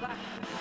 [0.00, 0.57] 안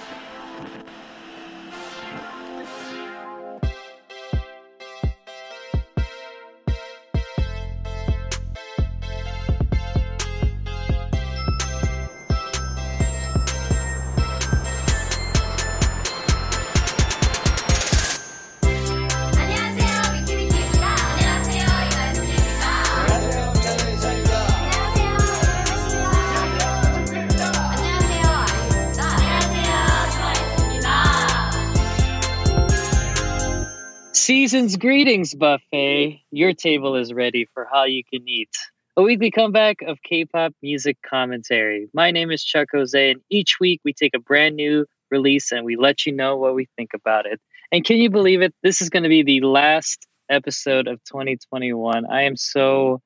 [34.48, 36.22] Season's greetings, buffet.
[36.32, 38.56] Your table is ready for Hallyu Can Eat.
[38.96, 41.90] A weekly comeback of K-pop music commentary.
[41.94, 45.66] My name is Chuck Jose, and each week we take a brand new release and
[45.66, 47.42] we let you know what we think about it.
[47.74, 48.56] And can you believe it?
[48.64, 52.06] This is going to be the last episode of 2021.
[52.10, 53.02] I am so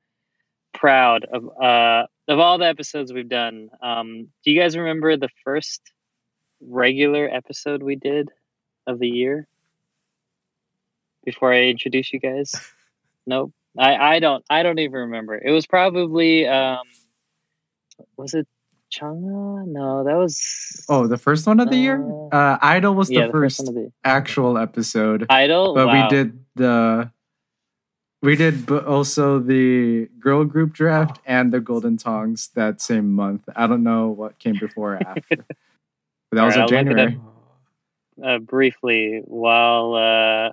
[0.72, 3.68] proud of uh, of all the episodes we've done.
[3.82, 5.80] Um, do you guys remember the first
[6.60, 8.28] regular episode we did
[8.86, 9.48] of the year?
[11.24, 12.54] Before I introduce you guys,
[13.26, 13.52] nope.
[13.78, 15.38] I, I don't I don't even remember.
[15.38, 16.82] It was probably um,
[18.16, 18.46] was it
[18.92, 19.66] Changa?
[19.66, 22.02] No, that was Oh, the first one of the year?
[22.02, 25.74] Uh, Uh, Idol was yeah, the first one of the actual episode, Idol.
[25.74, 26.02] but Wow.
[26.04, 27.10] we did the
[28.20, 33.42] we did also the girl group draft and the golden tongs that same month.
[33.56, 35.36] I don't know what came before or after.
[36.30, 37.08] But that was Alright, in I'll look up.
[37.08, 37.20] January.
[38.22, 40.50] uh, briefly while uh,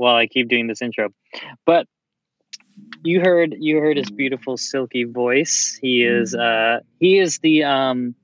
[0.00, 1.10] while I keep doing this intro.
[1.66, 1.86] But
[3.02, 5.78] you heard you heard his beautiful silky voice.
[5.80, 8.14] He is uh, he is the um,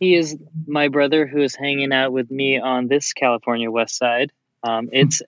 [0.00, 4.32] he is my brother who is hanging out with me on this California West Side.
[4.62, 5.20] Um, it's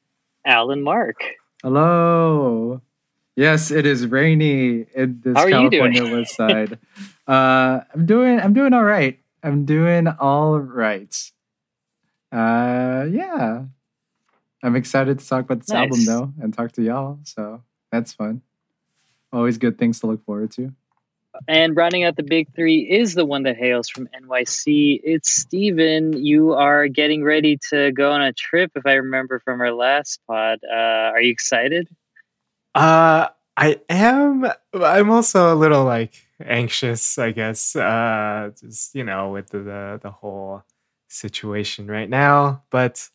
[0.45, 1.17] Allen Mark.
[1.63, 2.81] Hello.
[3.37, 5.93] Yes, it is rainy in this How are you doing?
[5.93, 6.79] California west side.
[7.29, 9.19] uh, I'm doing I'm doing all right.
[9.43, 11.15] I'm doing all right.
[12.33, 13.65] Uh, yeah.
[14.63, 17.19] I'm excited to talk about this album though and talk to y'all.
[17.25, 18.43] So that's fun.
[19.33, 20.73] Always good things to look forward to.
[21.47, 25.01] And rounding out the big three is the one that hails from NYC.
[25.03, 26.13] It's Steven.
[26.25, 30.21] You are getting ready to go on a trip, if I remember from our last
[30.27, 30.59] pod.
[30.69, 31.89] Uh, are you excited?
[32.75, 34.47] Uh, I am.
[34.75, 37.77] I'm also a little like anxious, I guess.
[37.77, 40.65] Uh, just you know, with the the, the whole
[41.09, 42.63] situation right now.
[42.71, 43.09] But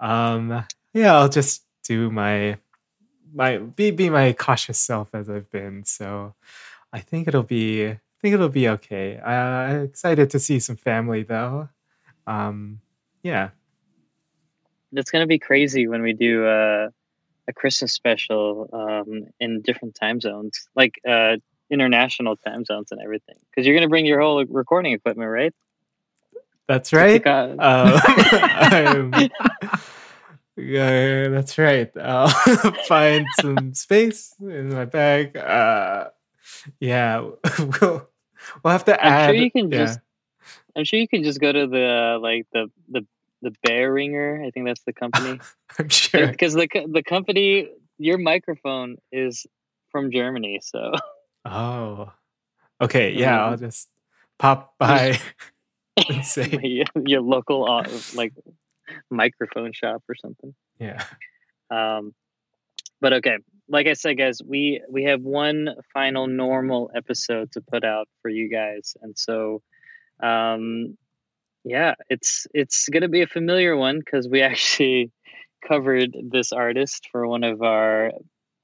[0.00, 2.58] um, yeah, I'll just do my
[3.32, 5.84] my be be my cautious self as I've been.
[5.84, 6.34] So
[6.92, 7.88] I think it'll be.
[7.88, 9.18] I think it'll be okay.
[9.18, 11.70] I'm excited to see some family though.
[12.26, 12.80] Um,
[13.22, 13.50] yeah.
[14.92, 16.88] That's gonna be crazy when we do uh,
[17.48, 21.36] a Christmas special um, in different time zones, like uh,
[21.70, 23.36] international time zones and everything.
[23.50, 25.54] Because you're gonna bring your whole recording equipment, right?
[26.70, 27.26] That's right.
[27.26, 27.58] Um,
[30.56, 31.90] yeah, that's right.
[31.96, 32.28] I'll
[32.86, 35.36] find some space in my bag.
[35.36, 36.10] Uh,
[36.78, 38.08] yeah, we'll
[38.62, 39.30] we'll have to add.
[39.30, 39.78] I'm sure you can yeah.
[39.78, 39.98] just.
[40.76, 43.04] I'm sure you can just go to the like the the
[43.42, 44.46] the Behringer.
[44.46, 45.40] I think that's the company.
[45.76, 46.28] I'm sure.
[46.28, 49.44] because the the company your microphone is
[49.90, 50.92] from Germany, so
[51.44, 52.12] Oh,
[52.80, 53.10] okay.
[53.10, 53.44] Yeah.
[53.44, 53.88] I'll just
[54.38, 55.18] pop by
[56.62, 58.32] your, your local uh, like
[59.10, 60.54] microphone shop or something.
[60.78, 61.04] yeah.
[61.70, 62.14] Um,
[63.00, 63.38] but okay,
[63.68, 68.28] like I said, guys, we we have one final normal episode to put out for
[68.28, 69.62] you guys, and so
[70.22, 70.98] um,
[71.64, 75.12] yeah, it's it's gonna be a familiar one because we actually
[75.66, 78.12] covered this artist for one of our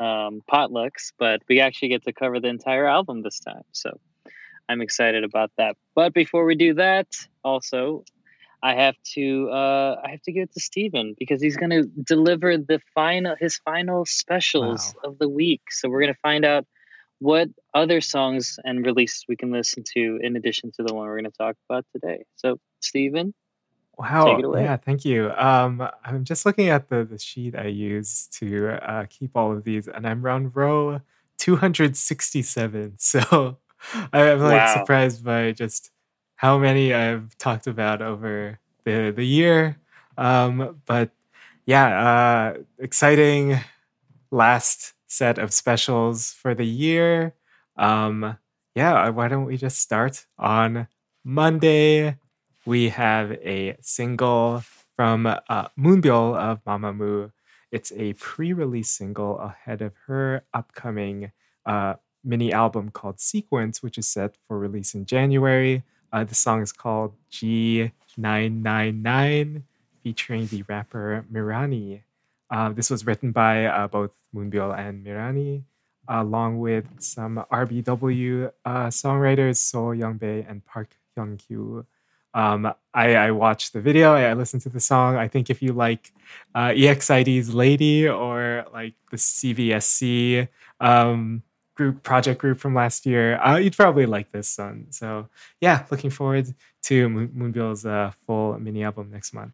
[0.01, 3.65] um, potlucks, but we actually get to cover the entire album this time.
[3.73, 3.99] So
[4.69, 5.77] I'm excited about that.
[5.95, 7.07] But before we do that,
[7.45, 8.05] also,
[8.63, 12.57] I have to uh, I have to give it to Steven because he's gonna deliver
[12.57, 15.63] the final his final specials of the week.
[15.71, 16.67] So we're gonna find out
[17.19, 21.17] what other songs and releases we can listen to in addition to the one we're
[21.17, 22.25] gonna talk about today.
[22.37, 23.35] So Steven,
[23.99, 24.39] Wow.
[24.39, 24.65] it away.
[24.65, 25.31] Yeah, thank you.
[25.33, 29.65] Um, I'm just looking at the, the sheet I use to uh, keep all of
[29.65, 31.01] these, and I'm on row
[31.39, 32.95] 267.
[32.99, 33.59] So
[34.13, 34.69] I'm like Wow.
[34.69, 35.91] surprised by just
[36.37, 39.79] how many I've talked about over the, the year.
[40.19, 41.11] Um, but
[41.67, 43.59] yeah, uh, exciting
[44.31, 47.35] last set of specials for the year.
[47.77, 48.37] Um,
[48.75, 50.89] yeah, why don't we just start on
[51.25, 52.17] Monday?
[52.65, 54.63] we have a single
[54.97, 57.31] from uh, Moonbyul of Mamamoo.
[57.71, 61.33] It's a pre-release single ahead of her upcoming
[61.65, 61.95] uh,
[62.27, 65.83] mini album called Sequence, which is set for release in January.
[66.13, 69.63] Uh, the song is called G999,
[70.03, 72.03] featuring the rapper Mirani.
[72.51, 75.63] Uh, this was written by uh, both Moonbyul and Mirani,
[76.09, 81.85] along with some RBW uh, songwriters, So Youngbae and Park Hyun-kyu.
[82.35, 84.15] Um, I, I watched the video.
[84.15, 85.17] I listened to the song.
[85.17, 86.13] I think if you like
[86.55, 90.47] uh, EXID's "Lady" or like the CVSC
[90.79, 91.43] um,
[91.77, 94.87] group project group from last year, uh, you'd probably like this song.
[94.91, 95.29] So
[95.61, 99.53] yeah, looking forward to Moon- Moonbyul's uh, full mini album next month.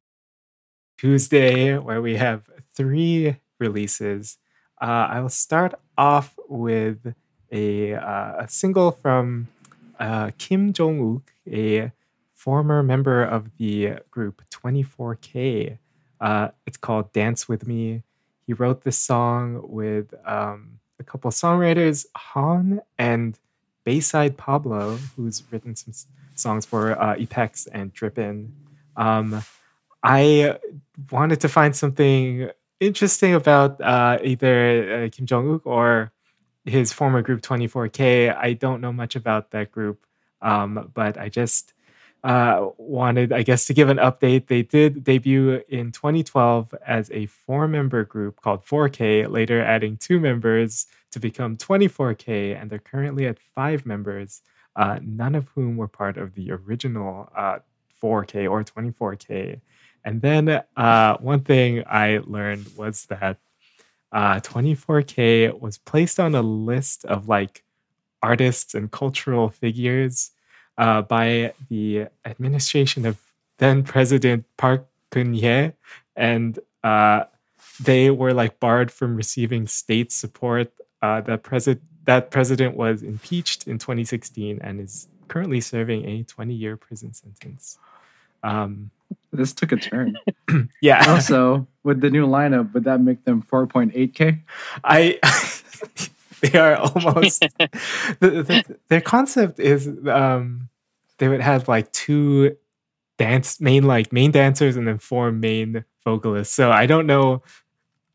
[0.98, 4.38] Tuesday, where we have three releases.
[4.80, 7.14] Uh, I will start off with
[7.50, 9.48] a, uh, a single from
[9.98, 11.22] uh, Kim Jong Wook,
[11.52, 11.92] a
[12.34, 15.78] former member of the group 24K.
[16.20, 18.02] Uh, it's called Dance With Me.
[18.46, 23.38] He wrote this song with um, a couple songwriters, Han and
[23.84, 25.92] Bayside Pablo, who's written some
[26.34, 28.52] songs for uh, Epex and Drippin.
[28.96, 29.42] Um,
[30.02, 30.58] I
[31.10, 32.50] wanted to find something
[32.80, 36.12] interesting about uh, either uh, Kim Jong Wook or
[36.64, 38.36] his former group 24K.
[38.36, 40.06] I don't know much about that group,
[40.40, 41.71] um, but I just
[42.24, 44.46] uh, wanted, I guess, to give an update.
[44.46, 50.20] They did debut in 2012 as a four member group called 4K, later adding two
[50.20, 54.42] members to become 24K, and they're currently at five members,
[54.76, 57.58] uh, none of whom were part of the original uh,
[58.02, 59.60] 4K or 24K.
[60.04, 63.38] And then uh, one thing I learned was that
[64.12, 67.64] uh, 24K was placed on a list of like
[68.22, 70.30] artists and cultural figures
[70.78, 73.18] uh, by the administration of
[73.58, 75.74] then President Park Geun-hye,
[76.16, 77.24] and uh,
[77.80, 80.72] they were like barred from receiving state support.
[81.00, 86.76] Uh, the president that president was impeached in 2016 and is currently serving a 20-year
[86.76, 87.78] prison sentence.
[88.42, 88.90] Um,
[89.32, 90.18] This took a turn.
[90.82, 94.40] yeah, also, with the new lineup, would that make them 4.8K?
[94.84, 95.18] I
[96.52, 100.68] they are almost the, the, their concept is um
[101.18, 102.56] they would have like two
[103.16, 106.54] dance main like main dancers and then four main vocalists.
[106.54, 107.42] So I don't know.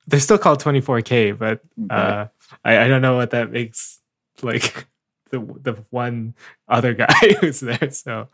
[0.08, 2.28] They're still called 24K, but uh
[2.66, 4.00] I, I don't know what that makes
[4.42, 4.86] like
[5.32, 6.34] the the one
[6.68, 7.92] other guy who's there.
[7.92, 8.28] So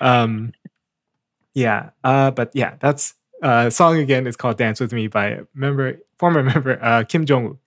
[0.00, 0.52] um
[1.54, 1.90] yeah.
[2.02, 6.42] Uh but yeah, that's uh song again is called Dance With Me by member former
[6.42, 7.58] member uh Kim Jong Wook.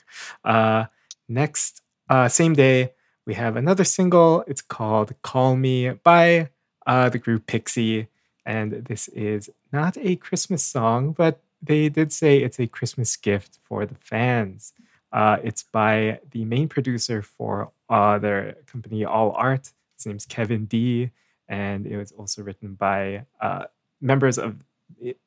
[0.44, 0.88] Uh
[1.30, 2.94] next uh same day
[3.26, 4.44] we have another single.
[4.48, 6.50] It's called Call Me by
[6.88, 8.08] uh the group Pixy.
[8.46, 13.60] And this is not a Christmas song, but they did say it's a Christmas gift
[13.64, 14.74] for the fans.
[15.12, 19.72] Uh, it's by the main producer for uh, their company All Art.
[19.98, 21.12] His name's Kevin D,
[21.48, 23.66] and it was also written by uh,
[24.02, 24.64] members of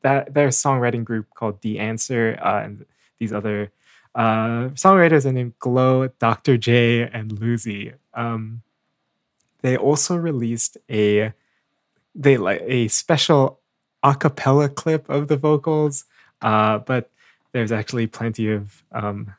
[0.03, 2.87] that their songwriting group called The Answer, uh, and
[3.19, 3.71] these other
[4.14, 6.56] uh, songwriters are named Glow, Dr.
[6.56, 7.93] J, and Lucy.
[8.14, 8.62] Um,
[9.62, 11.32] they also released a
[12.14, 13.61] they like a special
[14.03, 16.05] a cappella clip of the vocals,
[16.43, 17.11] uh, but
[17.53, 19.32] there's actually plenty of um,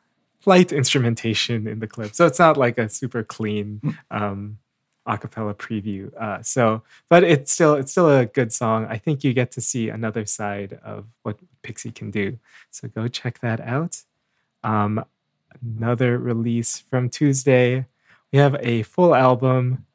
[0.46, 4.58] light instrumentation in the clip, so it's not like a super clean um,
[5.06, 6.12] a cappella preview.
[6.14, 8.86] Uh, so, but it's still it's still a good song.
[8.88, 12.38] I think you get to see another side of what Pixy can do.
[12.70, 14.02] So go check that out.
[14.64, 15.04] Um,
[15.62, 17.86] another release from Tuesday.
[18.32, 19.86] We have a full album.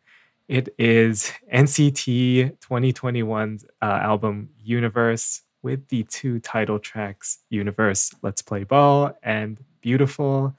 [0.48, 8.64] It is NCT 2021's uh, album Universe with the two title tracks Universe, Let's Play
[8.64, 10.56] Ball, and Beautiful.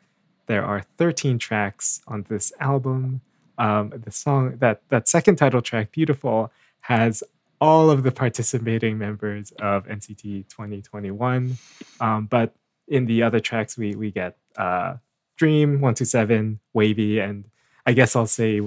[0.47, 3.21] There are 13 tracks on this album.
[3.59, 6.51] Um, the song that that second title track, Beautiful,
[6.81, 7.23] has
[7.61, 11.59] all of the participating members of NCT 2021.
[12.01, 12.55] Um, but
[12.91, 14.97] in the other tracks, we we get uh,
[15.37, 17.47] Dream 127, Wavy, and
[17.87, 18.61] I guess I'll say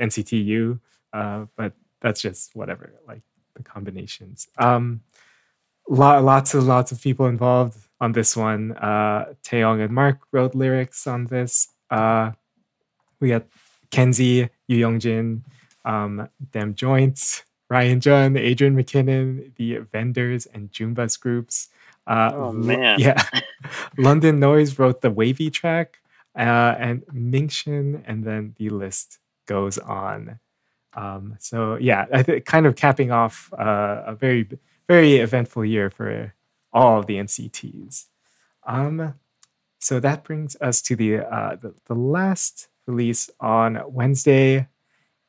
[0.00, 0.80] NCTU,
[1.12, 3.22] uh, but that's just whatever, like
[3.54, 4.48] the combinations.
[4.56, 5.02] Um,
[5.88, 8.72] lo- lots and lots of people involved on this one.
[8.72, 11.68] Uh, Taeyong and Mark wrote lyrics on this.
[11.90, 12.32] Uh,
[13.20, 13.44] we got
[13.90, 15.42] Kenzie, Yu Youngjin,
[15.84, 21.68] um, Them Joints, Ryan Jhun, Adrian McKinnon, the Vendors and Jumbas groups.
[22.06, 22.98] Uh, Oh, man.
[23.00, 23.22] Yeah.
[23.98, 25.98] London Noise wrote the Wavy track,
[26.36, 30.38] uh, and Mingshin, and then the list goes on.
[30.94, 34.48] Um, so yeah, I think kind of capping off uh, a very
[34.88, 36.34] very eventful year for
[36.72, 38.06] all of the NCTs.
[38.66, 39.14] Um,
[39.80, 44.68] so that brings us to the, uh, the the last release on Wednesday.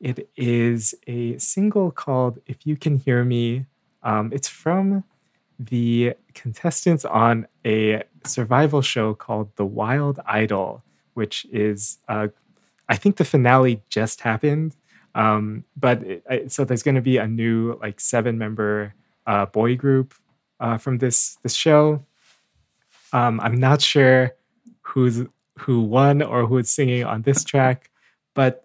[0.00, 3.66] It is a single called If You Can Hear Me.
[4.02, 5.04] Um, it's from
[5.58, 10.82] the contestants on a survival show called The Wild Idol,
[11.14, 12.28] which is, uh,
[12.88, 14.76] I think the finale just happened.
[15.14, 18.94] Um, but it, I- so there's going to be a new like seven member
[19.26, 20.14] uh, boy group
[20.60, 22.04] uh, from this this show.
[23.12, 24.32] Um, I'm not sure
[24.82, 25.22] who's
[25.60, 27.90] who won or who is singing on this track,
[28.34, 28.64] but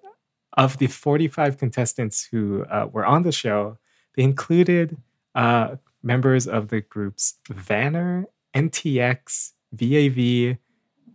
[0.58, 3.78] of the 45 contestants who uh, were on the show,
[4.16, 4.98] they included
[5.36, 10.58] uh, members of the groups Vanner, NTX, VAV,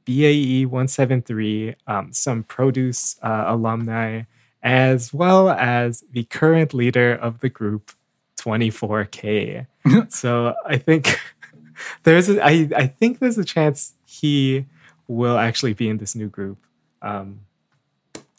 [0.05, 4.23] BAE 173, um, some produce uh, alumni,
[4.63, 7.93] as well as the current leader of the group,
[8.39, 9.67] 24K.
[10.09, 11.19] so I think
[12.05, 14.67] there's a, I, I think there's a chance he
[15.09, 16.59] will actually be in this new group.
[17.03, 17.41] Um,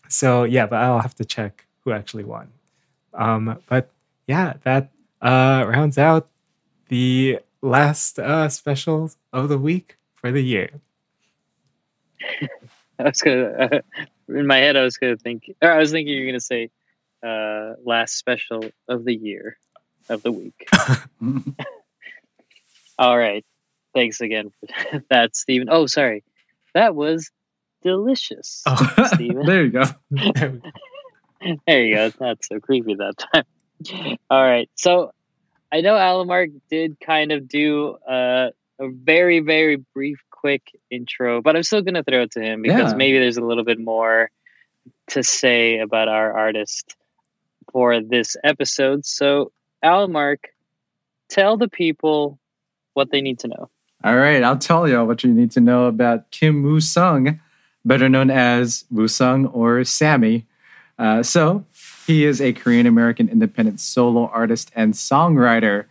[0.10, 2.50] so yeah, but I'll have to check who actually won.
[3.14, 3.90] Um, but
[4.28, 6.30] yeah, that uh, rounds out
[6.90, 10.70] the last uh, special of the week for the year.
[13.00, 13.82] I was gonna
[14.30, 14.76] in my head.
[14.76, 15.52] I was gonna think.
[15.62, 16.70] Or I was thinking you're gonna say
[17.26, 19.58] uh, last special of the year
[20.10, 20.68] of the week.
[23.00, 23.46] All right.
[23.94, 25.68] Thanks again for that, Stephen.
[25.72, 26.24] Oh, sorry.
[26.74, 27.30] That was
[27.84, 28.64] delicious.
[28.66, 29.46] oh, Steven.
[29.46, 29.84] there you go.
[31.68, 32.06] There you go.
[32.06, 34.18] It's not so creepy that time.
[34.30, 34.70] All right.
[34.76, 35.12] So
[35.72, 41.42] I know Allen Mark did kind of do uh, a very, very brief, quick intro,
[41.42, 42.98] but I'm still going to throw it to him because Yeah.
[42.98, 44.30] maybe there's a little bit more
[45.08, 46.96] to say about our artist
[47.72, 49.06] for this episode.
[49.06, 49.52] So,
[49.84, 50.48] Allen Mark,
[51.30, 52.40] tell the people
[52.94, 53.70] what they need to know.
[54.04, 57.40] All right, I'll tell you all what you need to know about Kim Woo Sung,
[57.84, 60.46] better known as Woo Sung or Sammy.
[61.00, 61.66] Uh, so,
[62.08, 65.86] he is a Korean American independent solo artist and songwriter.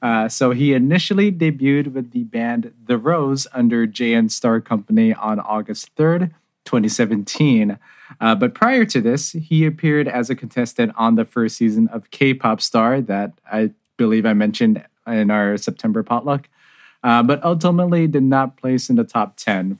[0.00, 5.94] Uh, so, he initially debuted with the band The Rose under J&Star Company on August
[5.96, 6.32] 3rd,
[6.64, 7.78] 2017.
[8.20, 12.10] Uh, but prior to this, he appeared as a contestant on the first season of
[12.10, 16.48] K pop Star that I believe I mentioned in our September potluck
[17.02, 19.78] uh, but ultimately did not place in the top 10.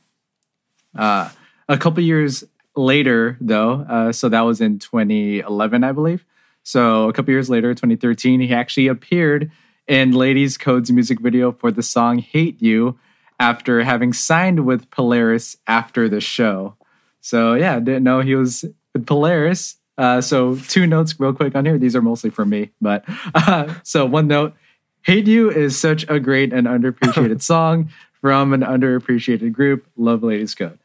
[0.97, 1.31] Uh,
[1.69, 2.45] a couple years
[2.77, 6.25] later, though, uh, so that was in 2011, I believe.
[6.63, 9.51] So a couple years later, 2013, he actually appeared
[9.89, 12.99] in Ladies Code's music video for the song Hate You
[13.41, 16.77] after having signed with Polaris after the show.
[17.21, 19.77] So yeah, didn't know he was with Polaris.
[19.99, 21.79] Uh, so two notes real quick on here.
[21.79, 24.55] These are mostly for me, but uh, so one note:
[25.03, 29.87] "Hate You" is such a great and underappreciated song from an underappreciated group.
[29.97, 30.79] Love Ladies Code.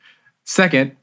[0.44, 0.96] Second,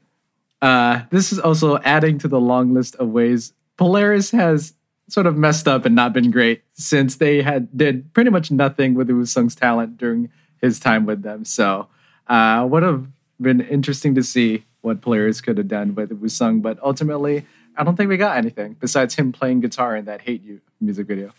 [0.61, 4.73] uh, this is also adding to the long list of ways Polaris has
[5.07, 8.93] sort of messed up and not been great since they had did pretty much nothing
[8.95, 10.29] with Woo Sung's talent during
[10.61, 11.45] his time with them.
[11.45, 11.87] So,
[12.27, 13.07] uh, would have
[13.39, 17.45] been interesting to see what Polaris could have done with Woo Sung, but ultimately,
[17.77, 21.07] I don't think we got anything besides him playing guitar in that "Hate You" music
[21.07, 21.31] video.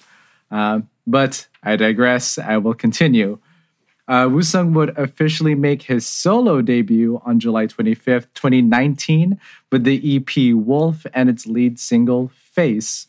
[0.50, 2.38] Um, but I digress.
[2.38, 3.38] I will continue.
[4.08, 9.40] Uh, Woo Sung would officially make his solo debut on July 25th, 2019,
[9.72, 13.08] with the EP Wolf and its lead single Face.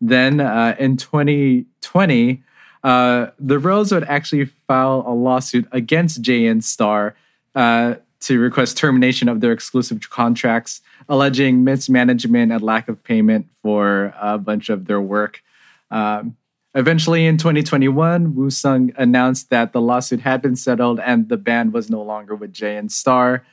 [0.00, 2.42] Then uh, in 2020,
[2.84, 7.16] uh, the Rose would actually file a lawsuit against J&Star
[7.56, 14.14] uh, to request termination of their exclusive contracts, alleging mismanagement and lack of payment for
[14.20, 15.42] a bunch of their work.
[15.90, 16.36] Um,
[16.74, 21.72] Eventually, in 2021, Woo Sung announced that the lawsuit had been settled and the band
[21.72, 23.44] was no longer with Jay and Star.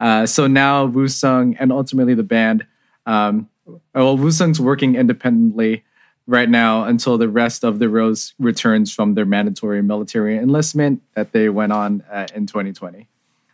[0.00, 2.66] Uh, so now Woo Sung and ultimately the band,
[3.06, 3.48] um,
[3.94, 5.84] well, Woo Sung's working independently
[6.26, 11.32] right now until the rest of the Rose returns from their mandatory military enlistment that
[11.32, 13.08] they went on uh, in 2020.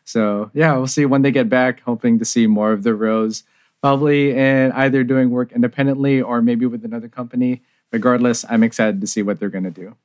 [0.05, 1.81] So yeah, we'll see when they get back.
[1.81, 3.43] Hoping to see more of the Rose,
[3.81, 7.63] probably in either doing work independently or maybe with another company.
[7.93, 9.97] Regardless, I'm excited to see what they're going to do.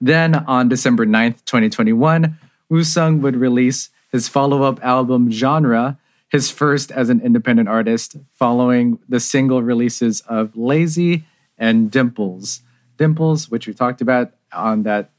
[0.00, 6.50] Then on December 9th, 2021, Woo Sung would release his follow up album Genre, his
[6.50, 11.24] first as an independent artist, following the single releases of Lazy
[11.58, 12.62] and Dimples.
[12.96, 15.10] Dimples, which we talked about on that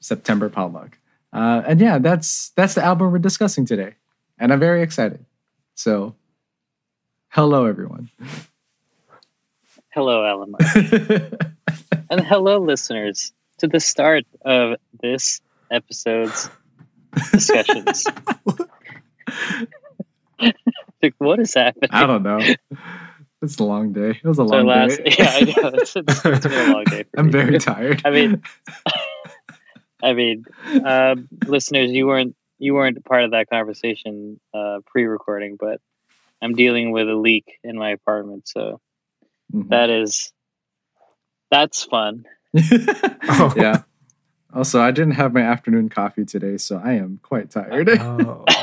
[0.00, 0.98] September potluck.
[1.32, 3.94] Uh, and yeah, that's that's the album we're discussing today,
[4.38, 5.24] and I'm very excited.
[5.74, 6.14] So,
[7.28, 8.10] hello everyone.
[9.90, 10.62] Hello, Allen Mark.
[12.10, 15.40] and hello, listeners, to the start of this
[15.70, 16.50] episode's
[17.32, 18.04] discussions.
[21.02, 21.88] like, what is happening?
[21.90, 22.38] I don't know.
[23.40, 24.20] It's a long day.
[24.22, 25.04] It was a long last, day.
[25.18, 27.04] yeah, I know it's, it's, it's been a long day.
[27.16, 27.32] I'm me.
[27.32, 28.02] very tired.
[28.04, 28.42] I mean,
[30.02, 30.44] I mean,
[30.84, 31.16] uh,
[31.46, 35.80] listeners, you weren't you weren't part of that conversation uh, pre-recording, but
[36.42, 38.80] I'm dealing with a leak in my apartment, so
[39.54, 39.68] Mhm.
[39.70, 40.32] that is
[41.50, 42.24] that's fun.
[42.52, 43.82] yeah.
[44.54, 47.88] Also, I didn't have my afternoon coffee today, so I am quite tired.
[47.88, 48.44] Oh.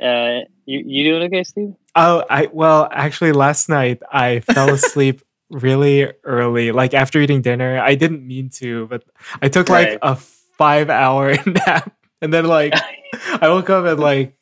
[0.00, 1.74] Uh, you you doing okay, Steve?
[1.94, 7.80] Oh, I well, actually, last night I fell asleep really early, like after eating dinner.
[7.80, 9.04] I didn't mean to, but
[9.40, 10.16] I took like a
[10.58, 12.74] five-hour nap, and then like
[13.40, 14.36] I woke up at like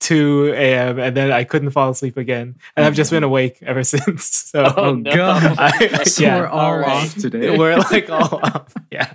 [0.00, 0.98] two a.m.
[0.98, 4.26] and then I couldn't fall asleep again, and I've just been awake ever since.
[4.50, 5.14] So Oh, oh no.
[5.14, 5.56] god.
[5.58, 6.88] I- so yeah, we're all alright.
[6.88, 7.56] off today.
[7.58, 8.74] we're like all off.
[8.90, 9.14] Yeah.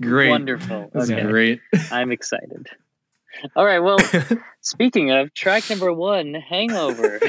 [0.00, 0.30] great.
[0.30, 0.90] Wonderful.
[0.92, 1.22] That's Okay.
[1.22, 1.60] great.
[1.90, 2.68] I'm excited.
[3.56, 3.78] All right.
[3.78, 3.98] Well,
[4.60, 7.20] speaking of track number one, "Hangover."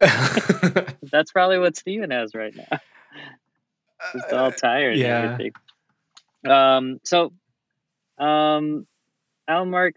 [0.00, 2.78] That's probably what Steven has right now.
[4.12, 5.22] Just all tired yeah.
[5.22, 5.52] and everything.
[6.48, 7.32] Um, so,
[8.18, 8.86] um,
[9.48, 9.94] Al Mark,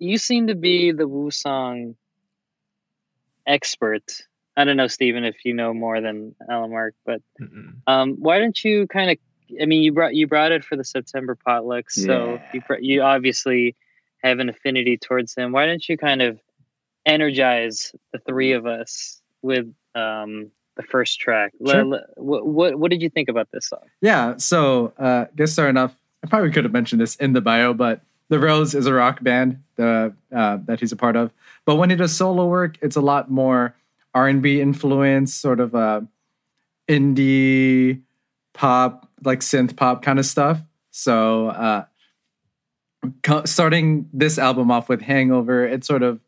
[0.00, 1.94] you seem to be the Woo Sung
[3.46, 4.22] expert.
[4.56, 7.22] I don't know, Stephen, if you know more than Allen Mark, but
[7.86, 9.16] um, why don't you kind of?
[9.60, 12.60] I mean, you brought you brought it for the September potluck, so Yeah.
[12.70, 13.76] you you obviously
[14.22, 15.52] have an affinity towards him.
[15.52, 16.38] Why don't you kind of
[17.06, 21.52] energize the three of us with um, the first track?
[21.66, 21.84] Sure.
[21.84, 23.80] le- what, what what did you think about this song?
[24.00, 27.72] Yeah, so uh guess starting off, I probably could have mentioned this in the bio,
[27.72, 31.32] but The Rose is a rock band uh, that he's a part of.
[31.66, 33.74] But when he does solo work, it's a lot more
[34.14, 36.00] R&B influence, sort of uh,
[36.88, 38.00] indie
[38.54, 40.60] pop, like synth pop kind of stuff.
[40.90, 41.84] So uh,
[43.22, 46.20] co- starting this album off with Hangover, it's sort of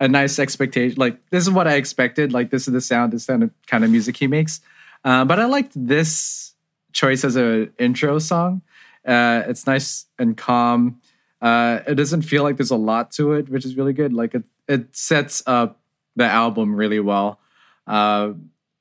[0.00, 0.96] a nice expectation.
[0.98, 2.32] Like this is what I expected.
[2.32, 4.60] Like this is the sound, this kind of kind of music he makes.
[5.04, 6.54] Uh, but I liked this
[6.92, 8.62] choice as an intro song.
[9.06, 11.00] Uh, it's nice and calm.
[11.44, 14.12] Uh, it doesn't feel like there's a lot to it, which is really good.
[14.14, 15.80] Like it, it sets up
[16.16, 17.38] the album really well.
[17.86, 18.32] Uh,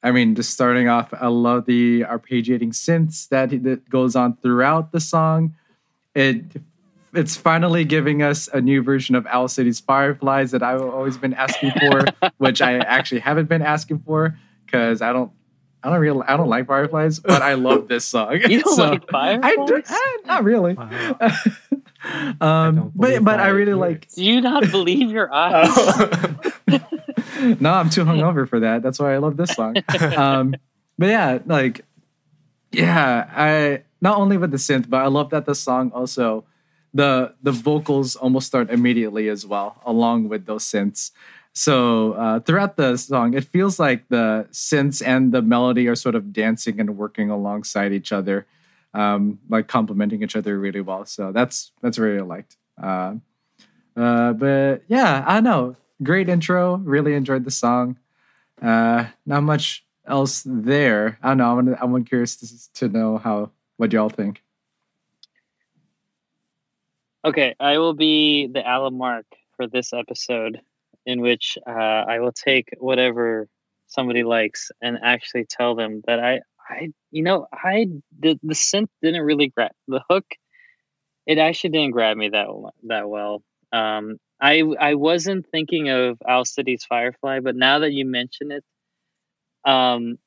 [0.01, 4.91] I mean, just starting off, I love the arpeggiating synths that that goes on throughout
[4.93, 5.55] the song.
[6.15, 6.43] It
[7.13, 11.33] it's finally giving us a new version of Owl City's Fireflies that I've always been
[11.33, 12.05] asking for,
[12.37, 15.31] which I actually haven't been asking for because I don't.
[15.85, 18.39] I don't really, I don't like fireflies, but I love this song.
[18.47, 19.67] You don't So- like I Fireflies?
[19.67, 20.75] do, eh, not really.
[20.75, 21.17] Wow.
[22.41, 23.79] um, don't but but I really ears.
[23.79, 24.09] like.
[24.13, 25.69] Do you not believe your eyes?
[25.69, 26.49] Oh.
[27.59, 28.81] no, I'm too hungover for that.
[28.81, 29.77] That's why I love this song.
[30.15, 30.55] Um,
[30.97, 31.85] but yeah, like,
[32.71, 36.43] yeah, I not only with the synth, but I love that the song also
[36.93, 41.11] the the vocals almost start immediately as well, along with those synths.
[41.53, 46.15] So uh, throughout the song, it feels like the synths and the melody are sort
[46.15, 48.47] of dancing and working alongside each other,
[48.93, 51.05] um, like complementing each other really well.
[51.05, 52.57] So that's that's really liked.
[52.81, 53.15] Uh,
[53.95, 55.75] uh, but yeah, I know.
[56.01, 56.77] Great intro.
[56.77, 57.97] Really enjoyed the song.
[58.61, 61.17] Uh, not much else there.
[61.21, 61.77] I don't know.
[61.79, 64.41] I'm I'm curious to, to know how what y'all think.
[67.25, 69.25] Okay, I will be the Allen Mark
[69.55, 70.59] for this episode,
[71.05, 73.47] in which uh, I will take whatever
[73.87, 77.87] somebody likes and actually tell them that I, I, you know, I
[78.19, 80.25] the the synth didn't really grab the hook.
[81.25, 82.47] It actually didn't grab me that
[82.87, 83.41] that well.
[83.71, 88.63] Um, I I wasn't thinking of Owl City's Firefly, but now that you mention it,
[89.65, 90.17] um,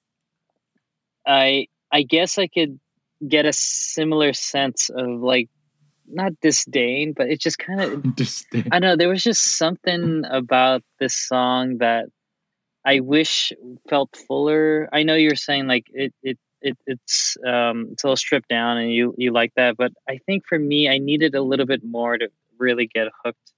[1.26, 2.78] I I guess I could
[3.26, 5.48] get a similar sense of like
[6.08, 8.96] not disdain, but it just kind of Just I know.
[8.96, 12.06] There was just something about this song that
[12.86, 13.52] I wish
[13.90, 14.88] felt fuller.
[14.92, 18.78] I know you're saying like it it, it it's um it's a little stripped down
[18.78, 21.82] and you you like that, but I think for me I needed a little bit
[21.84, 23.52] more to really get hooked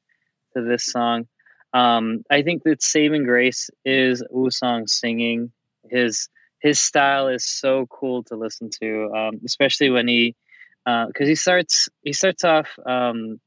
[0.57, 1.29] to this song.
[1.75, 5.53] Um, I think that saving grace is Woo Sung singing.
[5.91, 10.35] His his style is so cool to listen to, um, especially when he
[10.87, 13.41] because he starts he starts off um,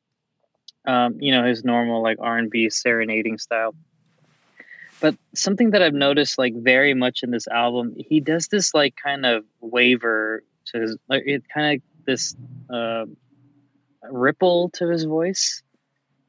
[0.86, 3.74] um, you know his normal like R&B serenading style.
[5.02, 8.96] But something that I've noticed like very much in this album, he does this like
[8.96, 12.36] kind of waver to his like it kind of this
[12.70, 13.06] uh,
[14.04, 15.64] ripple to his voice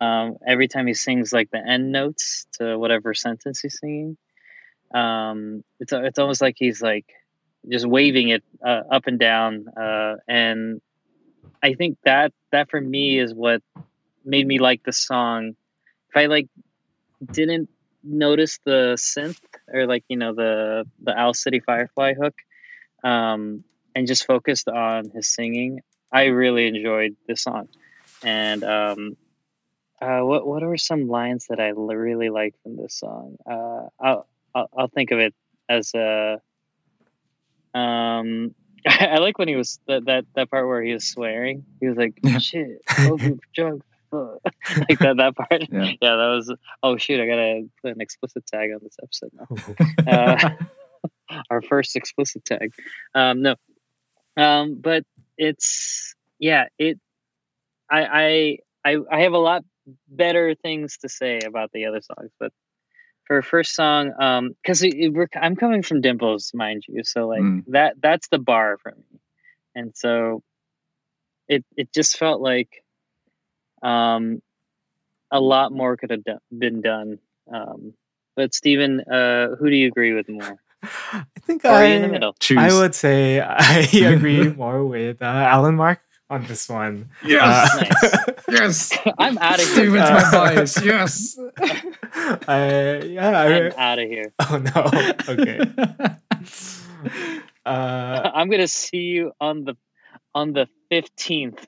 [0.01, 4.17] um, every time he sings like the end notes to whatever sentence he's singing.
[4.93, 7.07] Um, it's it's almost like he's like
[7.71, 10.81] just waving it uh, up and down, uh, and
[11.63, 13.63] I think that that for me is what
[14.25, 15.55] made me like the song.
[16.11, 16.49] If I like
[17.25, 17.69] didn't
[18.05, 19.39] notice the synth
[19.73, 22.35] or like you know the the Owl City Firefly hook,
[23.05, 25.81] um, and just focused on his singing,
[26.13, 27.69] I really enjoyed this song.
[28.23, 29.17] And um,
[30.01, 33.37] uh, what what are some lines that I l- really like from this song?
[33.47, 35.35] Uh, I'll, I'll I'll think of it
[35.69, 36.41] as a.
[37.75, 38.55] Um,
[38.87, 41.65] I like when he was that that that part where he was swearing.
[41.81, 42.39] He was like, Yeah.
[42.39, 43.19] "Shit, oh,
[43.55, 44.55] drunk." Fuck."
[44.89, 45.63] like that that part.
[45.73, 45.85] Yeah.
[46.01, 46.55] yeah, that was.
[46.85, 47.21] Oh shoot!
[47.21, 49.47] I gotta put an explicit tag on this episode now.
[51.33, 52.73] Uh, our first explicit tag.
[53.15, 53.57] Um, no,
[54.37, 55.05] um, but
[55.37, 56.67] it's yeah.
[56.79, 57.01] It.
[57.91, 58.59] I I
[58.93, 59.65] I I have a lot
[60.09, 62.53] better things to say about the other songs, but
[63.25, 64.85] for first song, um, because
[65.35, 67.65] I'm coming from Dimples, mind you, so like Mm.
[67.69, 69.21] that that's the bar for me,
[69.75, 70.43] and so
[71.49, 72.85] it it just felt like
[73.83, 74.41] um
[75.31, 77.19] a lot more could have done, been done.
[77.53, 77.95] Um,
[78.37, 80.61] but Stephen, uh, who do you agree with more?
[80.83, 82.35] I think Or are in the middle?
[82.39, 82.59] Choose.
[82.59, 87.11] I would say I agree more with uh, Allen Mark on this one.
[87.25, 87.71] Yes.
[88.03, 88.93] Uh, yes.
[89.19, 89.75] I'm out of here.
[89.75, 90.85] Steven's Uh, my bias.
[90.85, 91.39] Yes.
[92.49, 94.33] I, yeah, I'm out of here.
[94.41, 94.91] oh no.
[95.29, 95.61] Okay.
[97.65, 99.77] Uh, I'm gonna see you on the
[100.35, 101.67] on the fifteenth.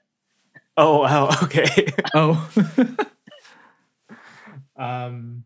[0.77, 1.31] Oh wow.
[1.45, 1.87] Okay.
[2.15, 2.51] oh.
[4.77, 5.45] Um,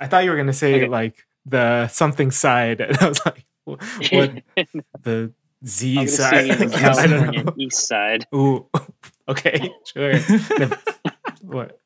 [0.00, 0.88] I thought you were gonna say Okay.
[0.88, 4.42] like the something side, and I was like, what
[5.02, 5.32] the
[5.66, 6.50] Z side?
[6.58, 7.44] the California.
[7.58, 8.26] East Side.
[8.34, 8.66] Ooh.
[9.28, 9.72] Okay.
[9.86, 10.14] Sure.
[11.42, 11.80] What?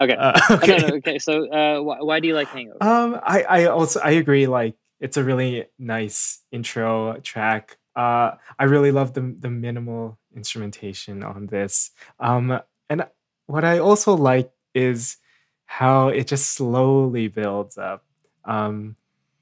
[0.00, 0.14] Okay.
[0.16, 0.76] Uh, Oh, okay.
[0.78, 1.18] no, no, okay.
[1.18, 2.78] So, uh, why, why do you like Hangover?
[2.82, 4.46] Um, I, I also I agree.
[4.46, 7.78] Like, it's a really nice intro track.
[7.96, 11.90] Uh, I really love the the minimal instrumentation on this.
[12.20, 13.00] Um, and
[13.46, 15.18] what I also like is
[15.66, 18.04] how it just slowly builds up.
[18.44, 18.96] Um,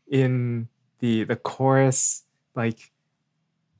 [0.09, 0.69] in
[1.01, 2.91] the the chorus, like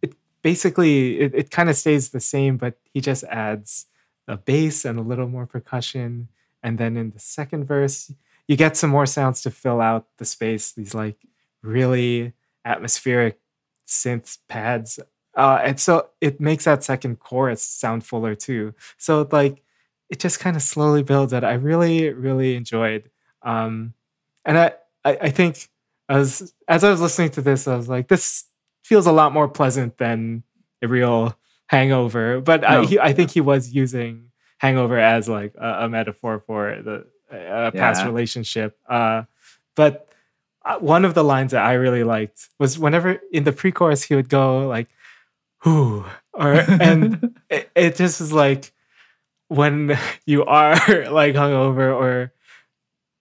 [0.02, 3.87] it basically it, it kind of stays the same, but he just adds
[4.29, 6.29] a bass and a little more percussion.
[6.62, 8.12] And then in the second verse,
[8.48, 10.72] you get some more sounds to fill out the space.
[10.72, 11.18] These like
[11.62, 12.33] really
[12.64, 13.38] atmospheric
[13.87, 14.98] synth pads.
[15.37, 18.75] Uh, and so it makes that second chorus sound fuller too.
[18.96, 19.62] So like
[20.09, 23.11] it just kind of slowly builds that I really, really enjoyed.
[23.42, 23.92] Um,
[24.44, 24.72] and I,
[25.05, 25.68] I, I think
[26.09, 28.44] as as I was listening to this, I was like, this
[28.83, 30.42] feels a lot more pleasant than
[30.81, 32.40] a real hangover.
[32.40, 36.81] But I, he, I think he was using hangover as like a, a metaphor for
[36.83, 38.07] the a past Yeah.
[38.07, 38.79] relationship.
[38.88, 39.25] Uh,
[39.75, 40.09] but
[40.64, 44.14] uh, one of the lines that I really liked was whenever in the pre-chorus he
[44.14, 44.88] would go like,
[45.66, 48.72] "Whoo," or and it, it just is like
[49.48, 50.76] when you are
[51.11, 52.33] like hungover or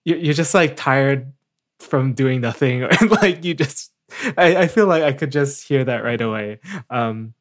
[0.04, 1.32] you, you're just like tired
[1.80, 2.90] from doing nothing or
[3.22, 3.92] like you just
[4.38, 6.60] I, I feel like I could just hear that right away.
[6.88, 7.34] Um,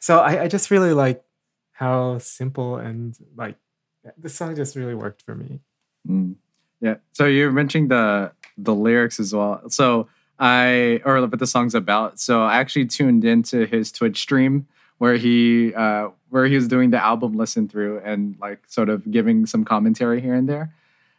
[0.00, 1.22] so I, I just really like
[1.72, 3.56] how simple and like
[4.16, 5.60] this song just really worked for me.
[6.08, 6.36] Mm.
[6.80, 6.96] Yeah.
[7.12, 9.68] So you're mentioning the the lyrics as well.
[9.68, 10.08] So
[10.40, 12.18] I or what the song's about.
[12.18, 14.66] So I actually tuned into his Twitch stream
[14.98, 19.10] where he uh where he was doing the album listen through and like sort of
[19.10, 20.72] giving some commentary here and there.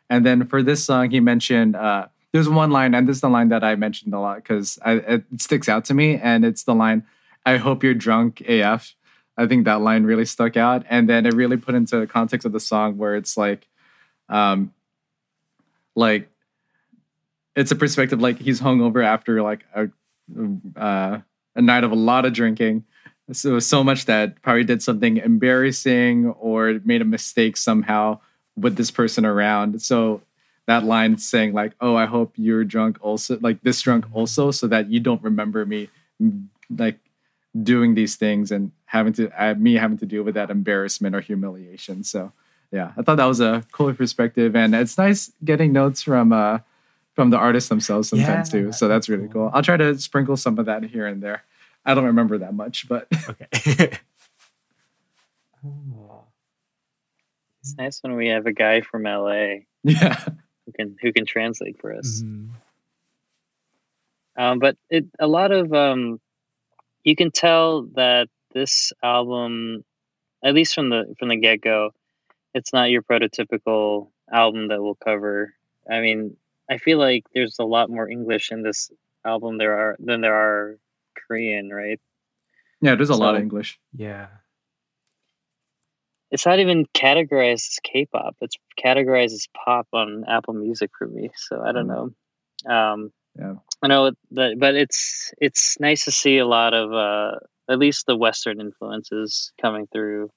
[0.09, 3.29] And then for this song, he mentioned uh there's one line, and this is the
[3.29, 6.73] line that I mentioned a lot because it sticks out to me, and it's the
[6.73, 7.03] line,
[7.45, 8.95] "I hope you're drunk AF."
[9.37, 12.45] I think that line really stuck out, and then it really put into the context
[12.45, 13.67] of the song where it's like,
[14.29, 14.73] um,
[15.93, 16.30] like
[17.55, 19.89] it's a perspective like he's hungover after like a
[20.75, 21.19] uh,
[21.55, 22.85] a night of a lot of drinking,
[23.31, 28.19] so so much that probably did something embarrassing or made a mistake somehow
[28.55, 29.81] with this person around.
[29.81, 30.21] So
[30.67, 34.67] that line saying like, "Oh, I hope you're drunk also, like this drunk also, so
[34.67, 35.89] that you don't remember me,
[36.75, 36.99] like."
[37.63, 41.19] doing these things and having to uh, me having to deal with that embarrassment or
[41.19, 42.31] humiliation so
[42.71, 46.59] yeah i thought that was a cool perspective and it's nice getting notes from uh
[47.21, 49.49] from the artists themselves sometimes Yeah, too so that's really cool.
[49.49, 51.43] cool i'll try to sprinkle some of that here and there
[51.85, 53.97] i don't remember that much but Okay.
[55.63, 56.23] Oh.
[57.61, 60.17] It's nice when we have a guy from LA yeah
[60.65, 62.23] who can who can translate for us.
[62.23, 62.49] Mhm.
[64.35, 66.19] Um, but it a lot of um,
[67.03, 69.83] you can tell that this album,
[70.43, 71.91] at least from the from the get go,
[72.55, 75.53] it's not your prototypical album that will cover.
[75.87, 76.37] I mean,
[76.71, 78.89] I feel like there's a lot more English in this
[79.25, 80.77] album there are than there are
[81.27, 81.99] Korean, right?
[82.83, 84.27] yeah there's a lot of english Yeah.
[86.31, 88.37] It's not even categorized as K-pop.
[88.41, 91.29] It's categorized as pop on Apple Music for me.
[91.35, 92.13] So I don't Mm.
[92.65, 92.73] know.
[92.73, 93.55] Um, Yeah.
[93.83, 98.05] I know that, but it's it's nice to see a lot of uh, at least
[98.05, 100.31] the Western influences coming through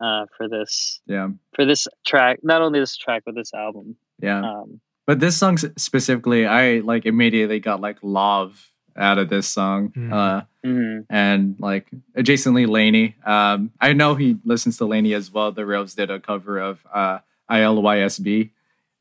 [0.00, 1.28] uh, for this Yeah.
[1.54, 2.40] for this track.
[2.42, 3.96] Not only this track, but this album.
[4.20, 4.40] Yeah.
[4.50, 8.52] Um, But this song specifically, I like immediately got like Lauv
[8.96, 9.90] out of this song.
[9.90, 10.12] Mhm.
[10.12, 11.04] Uh, mhm.
[11.10, 13.14] and like adjacently LANY.
[13.26, 15.52] Um, I know he listens to LANY as well.
[15.52, 17.18] The Rose did a cover of uh,
[17.50, 18.50] ILYSB.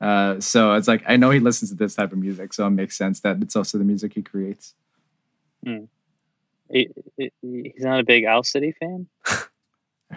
[0.01, 2.71] Uh, so it's like I know he listens to this type of music, so it
[2.71, 4.73] makes sense that it's also the music he creates.
[5.63, 9.07] He- he- he's not a big Owl City fan.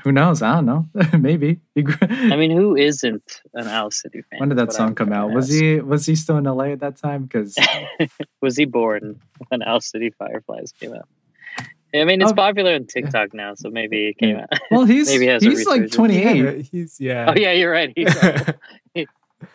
[0.05, 0.43] Who knows?
[0.43, 0.87] I don't know.
[1.19, 1.61] Maybe.
[1.77, 4.41] I mean, who isn't an Owl City fan?
[4.41, 5.33] when did that song I'm come out?
[5.33, 7.25] Was he was he still in LA at that time?
[7.25, 7.57] Because
[8.43, 11.09] was he born when Owl City Fireflies came out?
[11.95, 14.51] I mean, it's Oh, popular on TikTok now, so maybe it came out.
[14.71, 16.37] well, he's Maybe he has a he's like twenty eight.
[16.45, 17.27] Yeah, he's yeah.
[17.31, 17.93] oh yeah, you're right.
[17.97, 18.55] He's al-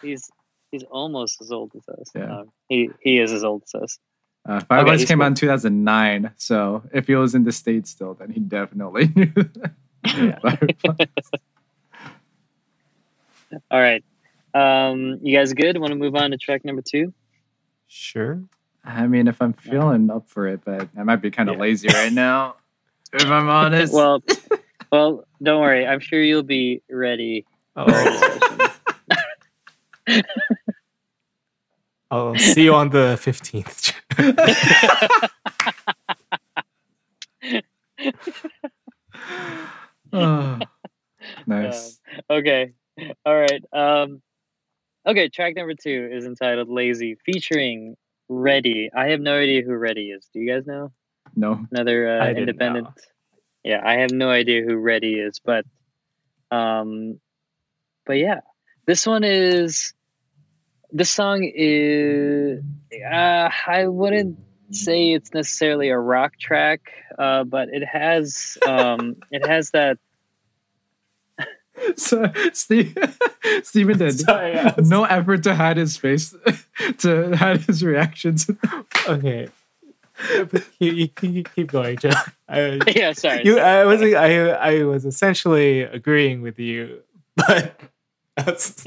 [0.02, 0.30] he's
[0.72, 2.10] he's almost as old as us.
[2.16, 2.40] Yeah.
[2.40, 4.00] Um, he he is as old as us.
[4.48, 5.26] Uh, Fireflies he's came cool.
[5.26, 6.32] out in two thousand nine.
[6.38, 9.34] So if he was in the states still, then he definitely knew.
[10.06, 10.40] Yeah.
[13.70, 14.02] All right,
[14.54, 15.78] um, you guys good?
[15.78, 17.14] Want to move on to track number two?
[17.88, 18.42] Sure.
[18.86, 21.62] I mean, if I'm feeling up for it, but I might be kind of Yeah.
[21.62, 22.56] lazy right now.
[23.14, 23.94] If I'm honest.
[23.94, 24.24] Well,
[24.92, 25.86] well, don't worry.
[25.86, 27.46] I'm sure you'll be ready.
[27.76, 27.86] Oh,
[32.10, 33.94] I'll see you on the fifteenth.
[40.14, 40.60] Oh,
[41.48, 42.00] nice.
[42.30, 42.74] Okay.
[43.26, 43.64] All right.
[43.74, 44.22] Um,
[45.06, 45.30] okay.
[45.30, 47.96] Track number two is entitled "Lazy," featuring
[48.30, 48.90] Ready.
[48.96, 50.28] I have no idea who Ready is.
[50.34, 50.92] Do you guys know?
[51.36, 51.66] no.
[51.72, 52.86] Another uh, I didn't independent.
[52.86, 52.94] know.
[53.64, 55.66] Yeah, I have no idea who Ready is, but
[56.50, 57.20] um,
[58.06, 58.42] but yeah,
[58.86, 59.94] this one is.
[60.92, 62.62] This song is.
[63.10, 64.38] Uh, I wouldn't
[64.72, 69.98] say it's necessarily a rock track, uh, but it has um, it has that
[71.96, 72.96] So Steve,
[73.64, 76.36] Steven did Sorry, I was- no effort to hide his face,
[77.00, 78.50] to hide his reactions.
[79.08, 79.50] okay.
[80.80, 82.12] You, you, you keep going, Joe.
[82.48, 83.14] I, yeah.
[83.14, 83.42] Sorry.
[83.44, 87.02] you, I was I, I was essentially agreeing with you,
[87.36, 87.80] but
[88.38, 88.86] that's,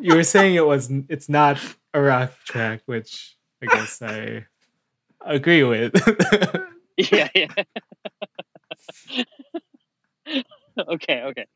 [0.00, 1.58] you were saying it was it's not
[1.94, 3.35] a rock track, which
[3.68, 4.46] I guess I
[5.24, 5.94] agree with.
[7.12, 7.46] yeah, yeah.
[10.88, 11.46] okay, okay.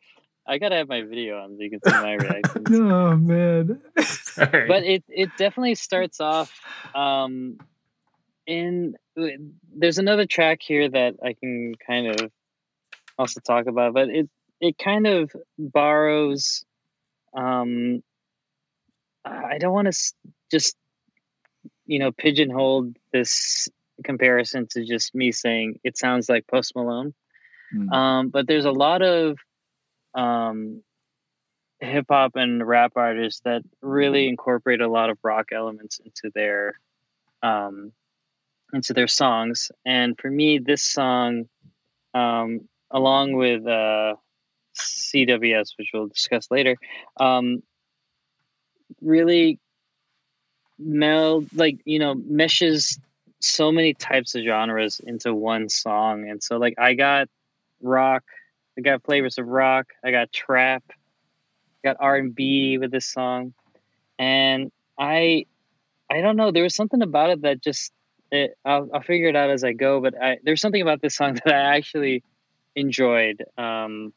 [0.47, 2.65] I gotta have my video on so you can see my reaction.
[2.93, 3.81] oh man.
[4.01, 4.67] Sorry.
[4.67, 6.53] but it it definitely starts off
[6.95, 7.59] um
[8.47, 8.97] in
[9.77, 12.33] there's another track here that I can kind of
[13.19, 14.29] also talk about but it
[14.61, 16.65] it kind of borrows
[17.37, 18.03] um
[19.25, 20.13] I don't want to
[20.51, 20.75] just
[21.91, 23.69] you know pigeonhole this
[24.05, 27.13] comparison to just me saying it sounds like Post Malone
[27.75, 27.93] Mm.
[27.93, 29.39] um, but there's a lot of
[30.15, 30.83] um,
[31.79, 36.79] hip hop and rap artists that really incorporate a lot of rock elements into their
[37.43, 37.93] um,
[38.73, 39.71] into their songs.
[39.85, 41.49] And for me, this song,
[42.13, 44.17] um, along with uh,
[44.77, 46.77] CWS, which we'll discuss later,
[47.19, 47.63] um,
[49.01, 49.59] really
[50.81, 52.99] meld like you know meshes
[53.41, 56.29] so many types of genres into one song.
[56.29, 57.29] And so like i got
[57.83, 58.25] rock
[58.79, 60.85] i got flavors of rock i got trap
[61.83, 63.55] I got r&b with this song.
[64.19, 65.47] And i
[66.11, 67.93] i don't know there was something about it that just
[68.33, 71.17] it, I'll, I'll figure it out as i go but I, there's something about this
[71.17, 72.23] song that i actually
[72.77, 73.45] enjoyed.
[73.57, 74.13] Um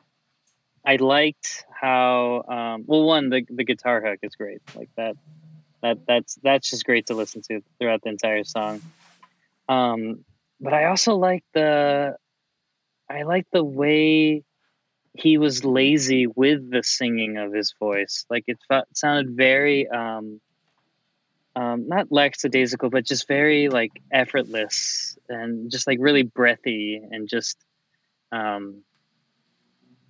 [0.86, 5.16] i liked how um well one the, the guitar hook is great like that
[5.84, 8.82] that that's that's just great to listen to throughout the entire song.
[9.70, 10.26] Um
[10.60, 12.16] but i also like the
[13.10, 14.44] i like the way
[15.16, 18.26] he was lazy with the singing of his voice.
[18.32, 20.42] Like it felt, sounded very um
[21.56, 27.58] um not lackadaisical but just very like effortless and just like really breathy and just
[28.32, 28.82] um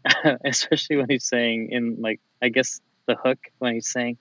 [0.45, 4.17] especially when he's saying in like i guess the hook when he's saying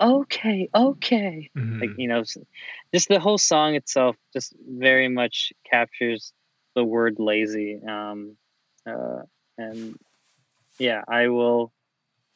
[0.00, 1.80] okay okay Mhm.
[1.80, 2.24] like you know
[2.92, 6.32] just the whole song itself just very much captures
[6.74, 8.36] the word lazy um
[8.86, 9.22] uh
[9.56, 9.98] and
[10.78, 11.72] yeah i will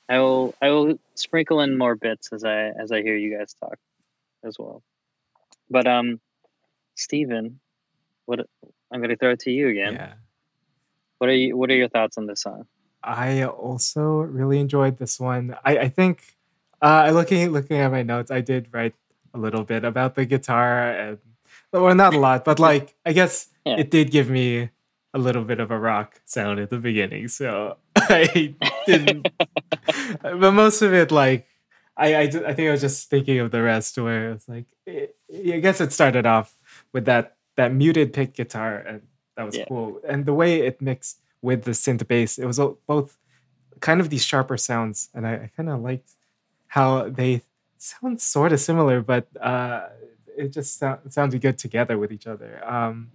[0.09, 3.55] i will i will sprinkle in more bits as i as i hear you guys
[3.55, 3.79] talk
[4.45, 4.83] as well
[5.69, 6.21] but um
[6.97, 7.61] Stephen,
[8.27, 8.41] what
[8.93, 10.15] i'm going to throw it to you again yeah.
[11.19, 12.67] what are you what are your thoughts on this song
[13.01, 15.57] I also really enjoyed this one.
[15.65, 16.38] I, I think
[16.83, 18.95] uh looking looking at my notes, I did write
[19.35, 21.19] a little bit about the guitar and
[21.73, 23.77] well not a lot but like i guess Yeah.
[23.77, 24.71] it did give me
[25.13, 28.55] a little bit of a rock sound at the beginning so i
[28.87, 29.29] didn't
[30.23, 31.47] but most of it like
[31.97, 35.59] I, I think i was just thinking of the rest where it's like it, i
[35.61, 36.57] guess it started off
[36.95, 39.03] with that that muted pick guitar and
[39.37, 39.67] that was Yeah.
[39.69, 43.19] cool and the way it mixed with the synth bass it was both
[43.81, 46.13] kind of these sharper sounds and i, I kind of liked
[46.69, 47.43] how they
[47.79, 49.87] sound sort of similar but uh
[50.37, 52.63] it just sound, sounded good together with each other.
[52.65, 53.11] Um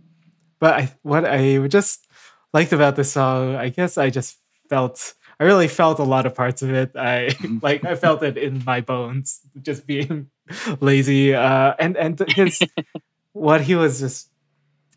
[0.59, 2.07] but i what i just
[2.53, 4.37] liked about this song i guess i just
[4.69, 6.91] felt i really felt a lot of parts of it.
[6.95, 10.29] I like i felt it in my bones just being
[10.79, 12.61] lazy uh and and his
[13.33, 14.29] what he was just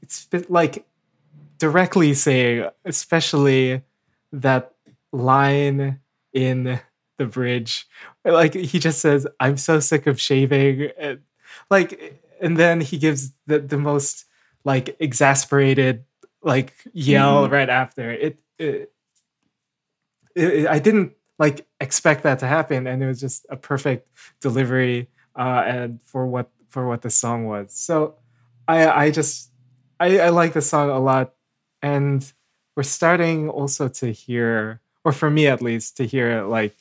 [0.02, 0.84] it's like
[1.58, 3.82] directly saying especially
[4.32, 4.72] that
[5.12, 6.00] line
[6.32, 6.80] in
[7.18, 7.88] the bridge
[8.26, 11.20] like he just says i'm so sick of shaving and
[11.70, 14.24] like and then he gives the, the most
[14.64, 16.04] like exasperated
[16.42, 18.12] like yell right after.
[18.12, 18.92] It, it,
[20.34, 24.08] it i didn't like expect that to happen and it was just a perfect
[24.40, 27.72] delivery uh and for what for what the song was.
[27.74, 28.16] So
[28.68, 29.50] i i just
[30.00, 31.34] i i like the song a lot
[31.82, 32.32] and
[32.76, 36.76] we're starting also to hear or for me at least to hear like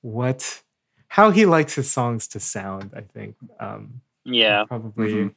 [0.00, 0.61] what
[1.16, 4.60] how he likes his songs to sound i think um Yeah.
[4.60, 5.34] I'll probably Mhm.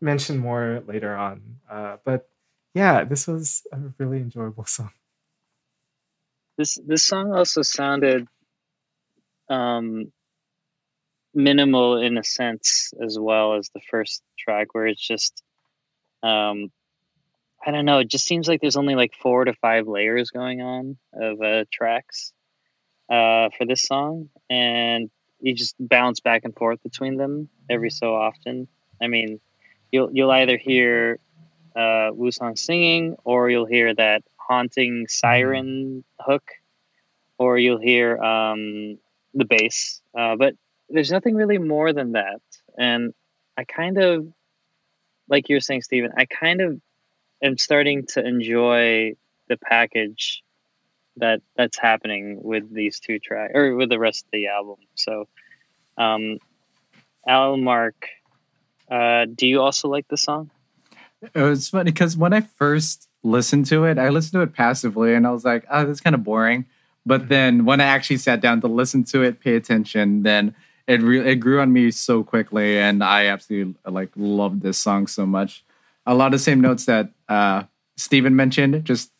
[0.00, 2.28] mention more later on uh but
[2.74, 4.92] yeah this was a really enjoyable song
[6.58, 8.28] This this song also sounded
[9.48, 10.12] um
[11.34, 15.42] minimal in a sense as well as the first track where it's just
[16.22, 16.70] um
[17.66, 20.60] I don't know, it just seems like there's only like four to five layers going
[20.62, 22.32] on of uh tracks
[23.08, 28.14] uh for this song and you just bounce back and forth between them every so
[28.14, 28.68] often.
[29.00, 29.40] I mean,
[29.92, 31.18] you'll you'll either hear
[31.74, 36.48] uh Woo Sung singing or you'll hear that haunting siren hook
[37.38, 38.98] or you'll hear um
[39.34, 40.00] the bass.
[40.16, 40.54] Uh but
[40.88, 42.40] there's nothing really more than that.
[42.78, 43.12] And
[43.56, 44.26] I kind of
[45.28, 46.80] like you were saying, Stephen, I kind of
[47.42, 49.14] am starting to enjoy
[49.48, 50.42] the package
[51.16, 54.76] that that's happening with these two tracks or with the rest of the album.
[54.94, 55.28] So,
[55.96, 56.38] um,
[57.26, 58.08] Al Mark,
[58.90, 60.50] uh, do you also like the song?
[61.22, 65.14] It was funny because when I first listened to it, I listened to it passively
[65.14, 66.66] and I was like, oh, that's kind of boring.
[67.04, 70.54] But then when I actually sat down to listen to it, pay attention, then
[70.86, 75.06] it re- it grew on me so quickly, and I absolutely like loved this song
[75.06, 75.64] so much.
[76.04, 77.64] A lot of the same notes that uh,
[77.96, 79.10] Steven mentioned, just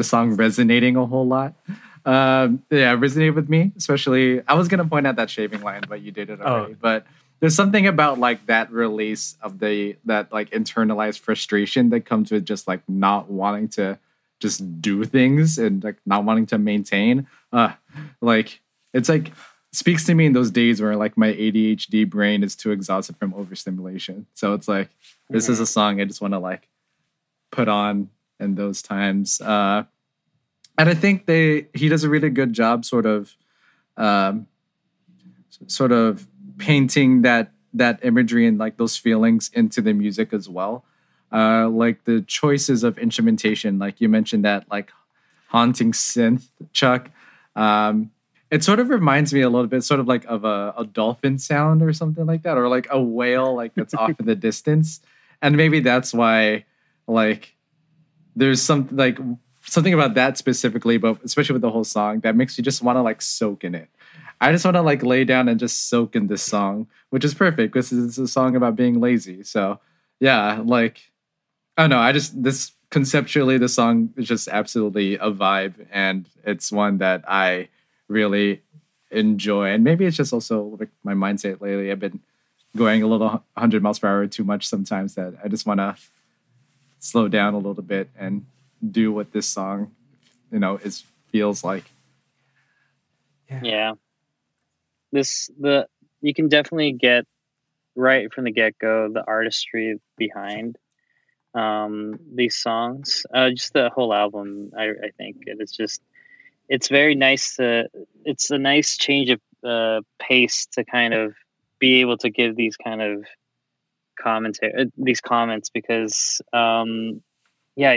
[0.00, 1.52] the song resonating a whole lot.
[2.06, 4.40] Um, yeah, resonated with me, especially.
[4.48, 6.72] I was gonna point out that shaving line, but you did it already.
[6.72, 6.76] Oh.
[6.80, 7.06] But
[7.40, 12.46] there's something about like that release of the that like internalized frustration that comes with
[12.46, 13.98] just like not wanting to
[14.38, 17.26] just do things and like not wanting to maintain.
[17.52, 17.72] Uh,
[18.22, 18.60] like
[18.94, 19.32] it's like
[19.70, 23.34] speaks to me in those days where like my ADHD brain is too exhausted from
[23.34, 24.26] overstimulation.
[24.32, 24.88] So it's like
[25.28, 26.68] this is a song I just want to like
[27.52, 28.08] put on
[28.40, 29.40] in those times.
[29.40, 29.84] Uh,
[30.78, 33.36] and I think they he does a really good job, sort of,
[33.96, 34.46] um,
[35.66, 36.26] sort of
[36.58, 40.84] painting that that imagery and like those feelings into the music as well.
[41.32, 44.90] Uh, like the choices of instrumentation, like you mentioned that like
[45.48, 47.10] haunting synth, Chuck.
[47.54, 48.10] Um,
[48.50, 51.38] it sort of reminds me a little bit, sort of like of a, a dolphin
[51.38, 55.00] sound or something like that, or like a whale like that's off in the distance.
[55.42, 56.64] And maybe that's why,
[57.06, 57.54] like,
[58.36, 59.18] there's some like
[59.62, 62.96] something about that specifically, but especially with the whole song that makes you just want
[62.96, 63.88] to like soak in it.
[64.40, 67.34] I just want to like lay down and just soak in this song, which is
[67.34, 69.42] perfect because it's a song about being lazy.
[69.42, 69.80] So
[70.18, 71.10] yeah, like
[71.76, 71.98] I don't know.
[71.98, 77.24] I just this conceptually the song is just absolutely a vibe, and it's one that
[77.28, 77.68] I
[78.08, 78.62] really
[79.10, 79.70] enjoy.
[79.72, 81.90] And maybe it's just also like my mindset lately.
[81.90, 82.20] I've been
[82.76, 85.96] going a little 100 miles per hour too much sometimes that I just want to
[87.00, 88.46] slow down a little bit and
[88.88, 89.90] do what this song,
[90.52, 91.84] you know, is feels like.
[93.62, 93.94] Yeah.
[95.10, 95.88] This the
[96.20, 97.24] you can definitely get
[97.96, 100.76] right from the get go the artistry behind
[101.54, 103.26] um these songs.
[103.34, 106.00] Uh just the whole album I I think it is just
[106.68, 107.88] it's very nice to
[108.24, 111.34] it's a nice change of uh pace to kind of
[111.80, 113.24] be able to give these kind of
[114.22, 117.22] commentary uh, these comments because um
[117.76, 117.96] yeah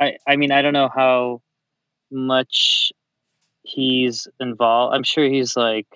[0.00, 1.42] I I mean I don't know how
[2.10, 2.92] much
[3.62, 4.94] he's involved.
[4.94, 5.86] I'm sure he's like,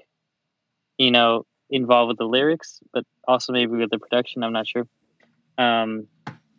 [0.99, 4.43] you know, involved with the lyrics, but also maybe with the production.
[4.43, 4.87] I'm not sure.
[5.59, 6.07] Um,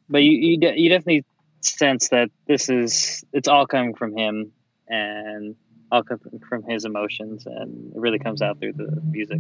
[0.10, 1.26] but you you, de- you definitely
[1.62, 4.52] sense that this is it's all coming from him
[4.88, 5.56] and
[5.92, 9.40] all coming from his emotions, and it really comes out through the music.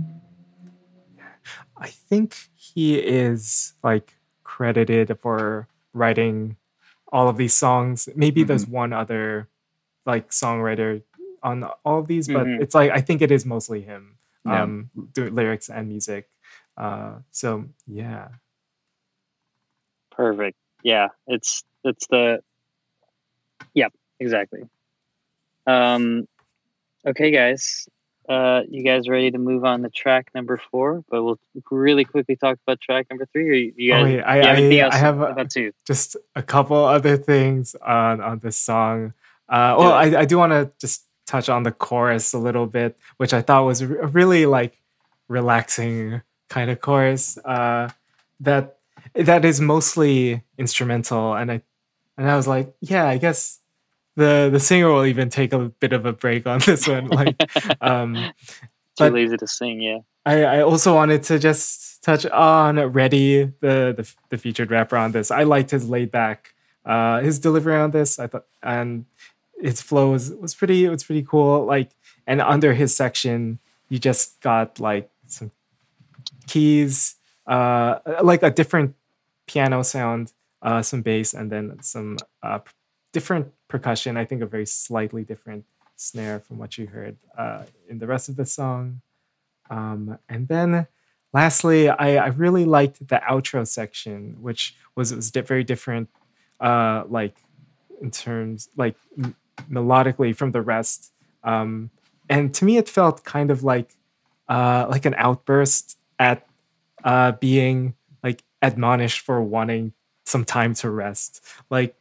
[1.77, 4.13] I think he is like
[4.43, 6.57] credited for writing
[7.11, 8.09] all of these songs.
[8.15, 9.47] Maybe there's one other
[10.05, 11.03] like songwriter
[11.41, 12.61] on all of these, but Mhm.
[12.61, 14.17] it's like I think it is mostly him.
[14.45, 14.63] Yeah.
[14.63, 16.29] Um do lyrics and music.
[16.77, 18.29] Uh so yeah.
[20.11, 20.57] Perfect.
[20.83, 22.43] Yeah, it's it's the
[23.73, 23.89] yeah
[24.19, 24.63] exactly.
[25.65, 26.27] Um,
[27.05, 27.87] okay, guys.
[28.29, 31.03] Uh, you guys ready to move on to track number four?
[31.09, 31.39] But we'll
[31.71, 33.49] really quickly talk about track number three.
[33.49, 35.71] Or you guys, Oh, wait, I- have anything I- else I have about two?
[35.85, 39.13] just a couple other things on on this song.
[39.49, 42.97] Uh, well, I, I do want to just touch on the chorus a little bit,
[43.17, 44.81] which I thought was re- really like
[45.27, 47.37] relaxing kind of chorus.
[47.43, 47.89] Uh,
[48.39, 48.77] that
[49.15, 51.61] that is mostly instrumental, and I
[52.17, 53.59] and I was like, yeah, I guess
[54.15, 57.07] the the singer will even take a bit of a break on this one.
[57.09, 57.35] Like,
[57.81, 58.31] um, Too
[58.97, 59.81] but- lazy to sing.
[59.81, 59.99] Yeah.
[60.25, 65.11] I, I also wanted to just touch on Ready, the, the the featured rapper on
[65.11, 65.31] this.
[65.31, 66.53] I liked his laid back,
[66.85, 68.19] uh, his delivery on this.
[68.19, 69.05] I thought, and
[69.59, 70.85] his flow was, was pretty.
[70.85, 71.65] It was pretty cool.
[71.65, 71.91] Like,
[72.25, 73.59] and under his section,
[73.89, 75.51] you just got like some
[76.47, 77.15] keys,
[77.47, 78.95] uh, like a different
[79.45, 82.59] piano sound, uh, some bass, and then some uh,
[83.11, 84.17] different percussion.
[84.17, 85.65] I think a very slightly different
[85.95, 89.01] snare from what you heard uh, in the rest of the song.
[89.71, 90.85] Um, and then
[91.33, 96.07] lastly, I, I really liked the outro section, which was was very different,
[96.59, 97.35] uh, like
[97.99, 99.35] in terms like m-
[99.71, 101.11] melodically from the rest.
[101.43, 101.89] Um,
[102.29, 103.89] and to me, it felt kind of like
[104.47, 106.45] uh, like an outburst at
[107.03, 109.93] uh, being like admonished for wanting
[110.25, 111.43] some time to rest.
[111.71, 111.95] Like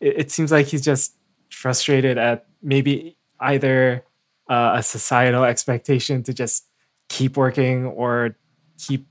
[0.00, 1.17] it, it seems like he's just
[1.58, 4.04] frustrated at maybe either
[4.48, 6.66] uh, a societal expectation to just
[7.08, 8.36] keep working or
[8.78, 9.06] keep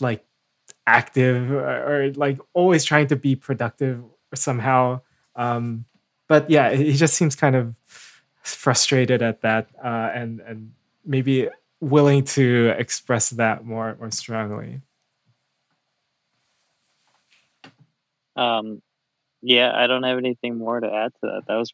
[0.00, 0.24] like
[0.86, 5.00] active or, or, like always trying to be productive somehow
[5.36, 5.84] um
[6.28, 7.74] but yeah he just seems kind of
[8.42, 10.72] frustrated at that uh and and
[11.04, 11.48] maybe
[11.80, 14.82] willing to express that more more strongly
[18.36, 18.82] Um,
[19.42, 21.42] yeah, I don't have anything more to add to that.
[21.48, 21.72] That was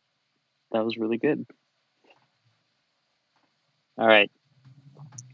[0.73, 1.47] that was really good.
[3.99, 4.31] All right.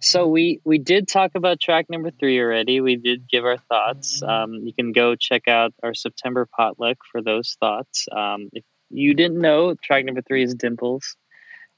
[0.00, 2.80] So we we did talk about track number three already.
[2.80, 4.22] We did give our thoughts.
[4.22, 8.06] Um, you can go check out our September potluck for those thoughts.
[8.10, 11.16] Um, if you didn't know, track number three is Dimples,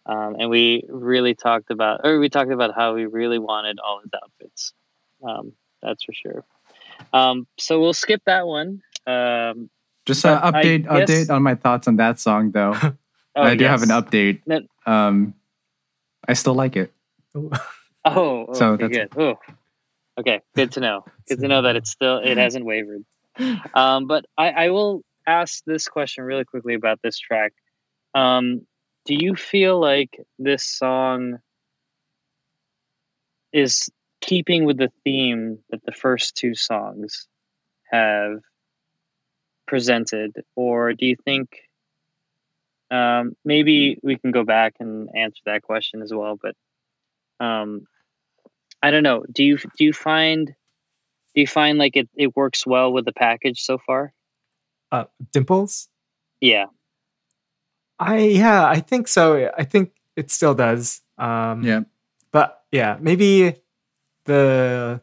[0.06, 4.00] um, and we really talked about, or we talked about how we really wanted all
[4.02, 4.72] his outfits.
[5.26, 5.52] Um,
[5.82, 6.44] that's for sure.
[7.14, 8.82] Um, so we'll skip that one.
[9.06, 9.70] Um,
[10.04, 12.74] Just an But I update guess- update on my thoughts on that song though.
[13.37, 14.43] oh, I do have an update.
[14.47, 15.35] No- Um,
[16.26, 16.93] I still like it.
[17.35, 17.51] Oh,
[18.55, 19.20] So okay, that's- good.
[19.22, 19.35] Oh,
[20.18, 21.05] okay, good to know.
[21.28, 23.05] Good to know that it's still it hasn't wavered.
[23.74, 27.53] Um, but I, I will ask this question really quickly about this track.
[28.14, 28.66] Um,
[29.07, 31.39] do you feel like this song
[33.53, 37.26] is keeping with the theme that the first two songs
[37.91, 38.41] have
[39.66, 41.49] presented, or do you think
[42.91, 46.38] um, maybe we can go back and answer that question as well?
[46.41, 46.55] But
[47.45, 47.86] um,
[48.82, 49.24] I don't know.
[49.30, 50.47] Do you do you find
[51.34, 54.12] do you find like it, it works well with the package so far?
[54.93, 55.86] uh dimples
[56.41, 56.66] Yeah.
[58.01, 61.82] i yeah i think so i think it still does um Yeah.
[62.32, 63.55] but yeah maybe
[64.24, 65.01] the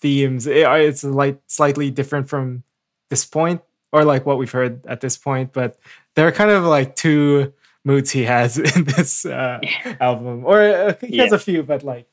[0.00, 2.62] themes it- uh, it's like slightly different from
[3.08, 5.78] this point or like what we've heard at this point but
[6.14, 7.52] there are kind of like two
[7.84, 9.60] moods he has in this uh,
[10.00, 12.06] album or uh, he has a few but like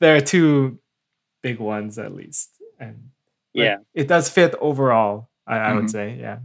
[0.00, 0.78] there are two
[1.42, 2.50] big ones at least
[2.80, 3.10] and
[3.54, 3.76] like, Yeah.
[3.94, 5.90] it does fit overall i, I would Mhm.
[5.90, 6.38] say yeah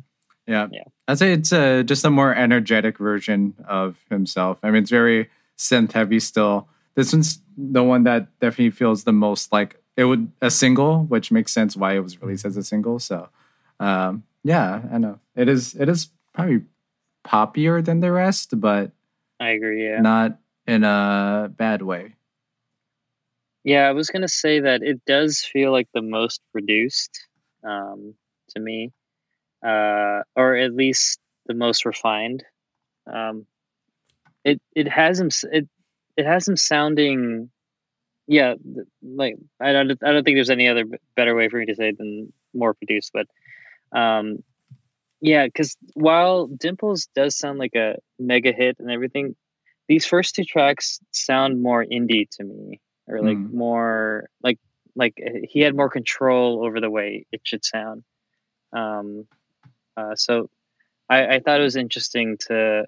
[0.47, 0.67] Yeah.
[0.71, 0.83] Yeah.
[1.09, 4.59] I'd say it's uh, just a more energetic version of himself.
[4.63, 6.69] I mean, it's very synth heavy still.
[6.95, 11.31] This one's the one that definitely feels the most like it would a single, which
[11.31, 12.97] makes sense why it was released as a single.
[12.99, 13.27] So,
[13.81, 15.75] um, yeah, I know it is.
[15.75, 16.07] It is
[16.37, 16.61] probably
[17.25, 18.91] poppier than the rest, but
[19.39, 19.89] I agree.
[19.89, 20.01] Yeah.
[20.01, 22.13] not in a bad way.
[23.63, 27.19] Yeah, I was gonna say that it does feel like the most produced
[27.63, 28.13] um,
[28.51, 28.93] to me,
[29.65, 32.43] uh, or at least the most refined.
[33.11, 33.47] Um,
[34.45, 35.67] it it has him it
[36.15, 37.49] it has him sounding
[38.27, 38.55] yeah,
[39.01, 40.85] like I don't I don't think there's any other
[41.15, 43.27] better way for me to say it than more produced, but
[43.97, 44.43] um,
[45.21, 49.35] yeah, because while Dimples does sound like a mega hit and everything,
[49.87, 53.53] these first two tracks sound more indie to me, or like Mm.
[53.53, 54.59] more like
[54.95, 58.03] like uh, he had more control over the way it should sound.
[58.73, 59.27] Um,
[59.95, 60.49] uh, so
[61.09, 62.85] I, I thought it was interesting to,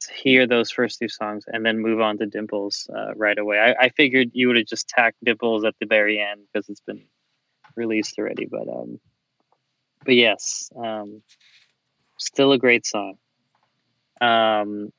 [0.00, 3.58] to hear those first two songs and then move on to Dimples uh, right away.
[3.58, 6.80] I, I figured you would have just tacked Dimples at the very end because it's
[6.80, 7.04] been
[7.76, 9.00] released already, but um,
[10.04, 11.22] but yes, um,
[12.24, 13.14] still a great song.
[14.20, 14.92] Um,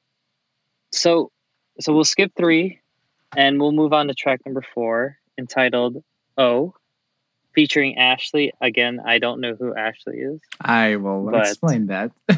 [0.91, 1.31] so
[1.79, 2.79] so we'll skip three,
[3.35, 6.03] and we'll move on to track number four, entitled
[6.37, 6.75] "Oh,"
[7.55, 8.53] featuring Ashley.
[8.61, 10.39] Again, I don't know who Ashley is.
[10.61, 12.11] I will But- explain that.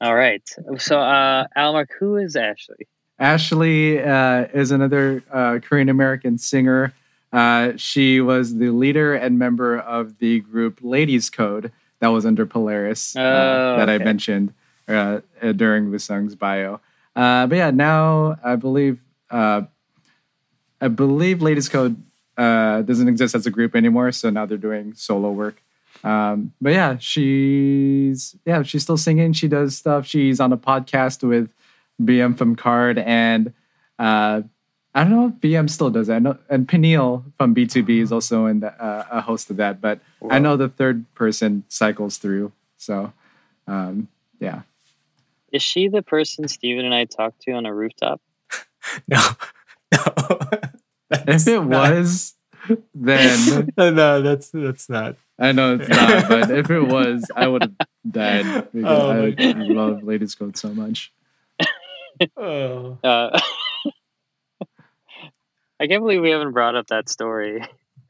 [0.00, 0.42] All right.
[0.76, 2.86] So, uh, Almark, who is Ashley?
[3.18, 6.92] Ashley uh, is another uh, Korean American singer.
[7.32, 12.46] Uh, she was the leader and member of the group Ladies Code that was under
[12.46, 14.52] Polaris uh, Oh, that I mentioned
[14.88, 16.80] uh, uh, during Woo Sung's bio.
[17.14, 19.62] Uh, but yeah, now I believe uh,
[20.80, 21.96] I believe Ladies Code
[22.36, 25.62] uh, doesn't exist as a group anymore, so now they're doing solo work.
[26.04, 29.32] Um, but yeah, she's yeah she's still singing.
[29.32, 30.06] She does stuff.
[30.06, 31.54] She's on a podcast with
[32.00, 33.54] BM from KARD and
[33.98, 34.42] uh,
[34.96, 36.14] I don't know if BM still does that.
[36.16, 39.80] I know, and Peniel from BTOB is also in the, uh, a host of that.
[39.82, 42.50] But I know the third person cycles through.
[42.78, 43.12] So
[43.68, 44.08] um,
[44.40, 44.62] yeah,
[45.52, 48.20] Is she the person Steven and I talked to on a rooftop?
[49.08, 49.20] No,
[49.92, 50.38] no.
[51.10, 52.34] if it was,
[52.94, 55.16] then no, no, that's that's not.
[55.38, 56.28] I know it's not.
[56.28, 57.74] But if it was, I would have
[58.08, 61.12] died because Oh I, I love Ladies Code so much.
[62.36, 63.38] Oh, Uh,
[65.80, 67.62] I can't believe we haven't brought up that story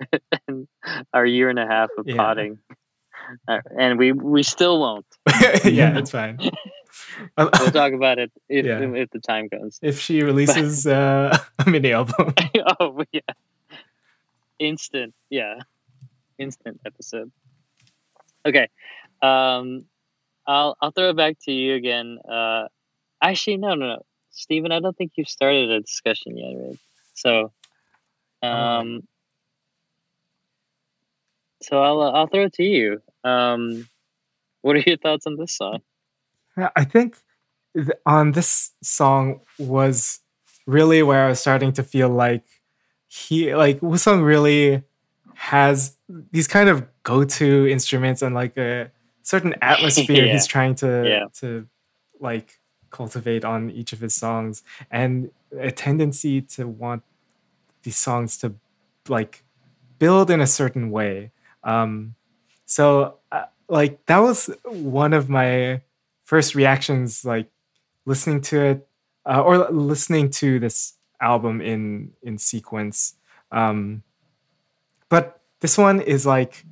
[0.48, 0.68] in
[1.12, 2.16] our year and a half of Yeah.
[2.16, 2.58] potting.
[3.48, 5.06] Uh, and we we still won't.
[5.64, 6.38] yeah, it's fine.
[7.36, 8.80] Um, We'll talk about it if, Yeah.
[8.80, 9.78] if the time comes.
[9.82, 12.32] if she releases uh, a mini album,
[12.80, 13.20] oh yeah,
[14.58, 15.60] instant, yeah,
[16.38, 17.30] instant episode.
[18.46, 18.68] Okay,
[19.22, 19.84] um,
[20.46, 22.18] I'll I'll throw it back to you again.
[22.28, 22.68] Uh,
[23.20, 26.78] actually, no, no, no, Stephen, I don't think you've started a discussion yet, right?
[27.16, 27.52] So,
[28.42, 29.00] um,
[31.62, 33.02] so I'll uh, I'll throw it to you.
[33.24, 33.88] Um,
[34.62, 35.80] what are your thoughts on this song?
[36.56, 37.16] Yeah, I think
[37.74, 40.20] th- on this song was
[40.66, 42.44] really where I was starting to feel like
[43.08, 44.82] he like Woo Sung really
[45.34, 45.96] has
[46.32, 48.90] these kind of go-to instruments and like a
[49.22, 50.32] certain atmosphere Yeah.
[50.32, 51.24] he's trying to Yeah.
[51.40, 51.66] to
[52.20, 52.58] like
[52.96, 54.54] cultivate on each of his songs
[54.90, 55.12] and
[55.68, 57.02] a tendency to want
[57.82, 58.46] these songs to
[59.08, 59.32] like
[59.98, 61.30] build in a certain way
[61.72, 62.14] um
[62.76, 63.46] so uh,
[63.78, 64.38] like that was
[64.98, 65.80] one of my
[66.30, 67.48] first reactions like
[68.04, 68.78] listening to it
[69.30, 70.76] uh, or listening to this
[71.20, 73.14] album in in sequence
[73.60, 74.02] um
[75.08, 76.64] but this one is like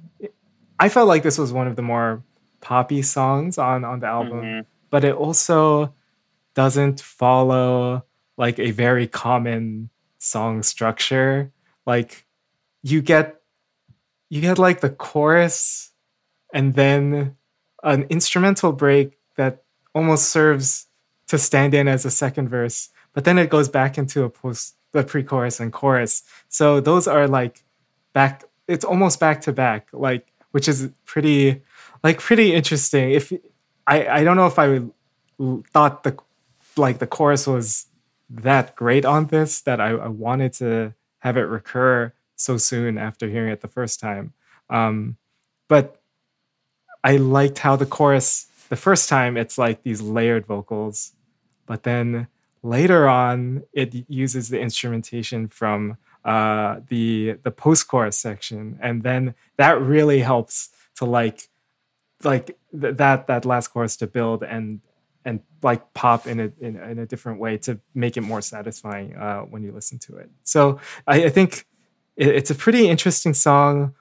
[0.78, 2.22] i felt like this was one of the more
[2.60, 4.66] poppy songs on on the album Mhm.
[4.90, 5.92] but it also
[6.54, 8.04] doesn't follow
[8.36, 11.52] like a very common song structure.
[11.86, 12.26] Like
[12.82, 13.40] you get
[14.30, 15.90] you get like the chorus
[16.52, 17.36] and then
[17.82, 19.62] an instrumental break that
[19.94, 20.86] almost serves
[21.28, 24.74] to stand in as a second verse but then it goes back into a post
[24.92, 26.22] the pre-chorus and chorus.
[26.48, 27.64] So those are like
[28.12, 31.62] back it's almost back to back like which is pretty
[32.02, 33.12] like pretty interesting.
[33.12, 33.32] If
[33.86, 34.92] i i don't know if i would
[35.72, 36.16] thought the
[36.78, 37.86] like the chorus was
[38.28, 43.28] that great on this that I, I wanted to have it recur so soon after
[43.28, 44.32] hearing it the first time.
[44.70, 45.16] Um,
[45.68, 46.00] but
[47.02, 51.12] I liked how the chorus the first time it's like these layered vocals,
[51.66, 52.28] but then
[52.62, 59.34] later on it uses the instrumentation from uh, the the post chorus section, and then
[59.58, 61.48] that really helps to like
[62.22, 64.80] like th- that that last chorus to build and
[65.24, 69.14] and like pop in a in, in a different way to make it more satisfying
[69.16, 70.30] uh, when you listen to it.
[70.42, 71.66] So I, I think
[72.16, 73.94] it, it's a pretty interesting song.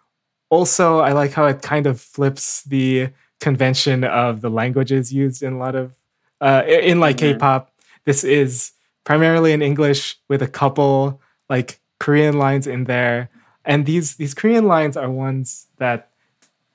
[0.49, 3.09] Also, I like how it kind of flips the
[3.39, 5.93] convention of the languages used in a lot of
[6.41, 7.34] uh, in like Mhm.
[7.34, 7.71] K-pop.
[8.05, 8.71] This is
[9.05, 13.30] primarily in English with a couple like Korean lines in there,
[13.65, 16.09] and these these Korean lines are ones that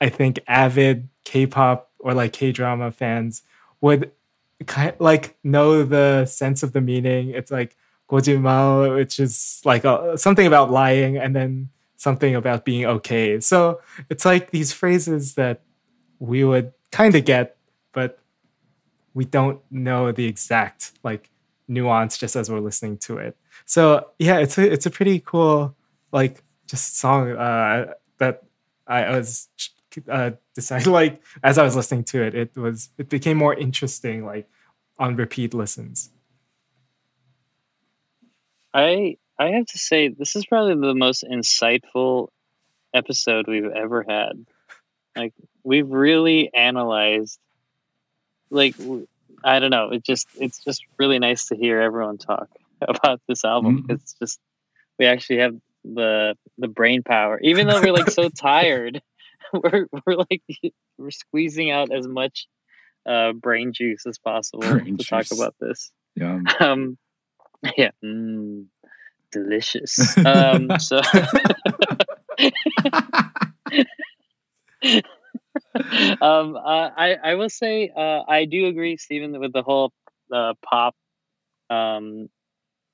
[0.01, 3.43] I think avid K-pop or like K-drama fans
[3.81, 4.11] would
[4.65, 7.29] kind like know the sense of the meaning.
[7.29, 7.75] It's like
[8.09, 13.39] Gojimao, which is like a, something about lying, and then something about being okay.
[13.39, 15.61] So it's like these phrases that
[16.19, 17.57] we would kind of get,
[17.93, 18.19] but
[19.13, 21.29] we don't know the exact like
[21.67, 23.37] nuance just as we're listening to it.
[23.65, 25.75] So yeah, it's a it's a pretty cool
[26.11, 28.43] like just song uh, that
[28.87, 29.47] I was
[30.09, 34.25] uh, decided like as I was listening to it, it was it became more interesting
[34.25, 34.49] like
[34.97, 36.09] on repeat listens.
[38.73, 42.29] I I have to say this is probably the most insightful
[42.93, 44.45] episode we've ever had.
[45.15, 45.33] Like
[45.63, 47.39] we've really analyzed
[48.49, 48.75] like
[49.43, 52.49] I don't know, it just it's just really nice to hear everyone talk
[52.81, 53.83] about this album.
[53.83, 53.91] Mhm.
[53.95, 54.39] It's just
[54.97, 57.39] we actually have the the brain power.
[57.41, 59.01] Even though we're like so tired,
[59.53, 60.41] we're we're like
[60.97, 62.47] we're squeezing out as much
[63.05, 65.91] uh brain juice as possible Brain to talk about this.
[66.15, 66.39] Yeah.
[66.59, 66.97] Um,
[67.77, 68.65] yeah, mm,
[69.31, 70.17] delicious.
[70.17, 71.01] Um, so,
[76.21, 79.91] um, uh, I I will say uh, I do agree, Stephen, with the whole
[80.33, 80.95] uh, pop,
[81.69, 82.29] um,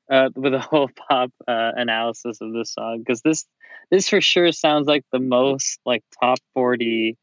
[0.10, 3.46] uh, with a whole pop uh, analysis of this song because this
[3.92, 7.18] this for sure sounds like the most like top forty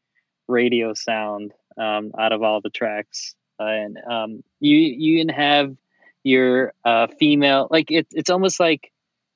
[0.47, 5.75] radio sound um, out of all the tracks, uh, and um, you you even have
[6.23, 8.91] your uh, female like it, it's almost like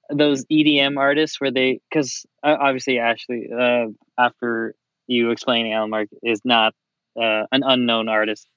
[0.10, 3.88] those EDM artists where they because uh, obviously Ashley uh,
[4.18, 4.74] after
[5.08, 6.74] you explaining Allen Mark is not
[7.16, 8.48] an unknown artist,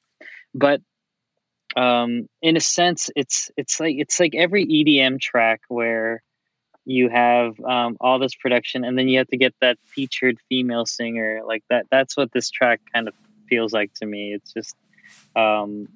[0.54, 0.80] but
[1.76, 6.22] um, in a sense it's it's like it's like every EDM track where
[6.84, 10.86] you have um, all this production and then you have to get that featured female
[10.86, 13.14] singer like that that's what this track kind of
[13.48, 14.74] feels like to me it's just
[15.36, 15.88] um,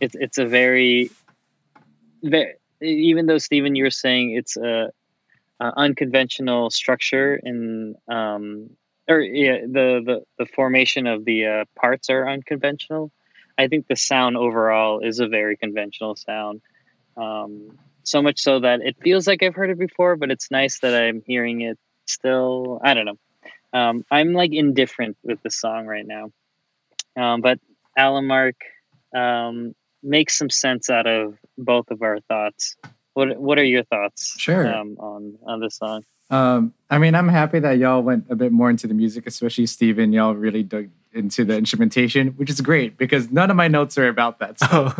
[0.00, 1.10] it's it's a very
[2.22, 4.90] ve- even though Stephen, you were saying it's a,
[5.60, 8.70] a unconventional structure in, um,
[9.08, 13.10] or yeah, the, the the formation of the uh, parts are unconventional.
[13.58, 16.60] I think the sound overall is a very conventional sound.
[17.16, 20.78] Um, so much so that it feels like I've heard it before, but it's nice
[20.80, 22.80] that I'm hearing it still.
[22.82, 23.18] I don't know.
[23.72, 26.30] Um, I'm like indifferent with the song right now.
[27.16, 27.58] Um, but
[27.96, 28.54] Allen Mark,
[29.14, 32.76] um, make some sense out of both of our thoughts.
[33.14, 34.36] What What are your thoughts?
[34.38, 34.72] Sure.
[34.72, 36.04] Um, on on this song.
[36.30, 39.66] Um, I mean, I'm happy that y'all went a bit more into the music, especially
[39.66, 40.12] Steven.
[40.12, 44.08] Y'all really dug into the instrumentation, which is great because none of my notes are
[44.08, 44.58] about that.
[44.58, 44.92] So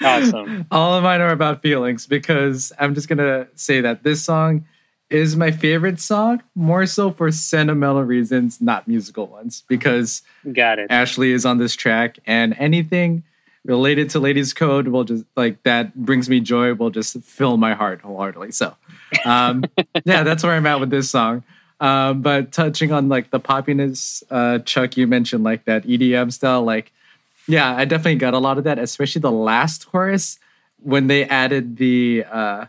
[0.06, 0.66] Awesome.
[0.70, 4.64] All of mine are about feelings because I'm just gonna say that this song
[5.10, 9.64] is my favorite song, more so for sentimental reasons, not musical ones.
[9.68, 10.86] Because Got it.
[10.90, 13.24] Ashley is on this track, and anything
[13.64, 16.74] related to Ladies Code will just like that brings me joy.
[16.74, 18.52] Will just fill my heart wholeheartedly.
[18.52, 18.76] So,
[19.24, 19.64] um,
[20.04, 21.42] yeah, that's where I'm at with this song.
[21.80, 26.62] Um, but touching on like the poppiness, uh, Chuck, you mentioned like that EDM style.
[26.62, 26.92] Like,
[27.48, 30.38] yeah, I definitely got a lot of that, especially the last chorus
[30.82, 32.66] when they added the uh,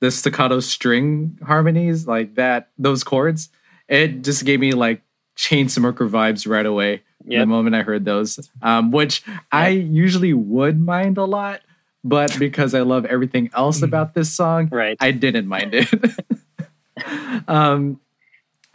[0.00, 3.50] the staccato string harmonies, like that, those chords.
[3.88, 5.02] It just gave me like
[5.36, 11.16] Chainsmoker vibes right away the moment I heard those, um, which I usually would mind
[11.18, 11.60] a lot,
[12.02, 13.84] but because I love everything else Mhm.
[13.84, 14.96] about this song, Right.
[15.00, 15.88] I didn't mind it.
[17.48, 18.00] um,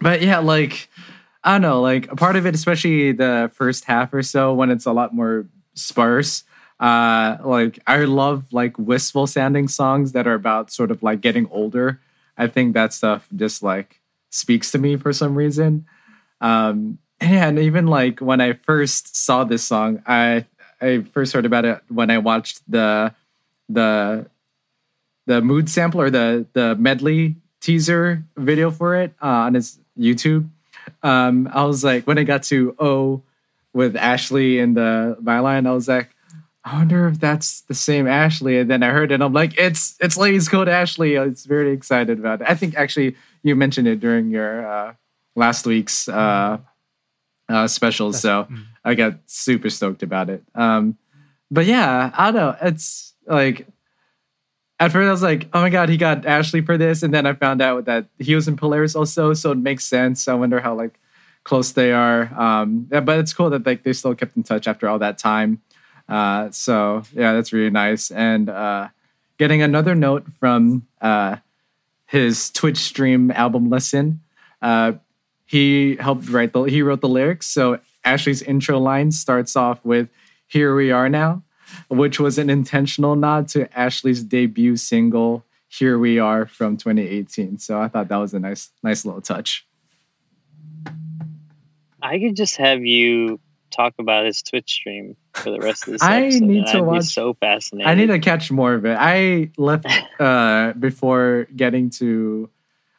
[0.02, 0.90] but yeah, like
[1.44, 4.70] I don't know, like a part of it, especially the first half or so, when
[4.70, 6.44] it's a lot more sparse.
[6.80, 11.48] Uh, like I love like wistful sounding songs that are about sort of like getting
[11.52, 12.00] older.
[12.38, 15.86] I think that stuff just like speaks to me for some reason.
[16.42, 20.46] Um, and even like when I first saw this song, I
[20.82, 23.14] I first heard about it when I watched the
[23.68, 24.28] the
[25.26, 30.50] the mood sample or the the medley teaser video for it uh, on his YouTube.
[31.04, 33.22] Um, I was like, when I got to O
[33.74, 36.10] with Ashley and the byline, I was like,
[36.64, 38.60] I wonder if that's the same Ashley.
[38.60, 41.18] And then I heard it, and I'm like, it's it's Ladies Code Ashley.
[41.18, 42.48] I was very excited about it.
[42.50, 44.94] I think actually you mentioned it during your uh,
[45.36, 46.58] last week's uh,
[47.48, 48.66] uh, special, so Mm.
[48.84, 50.44] I got super stoked about it.
[50.56, 50.98] Um,
[51.52, 52.56] but yeah, I don't know.
[52.62, 53.68] It's like
[54.80, 57.26] at first I was like, oh my god, he got Ashley for this, and then
[57.26, 60.28] I found out that he was in Polaris also, so it makes sense.
[60.28, 61.00] I wonder how like
[61.44, 62.32] close they are.
[62.40, 65.18] Um, yeah, but it's cool that like they still kept in touch after all that
[65.18, 65.62] time.
[66.08, 68.12] Uh, so yeah, that's really nice.
[68.12, 68.90] And uh,
[69.38, 71.38] getting another note from uh,
[72.06, 74.22] his Twitch stream album lesson.
[74.62, 74.94] uh,
[75.46, 77.48] he helped write the he wrote the lyrics.
[77.48, 80.10] So Ashley's intro line starts off with
[80.48, 81.44] "Here we are now."
[81.90, 87.58] Which was an intentional nod to Ashley's debut single "Here We Are" from 2018.
[87.60, 89.66] So I thought that was a nice, nice little touch.
[92.02, 93.40] I could just have you
[93.72, 96.44] talk about his Twitch stream for the rest of this I episode.
[96.44, 97.90] need to I'd be watch- so fascinated.
[97.90, 98.98] I need to catch more of it.
[99.00, 99.86] I left
[100.20, 102.50] uh, before getting to.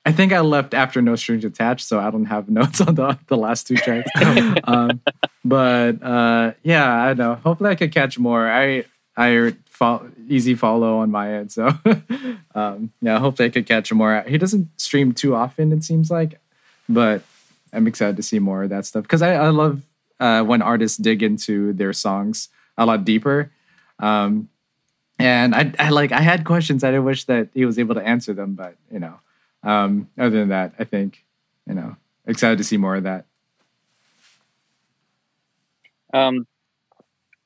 [0.05, 3.19] I think I left after No Strings Attached, so I don't have notes on the
[3.27, 4.11] the last two tracks.
[4.65, 5.01] um,
[5.45, 7.35] but uh, yeah, I don't know.
[7.37, 8.51] Hopefully, I could catch more.
[8.51, 8.85] I
[9.17, 9.55] I
[10.29, 11.73] easy follow on my end, so
[12.55, 13.19] um, yeah.
[13.19, 14.25] Hopefully, I could catch more.
[14.27, 16.39] He doesn't stream too often, it seems like,
[16.89, 17.23] but
[17.73, 19.83] I'm excited to see more of that stuff because I, I love
[20.19, 23.51] uh, when artists dig into their songs a lot deeper.
[23.99, 24.49] Um,
[25.19, 26.83] and I, I like I had questions.
[26.83, 29.21] I didn't wish that he was able to answer them, but you know,
[29.63, 31.25] um, other than that, I think
[31.67, 31.97] you know,
[32.27, 33.27] excited to see more of that.
[36.13, 36.47] Um,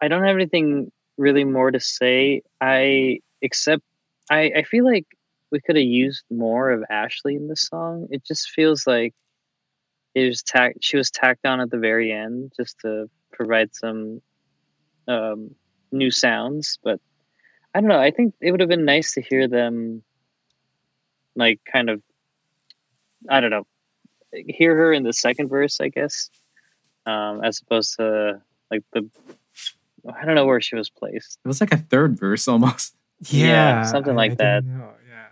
[0.01, 2.43] I don't have anything really more to say.
[2.61, 3.83] I except
[4.31, 5.07] I I feel like
[5.51, 8.09] we could have used more of Ashley in this song.
[8.11, 9.15] It just feels like
[10.15, 10.77] it was tack.
[10.81, 14.23] She was tacked on at the very end just to provide some
[15.07, 15.55] um,
[15.93, 16.79] new sounds.
[16.83, 17.01] But
[17.75, 18.01] I don't know.
[18.01, 20.03] I think it would have been nice to hear them,
[21.37, 22.03] like, kind of.
[23.29, 23.67] I don't know.
[24.33, 26.29] Hear her in the second verse, I guess,
[27.07, 29.09] um, as opposed to like the
[30.13, 31.39] I don't know where she was placed.
[31.45, 32.95] It was like a third verse almost.
[33.31, 34.65] Yeah, something like I that.
[34.65, 35.27] know, Yeah.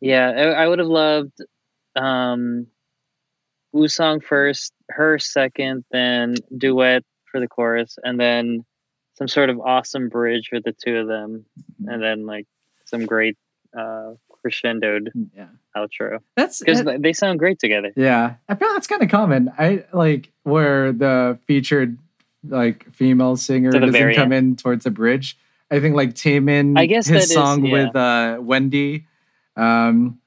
[0.00, 1.32] Yeah, I, I would have loved
[1.96, 2.66] um
[3.72, 8.64] Woo Sung first, her second, then duet for the chorus, and then
[9.14, 11.46] some sort of awesome bridge for the two of them,
[11.86, 12.46] and then like
[12.84, 13.36] some great
[13.76, 14.12] uh
[14.44, 17.92] crescendoed Yeah, outro that's because that- they sound great together.
[17.96, 18.34] yeah.
[18.48, 19.50] I feel that's kind of common.
[19.58, 21.98] I like where the featured
[22.48, 25.36] like female singer To the doesn't very come in towards the bridge.
[25.70, 27.72] I think like Taemin, I guess his that is- song yeah.
[27.72, 29.06] with uh, Wendy.
[29.56, 30.18] Um,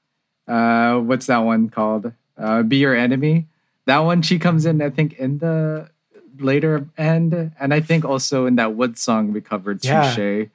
[0.48, 2.12] uh, what's that one called?
[2.38, 3.48] Uh, Be Your Enemy.
[3.86, 4.82] That one she comes in.
[4.82, 5.90] I think in the
[6.40, 10.14] later end, and I think also in that Wood song we covered, Yeah.
[10.14, 10.50] Touche.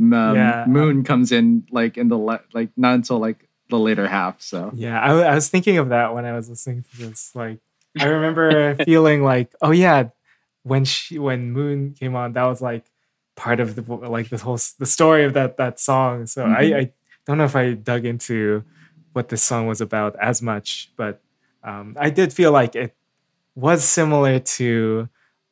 [0.00, 0.64] Um, Yeah.
[0.66, 4.40] Moon comes in like in the le- like not until like the later half.
[4.40, 7.30] So Yeah, I, was thinking of that when I was listening to this.
[7.34, 7.58] Like,
[7.98, 10.08] I remember feeling like, oh yeah,
[10.62, 12.84] when she when Moon came on, that was like
[13.36, 16.26] part of the like this whole the story of that that song.
[16.26, 16.56] So Mhm.
[16.56, 16.92] I, I
[17.26, 18.64] don't know if I dug into
[19.12, 21.20] what this song was about as much, but
[21.62, 22.94] um, I did feel like it
[23.54, 25.08] was similar to,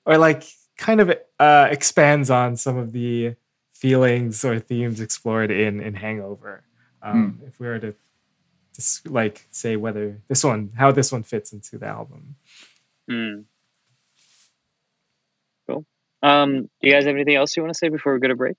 [0.06, 0.44] or like
[0.78, 3.34] kind of uh, expands on some of the
[3.80, 6.64] feelings or themes explored in in Hangover.
[7.02, 7.94] Um, If we were to
[8.74, 12.36] just like say whether this one, how this one fits into the album.
[13.08, 13.40] Hmm.
[15.66, 15.84] Cool.
[16.22, 18.36] Um, do you guys have anything else you want to say before we go to
[18.36, 18.56] break?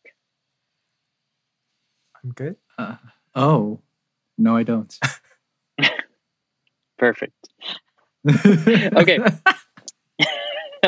[2.23, 2.55] I'm good.
[2.77, 2.95] uh,
[3.35, 3.79] oh
[4.37, 4.97] no, I don't.
[6.97, 7.33] Perfect.
[8.25, 9.19] Okay.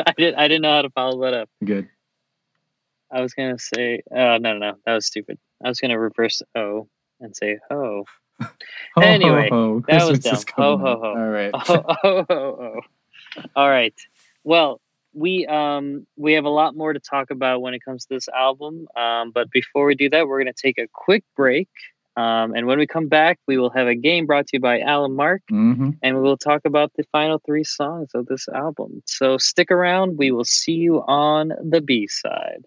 [0.04, 0.34] I did.
[0.34, 1.48] I didn't know how to follow that up.
[1.64, 1.88] Good.
[3.12, 5.38] I was gonna say, uh, no, no, no, that was stupid.
[5.64, 6.88] I was gonna reverse O
[7.20, 8.04] and say ho.
[8.96, 9.84] Ho, Anyway, ho, ho.
[9.88, 10.54] that was Christmas dumb.
[10.56, 11.10] Ho, ho, ho.
[11.10, 11.50] All right.
[11.54, 12.80] Oh, oh, oh, oh.
[13.56, 13.94] All right.
[14.44, 14.80] Well,
[15.14, 18.28] we um we have a lot more to talk about when it comes to this
[18.28, 18.86] album.
[18.96, 21.68] Um, but before we do that, we're gonna take a quick break.
[22.16, 24.80] Um, and when we come back, we will have a game brought to you by
[24.80, 25.42] Allen Mark.
[25.50, 25.96] Mhm.
[26.02, 29.02] and we will talk about the final three songs of this album.
[29.06, 30.18] So stick around.
[30.18, 32.64] We will see you on the B side.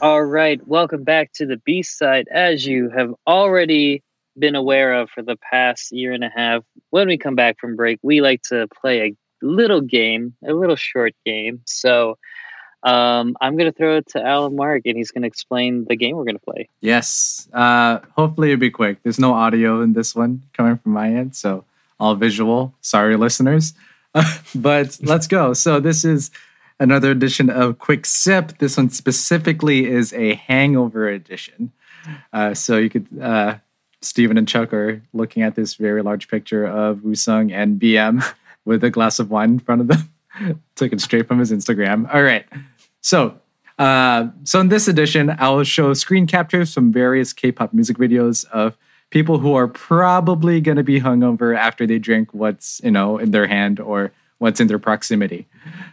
[0.00, 2.28] All right, welcome back to the B side.
[2.30, 4.04] As you have already
[4.38, 7.76] been aware of for the past year and a half, when we come back from
[7.76, 11.60] break, we like to play a little game, a little short game.
[11.66, 12.18] So
[12.82, 15.96] um, I'm going to throw it to Allen Mark, and he's going to explain the
[15.96, 16.68] game we're going to play.
[16.80, 17.48] Yes.
[17.52, 19.02] Uh, hopefully it'll be quick.
[19.02, 21.64] There's no audio in this one coming from my end, so
[21.98, 22.74] all visual.
[22.80, 23.74] Sorry, listeners.
[24.54, 25.52] but let's go.
[25.52, 26.30] So this is
[26.78, 28.58] another edition of Quick Sip.
[28.58, 31.72] This one specifically is a hangover edition.
[32.32, 33.56] Uh, so you could, uh,
[34.00, 38.24] Stephen and Chuck are looking at this very large picture of Woo Sung and BM
[38.64, 40.60] with a glass of wine in front of them.
[40.76, 42.12] Took it straight from his Instagram.
[42.12, 42.46] All right.
[43.00, 43.40] So
[43.78, 48.44] uh, so in this edition, I will show screen captures from various K-pop music videos
[48.46, 48.76] of
[49.10, 53.30] people who are probably going to be hungover after they drink what's you know in
[53.30, 55.46] their hand or what's in their proximity.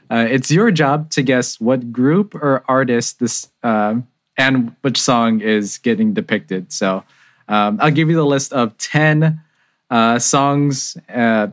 [0.10, 3.96] Uh, it's your job to guess what group or artist this uh,
[4.38, 6.72] and which song is getting depicted.
[6.72, 7.04] So
[7.48, 9.42] um, I'll give you the list of 10
[9.90, 11.48] uh, songs uh,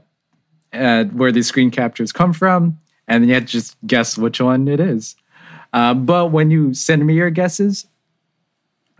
[0.72, 2.78] uh, where these screen captures come from,
[3.08, 5.16] and then you have to just guess which one it is.
[5.72, 7.86] Uh, but when you send me your guesses,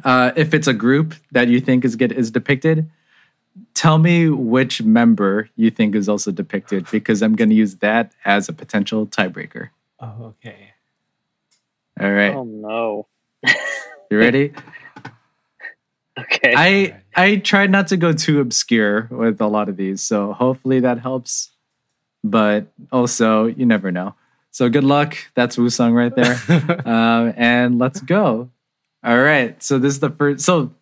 [0.05, 2.91] uh, if it's a group that you think is get is depicted,
[3.75, 8.13] tell me which member you think is also depicted because I'm going to use that
[8.25, 9.69] as a potential tiebreaker.
[10.01, 10.71] Oh, okay.
[12.01, 13.07] All right, Oh no.
[14.11, 14.53] you ready?
[16.19, 16.55] Okay.
[16.57, 20.81] I I tried not to go too obscure with a lot of these, so hopefully
[20.81, 21.51] that helps.
[22.25, 24.15] But also, you never know.
[24.51, 25.17] So good luck.
[25.35, 26.37] That's Woo Sung right there.
[26.87, 28.51] um, and let's go.
[29.03, 29.61] All right.
[29.63, 30.45] So this is the first.
[30.45, 30.73] So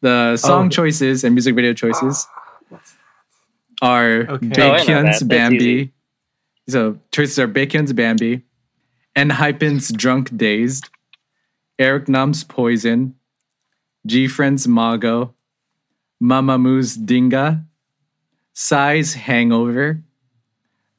[0.00, 0.70] the song Oh.
[0.70, 2.26] choices and music video choices
[3.82, 4.30] are Okay.
[4.32, 5.28] Oh, Baekhyun's that.
[5.28, 5.92] Bambi.
[6.68, 8.42] So choices are Baekhyun's Bambi,
[9.16, 10.88] and Hypen's Drunk Dazed,
[11.78, 13.14] Eric Nam's Poison,
[14.06, 15.34] GFRIEND's Mago,
[16.22, 17.64] Mamamoo's Dingga,
[18.52, 20.02] Psy's Hangover,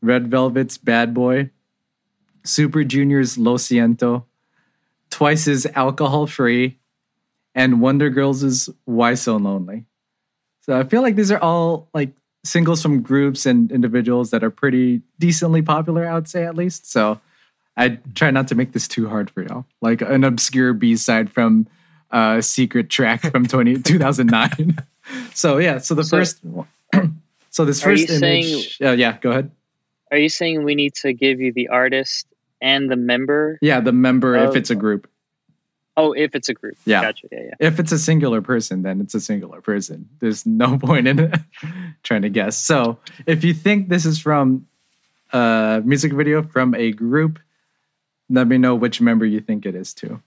[0.02, 1.52] Red Velvet's Bad Boy,
[2.44, 4.24] Super Junior's Lo Siento,
[5.10, 6.80] Twice's Alcohol Free,
[7.54, 9.86] and Wonder Girls' Why So Lonely.
[10.62, 12.12] So I feel like these are all like
[12.44, 16.90] singles from groups and individuals that are pretty decently popular, I would say at least.
[16.92, 17.20] So
[17.78, 19.66] I try not to make this too hard for y'all.
[19.82, 21.68] Like an obscure B side from
[22.12, 24.78] a secret track from 20, 2009.
[25.34, 26.42] so yeah, so the So- first
[27.50, 29.52] so this first image uh, yeah, go ahead.
[30.12, 32.28] Are you saying we need to give you the artist
[32.62, 33.58] and the member?
[33.62, 34.54] Yeah, the member if Oh.
[34.54, 35.08] it's a group.
[35.98, 36.78] Oh, if it's a group.
[36.86, 37.02] Yeah.
[37.02, 37.28] Gotcha.
[37.32, 37.54] Yeah, yeah.
[37.60, 40.10] If it's a singular person, then it's a singular person.
[40.20, 41.32] There's no point in
[42.04, 42.58] trying to guess.
[42.58, 44.68] So if you think this is from
[45.34, 47.40] a music video from a group,
[48.30, 50.22] let me know which member you think it is too.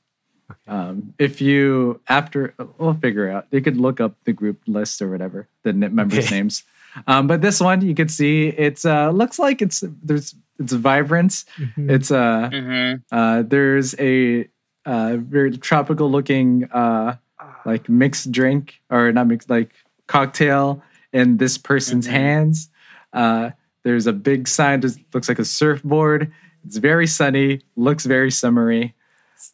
[0.66, 5.10] Um, if you after we'll figure out, you could look up the group list or
[5.10, 6.34] whatever the n- members' Okay.
[6.36, 6.64] names.
[7.06, 11.44] Um, but this one you could see it's uh, looks like it's there's it's vibrant.
[11.58, 11.90] Mhm.
[11.90, 13.02] It's uh, Mm-hmm.
[13.16, 14.48] uh, there's a
[14.86, 17.16] uh, very tropical looking uh,
[17.64, 19.70] like mixed drink or not mixed like
[20.06, 20.82] cocktail
[21.12, 22.10] in this person's Mhm.
[22.10, 22.68] hands.
[23.12, 23.50] Uh,
[23.82, 26.30] there's a big sign that looks like a surfboard.
[26.66, 28.94] It's very sunny, looks very summery.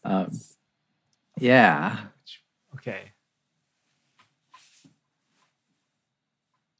[0.04, 0.30] Um,
[1.40, 1.96] yeah.
[2.74, 3.12] okay.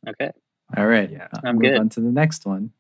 [0.08, 0.30] Okay.
[0.76, 1.10] All right.
[1.10, 1.28] Yeah.
[1.44, 1.78] I'm move good.
[1.78, 2.72] on to the next one.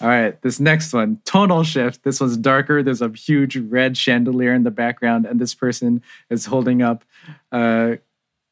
[0.00, 2.04] All right, this next one, tonal shift.
[2.04, 2.82] This one's darker.
[2.82, 7.04] There's a huge red chandelier in the background, and this person is holding up
[7.52, 7.98] a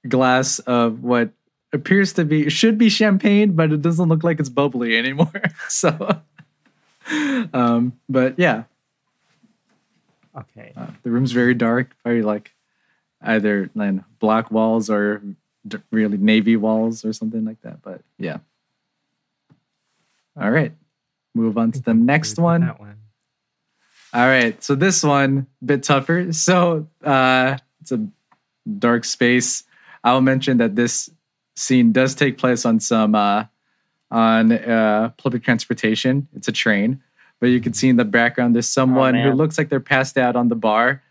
[0.07, 1.31] glass of what
[1.73, 5.43] appears to be should be champagne, but it doesn't look like it's bubbly anymore.
[5.69, 6.21] so,
[7.55, 8.65] um, but yeah,
[10.39, 10.73] Okay.
[10.77, 11.95] uh, the room's very dark.
[12.05, 12.53] Very like
[13.23, 15.23] either like black walls or
[15.67, 17.83] d- really navy walls or something like that.
[17.83, 18.39] But yeah.
[20.41, 20.73] All right.
[21.35, 22.61] Move on to the next one.
[22.63, 22.97] That one.
[24.15, 24.63] All right.
[24.63, 26.33] So this one a bit tougher.
[26.33, 28.07] So uh it's a
[28.79, 29.65] dark space.
[30.05, 31.11] I'll mention that this
[31.57, 33.45] scene does take place on some uh
[34.11, 36.29] on uh public transportation.
[36.35, 37.03] It's a train.
[37.41, 40.35] But you can see in the background there's someone who looks like they're passed out
[40.35, 41.03] on the bar.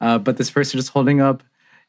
[0.00, 1.42] Uh, but this person is holding up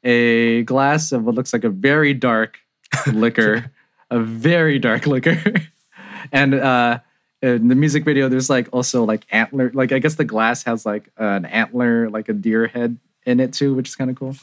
[0.03, 2.59] a glass of what looks like a very dark
[3.07, 3.71] liquor,
[4.09, 5.41] a very dark liquor.
[6.31, 6.99] and uh
[7.41, 10.85] in the music video there's like also like antler like i guess the glass has
[10.85, 14.35] like an antler like a deer head in it too which is kind of cool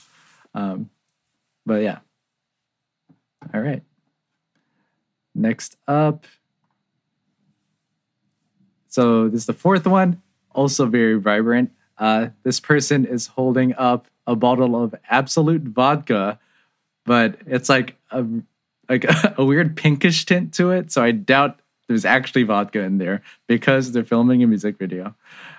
[0.54, 0.88] um
[1.66, 1.98] but yeah
[3.52, 3.82] all right
[5.34, 6.26] next up
[8.94, 10.20] so this is the fourth one
[10.54, 16.38] also very vibrant uh this person is holding up a bottle of Absolut vodka
[17.04, 18.24] but it's like a
[18.88, 19.04] like
[19.38, 23.92] a weird pinkish tint to it so i doubt there's actually vodka in there because
[23.92, 25.14] they're filming a music video.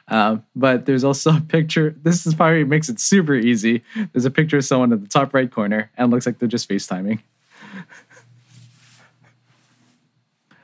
[0.08, 1.96] Um, but there's also a picture.
[2.02, 3.84] This is probably makes it super easy.
[4.14, 6.70] There's a picture of someone at the top right corner, and looks like they're just
[6.70, 7.22] FaceTiming.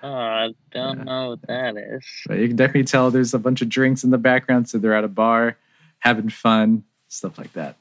[0.04, 2.04] Oh, I don't know what that is.
[2.28, 4.96] But you can definitely tell there's a bunch of drinks in the background, so they're
[4.96, 5.58] at a bar
[6.00, 7.78] having fun, stuff like that.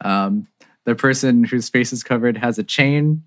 [0.00, 0.48] Um,
[0.84, 3.24] the person whose face is covered has a chain.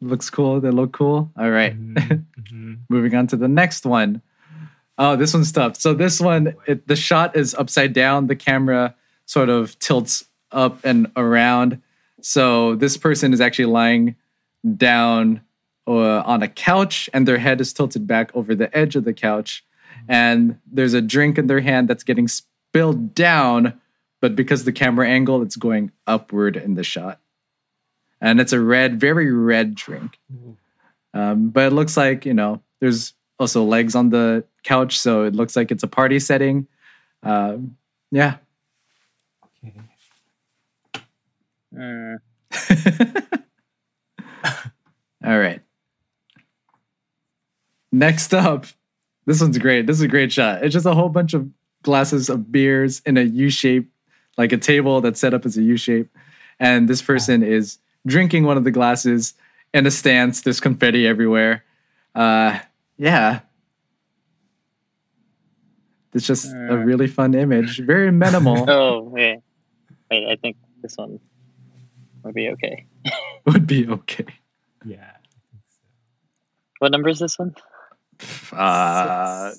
[0.00, 0.60] Looks cool.
[0.60, 1.30] They look cool.
[1.38, 1.78] All right.
[1.78, 2.78] Mhm, mhm.
[2.88, 4.22] moving on to the next one.
[4.96, 5.76] Oh, this one's tough.
[5.76, 8.26] So this one, it, the shot is upside down.
[8.26, 8.94] The camera
[9.26, 11.82] sort of tilts up and around.
[12.22, 14.16] So this person is actually lying
[14.76, 15.42] down
[15.88, 19.14] uh, on a couch, and their head is tilted back over the edge of the
[19.14, 19.64] couch.
[20.08, 23.80] And there's a drink in their hand that's getting spilled down
[24.20, 27.20] but because the camera angle, it's going upward in the shot.
[28.20, 30.18] And it's a red, very red drink.
[31.14, 35.36] Um, but it looks like, you know, there's also legs on the couch, so it
[35.36, 36.66] looks like it's a party setting.
[37.22, 37.76] Um,
[38.10, 38.36] yeah.
[39.64, 39.80] Okay.
[41.74, 42.18] Mm.
[45.24, 45.60] All right.
[47.90, 48.66] Next up,
[49.26, 49.86] this one's great.
[49.86, 50.64] This is a great shot.
[50.64, 51.48] It's just a whole bunch of
[51.82, 53.90] glasses of beers in a U shape,
[54.36, 56.08] like a table that's set up as a U shape.
[56.60, 59.34] And this person is drinking one of the glasses
[59.72, 60.42] in a stance.
[60.42, 61.64] There's confetti everywhere.
[62.14, 62.58] Uh,
[62.96, 63.40] yeah.
[66.14, 67.80] It's just a really fun image.
[67.80, 68.64] Very minimal.
[68.68, 69.40] Oh wait,
[70.10, 70.26] wait.
[70.28, 71.20] I think this one
[72.24, 72.86] would be okay.
[73.46, 74.26] Would be okay.
[74.84, 75.12] Yeah.
[76.80, 77.54] What number is this one?
[78.52, 79.52] Uh,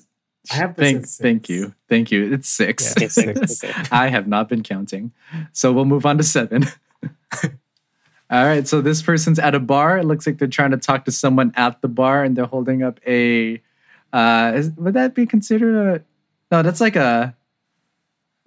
[0.50, 1.74] I have this thank, thank you.
[1.88, 2.32] Thank you.
[2.32, 2.84] It's six.
[2.84, 3.40] Yeah, Okay, six.
[3.58, 3.64] Six.
[3.64, 3.88] Okay.
[3.92, 5.12] I have not been counting.
[5.52, 6.64] So we'll move on to seven.
[8.30, 8.66] All right.
[8.66, 9.98] So this person's at a bar.
[9.98, 12.82] It looks like they're trying to talk to someone at the bar and they're holding
[12.82, 13.60] up a.
[14.12, 16.04] Uh, is, would that be considered a.
[16.50, 17.36] No, that's like a.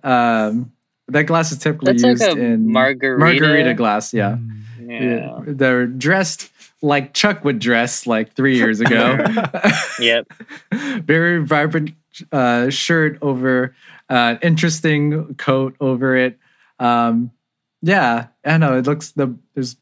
[0.03, 0.71] Um,
[1.07, 3.19] that glass is typically That's like used a in margarita.
[3.19, 4.13] margarita glass.
[4.13, 4.37] Yeah.
[4.39, 4.61] Mm.
[4.87, 5.39] Yeah.
[5.45, 9.17] They're dressed like Chuck would dress like three years ago.
[9.99, 10.27] Yep.
[11.05, 11.91] very vibrant
[12.31, 13.75] uh, shirt over
[14.09, 16.37] uh, interesting coat over it.
[16.79, 17.31] Um,
[17.81, 19.77] yeah, I know it looks the there's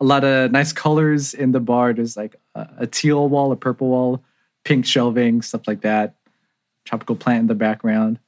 [0.00, 1.92] a lot of nice colors in the bar.
[1.92, 4.22] There's like a, a teal wall, a purple wall,
[4.64, 6.14] pink shelving, stuff like that.
[6.84, 8.18] Tropical plant in the background.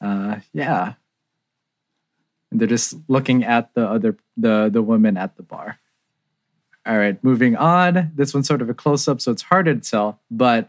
[0.00, 0.94] Uh, yeah,
[2.52, 5.78] and they're just looking at the other the the women at the bar.
[6.84, 8.12] All right, moving on.
[8.14, 10.20] This one's sort of a close up, so it's harder to tell.
[10.30, 10.68] But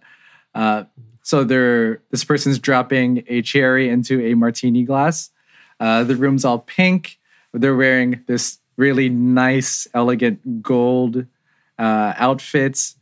[0.55, 0.85] uh,
[1.21, 5.29] so they're this person's dropping a cherry into a martini glass.
[5.79, 7.19] Uh, the room's all pink.
[7.53, 11.25] They're wearing this really nice, elegant gold
[11.77, 12.95] uh, outfits,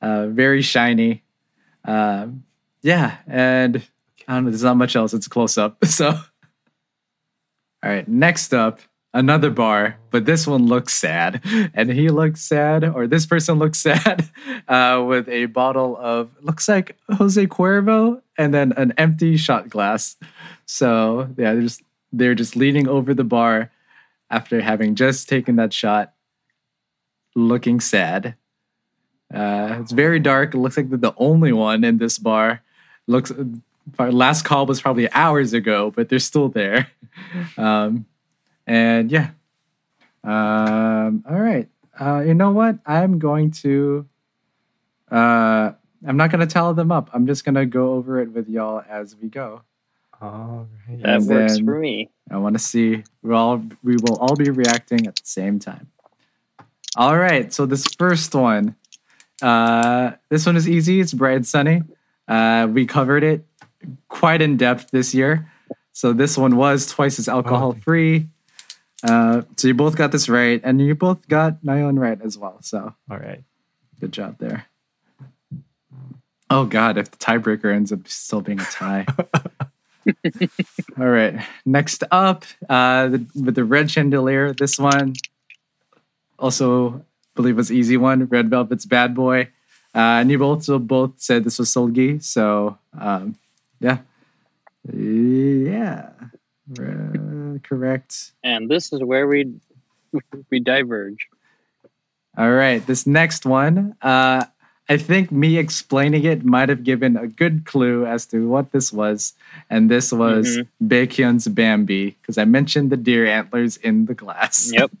[0.00, 1.24] uh, very shiny.
[1.84, 2.44] Um,
[2.82, 3.82] yeah, and
[4.26, 4.50] I don't know.
[4.50, 5.14] There's not much else.
[5.14, 5.78] It's a close up.
[5.86, 6.18] So,
[7.82, 8.08] all right.
[8.08, 8.80] Next up,
[9.14, 11.42] another bar, but this one looks sad,
[11.74, 14.28] and he looks sad, or this person looks sad,
[14.66, 20.16] uh, with a bottle of looks like Jose Cuervo, and then an empty shot glass.
[20.66, 23.70] So yeah, they're just they're just leaning over the bar
[24.30, 26.14] after having just taken that shot,
[27.34, 28.34] looking sad.
[29.32, 30.54] Uh, it's very dark.
[30.54, 32.62] It looks like the only one in this bar.
[33.06, 33.32] Looks
[33.98, 36.88] our last call was probably hours ago, but they're still there.
[37.56, 38.06] Um,
[38.64, 39.30] and yeah.
[40.22, 41.68] Um, all right.
[41.98, 42.78] Uh, you know what?
[42.86, 44.06] I'm going to.
[45.10, 45.72] Uh,
[46.06, 47.10] I'm not going to tell them up.
[47.12, 49.62] I'm just going to go over it with y'all as we go.
[50.20, 51.02] All right.
[51.02, 52.10] That And works for me.
[52.30, 53.02] I want to see.
[53.22, 55.90] We all we will all be reacting at the same time.
[56.94, 57.52] All right.
[57.52, 58.76] So this first one,
[59.42, 61.00] uh, this one is easy.
[61.00, 61.82] It's bright and sunny.
[62.28, 63.44] Uh, we covered it
[64.08, 65.50] quite in depth this year.
[65.92, 68.28] So this one was twice as alcohol free.
[69.02, 72.58] Uh, so you both got this right, and you both got Nayeon right as well.
[72.62, 73.42] So All right.
[74.00, 74.66] good job there.
[76.50, 79.06] Oh God, if the tiebreaker ends up still being a tie.
[80.98, 81.44] All right.
[81.66, 85.14] Next up, uh, the, with the red chandelier, this one
[86.38, 87.04] also
[87.34, 88.24] believe was easy one.
[88.26, 89.48] Red Velvet's Bad Boy.
[89.94, 92.22] Uh, and you both so both said this was Seulgi.
[92.22, 93.36] So um,
[93.80, 93.98] yeah,
[94.92, 96.10] yeah,
[96.78, 98.32] Uh, correct.
[98.44, 99.54] And this is where we
[100.50, 101.28] we diverge.
[102.36, 104.44] All right, this next one, uh,
[104.88, 108.92] I think me explaining it might have given a good clue as to what this
[108.92, 109.34] was,
[109.68, 114.70] and this was Baekhyun's Bambi because I mentioned the deer antlers in the glass.
[114.72, 114.90] Yep.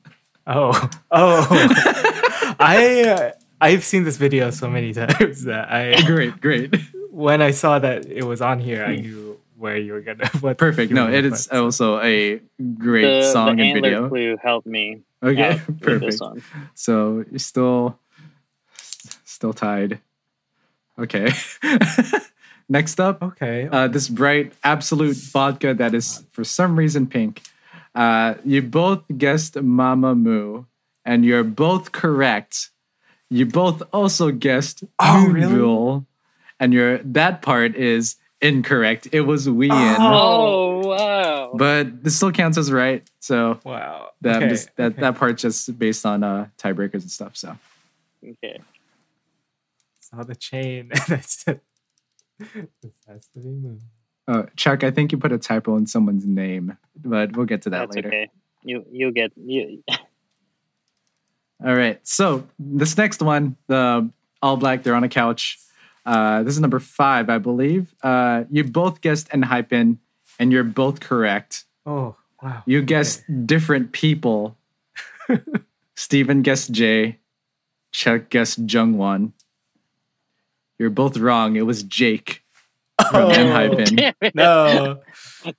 [0.50, 0.72] Oh.
[1.10, 1.46] Oh.
[2.58, 6.74] I uh, I've seen this video so many times that I great, great,
[7.18, 10.28] when I saw that it was on here, I knew where you were gonna.
[10.40, 10.92] What perfect.
[10.92, 11.58] No, it is it gonna is put.
[11.58, 12.40] also a
[12.78, 14.08] great the, song the and antler video.
[14.08, 16.12] clue helped me Okay, perfect.
[16.12, 16.42] this one.
[16.74, 17.98] So you're still
[19.24, 19.98] still tied.
[20.98, 21.30] Okay.
[22.68, 23.66] Next up, Okay.
[23.72, 27.42] uh, this bright Absolut vodka that is for some reason pink.
[27.94, 30.66] Uh, you both guessed Mamamoo,
[31.04, 32.70] and you're both correct.
[33.30, 35.48] You both also guessed Oh, really?
[36.58, 39.08] Moonbyul, and your that part is incorrect.
[39.12, 41.52] It was Wheein, Oh wow!
[41.54, 43.08] but this still counts as right.
[43.20, 44.10] So wow.
[44.20, 44.48] that okay.
[44.48, 45.00] just, that okay.
[45.00, 47.36] that part's just based on uh, tiebreakers and stuff.
[47.36, 47.56] So
[48.26, 48.60] okay.
[50.00, 50.90] saw the chain.
[50.92, 51.60] and I said,
[52.38, 53.84] this has to be moved.
[54.26, 57.70] Oh, Chuck, I think you put a typo in someone's name, but we'll get to
[57.70, 58.08] that That's later.
[58.08, 58.30] okay.
[58.62, 59.82] You you'll get you.
[61.64, 61.98] All right.
[62.06, 65.58] So this next one, the all black, they're on a couch.
[66.08, 67.94] Uh, this is number five, I believe.
[68.02, 69.98] Uh, you both guessed Enhypen,
[70.38, 71.64] and you're both correct.
[71.84, 72.62] Oh, wow.
[72.66, 74.56] You guessed different people.
[75.96, 77.18] Steven guessed Jay.
[77.92, 79.32] Chuck guessed Jungwon.
[80.78, 81.56] You're both wrong.
[81.56, 82.42] It was Jake
[83.10, 83.28] from Oh.
[83.84, 84.34] Damn it.
[84.34, 85.00] No.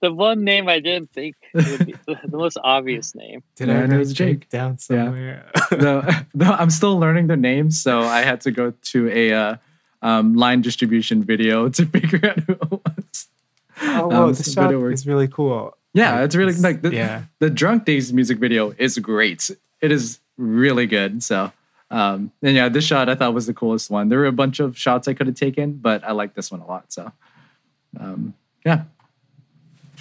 [0.02, 3.44] The one name I didn't think would be the the most obvious name.
[3.56, 4.50] Did Yeah, I it was Jake Jake.
[4.50, 5.52] down somewhere?
[5.78, 9.56] no, no, I'm still learning the names, so I had to go to a uh,
[10.02, 13.28] um, line distribution video to figure out who it was.
[13.82, 14.94] oh, whoa, Um, the so- shot but it worked.
[14.94, 15.76] is really cool.
[15.94, 17.24] Yeah, it's really like the, yeah.
[17.40, 19.50] the Drunk-Dazed music video is great.
[19.82, 21.24] It is really good.
[21.24, 21.52] So,
[21.90, 24.08] um, and yeah, this shot I thought was the coolest one.
[24.10, 26.62] There were a bunch of shots I could have taken, but I like this one
[26.62, 26.94] a lot.
[26.94, 27.12] So,
[28.00, 28.84] um, yeah.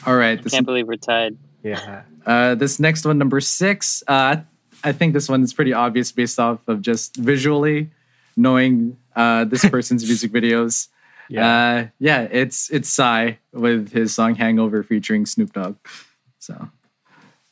[0.06, 1.38] All right, this Can't believe we're tied.
[1.62, 2.02] Yeah.
[2.26, 4.02] uh, this next one, number six.
[4.06, 4.36] Uh,
[4.84, 7.90] I think this one is pretty obvious based off of just visually
[8.36, 10.88] knowing uh, this person's music videos.
[11.28, 11.46] Yeah.
[11.46, 15.76] Uh, yeah, it's it's Psy with his song "Hangover" featuring Snoop Dogg.
[16.38, 16.70] So,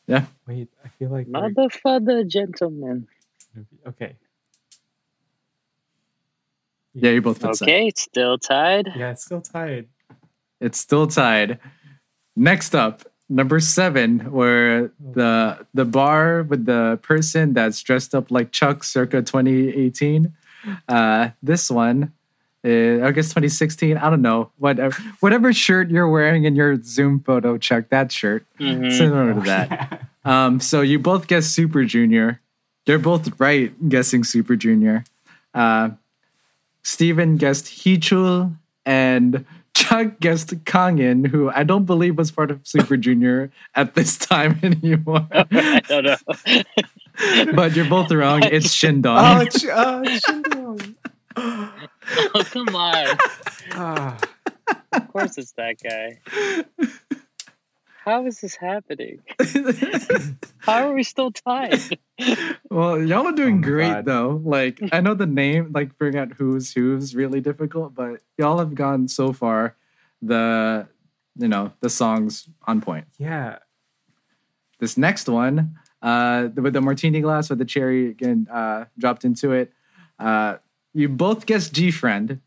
[0.06, 1.26] yeah, Wait, I feel like.
[1.28, 3.06] we're Motherfucker, gentlemen.
[3.54, 4.16] gonna Okay.
[6.94, 7.64] yeah, you both put Psy.
[7.66, 8.88] Okay, still tied.
[8.96, 9.88] Yeah, it's still tied.
[10.60, 11.58] It's still tied.
[12.34, 18.52] Next up, number seven, where the the bar with the person that's dressed up like
[18.52, 20.32] Chuck circa 2018.
[20.88, 22.12] Uh, this one,
[22.64, 23.96] is, I guess 2016.
[23.96, 24.50] I don't know.
[24.58, 28.44] Whatever, whatever shirt you're wearing in your Zoom photo, Check that shirt.
[28.58, 28.96] Mhm.
[28.96, 30.02] Similar to that.
[30.26, 32.40] Um, so you both guess Super Junior.
[32.84, 35.04] They're both right guessing Super Junior.
[35.54, 35.90] Uh,
[36.82, 39.44] Steven guessed Heechul and
[39.77, 44.59] Chuck guessed Kangin, who I don't believe was part of Super Junior at this time
[44.62, 45.29] anymore.
[45.33, 46.16] I don't know.
[47.55, 48.43] but you're both wrong.
[48.43, 49.51] It's oh, Shindong.
[49.53, 50.95] Ch- uh, Shindong.
[51.37, 53.18] oh, come on.
[53.72, 54.16] Ah,
[54.95, 56.20] Of course it's that guy.
[58.07, 59.20] How is this happening?
[60.59, 61.98] How are we still tied?
[62.70, 64.04] well, y'all are doing Oh great God.
[64.04, 64.40] though.
[64.44, 68.74] Like I know the name, like figuring out who's who's really difficult, but y'all have
[68.76, 69.76] gone so far.
[70.22, 70.86] The
[71.36, 73.07] you know the songs on point.
[73.18, 73.59] yeah.
[74.78, 79.52] this next one uh with the martini glass with the cherry again uh dropped into
[79.52, 79.72] it
[80.18, 80.57] uh
[80.92, 82.40] you both guessed GFRIEND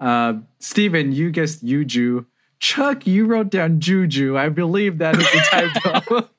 [0.00, 2.24] uh steven you guessed yuju
[2.60, 6.28] chuck you wrote down juju i believe that is a typo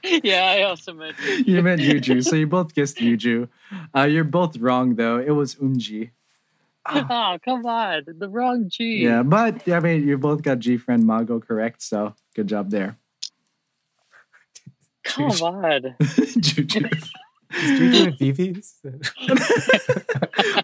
[0.22, 1.16] yeah, I also meant.
[1.44, 3.48] you meant Juju, so you both guessed Juju.
[3.94, 6.10] uh you're both wrong though it was Umji
[6.86, 8.04] Oh, come on.
[8.06, 9.02] The wrong G.
[9.02, 12.96] yeah but i mean you both got GFRIEND mago correct so good job there
[15.04, 15.96] Come on.
[16.40, 16.88] juju
[17.54, 18.74] Is Juju and Vivi's?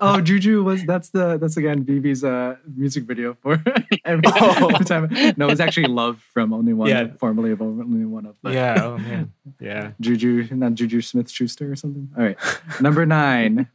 [0.00, 3.62] oh, Juju was that's the that's again BB's uh music video for
[4.04, 4.68] every, Oh.
[4.72, 5.08] every time.
[5.36, 7.08] No, it's actually Love from Only One, Yeah.
[7.18, 8.36] formerly of Only One of.
[8.44, 8.82] Yeah.
[8.82, 9.32] Oh man.
[9.60, 9.92] Yeah.
[10.00, 12.08] Juju, not Juju Smith Schuster or something.
[12.16, 12.38] All right,
[12.80, 13.68] number nine.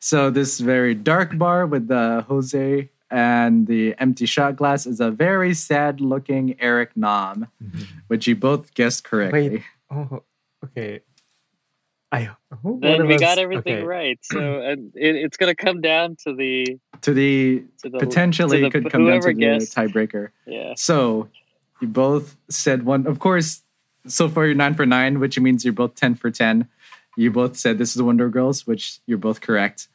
[0.00, 5.10] so this very dark bar with the Jose and the empty shot glass is a
[5.10, 7.46] very sad looking Eric Nam,
[8.08, 9.48] which you both guessed correctly.
[9.50, 9.62] Wait.
[9.90, 10.22] Oh.
[10.64, 11.00] Okay.
[12.12, 12.30] I.
[12.62, 13.82] who- one Then we us- got everything okay.
[13.84, 14.18] right.
[14.22, 16.78] So and it, it's going to come down to the.
[17.02, 20.28] To the To the potentially to the, could come down to whoever the tiebreaker.
[20.46, 20.74] Yeah.
[20.76, 21.28] So
[21.80, 23.06] you both said one.
[23.06, 23.62] Of course,
[24.06, 26.68] so far you're nine for nine, which means you're both ten for ten.
[27.16, 29.88] You both said this is the Wonder Girls, which you're both correct.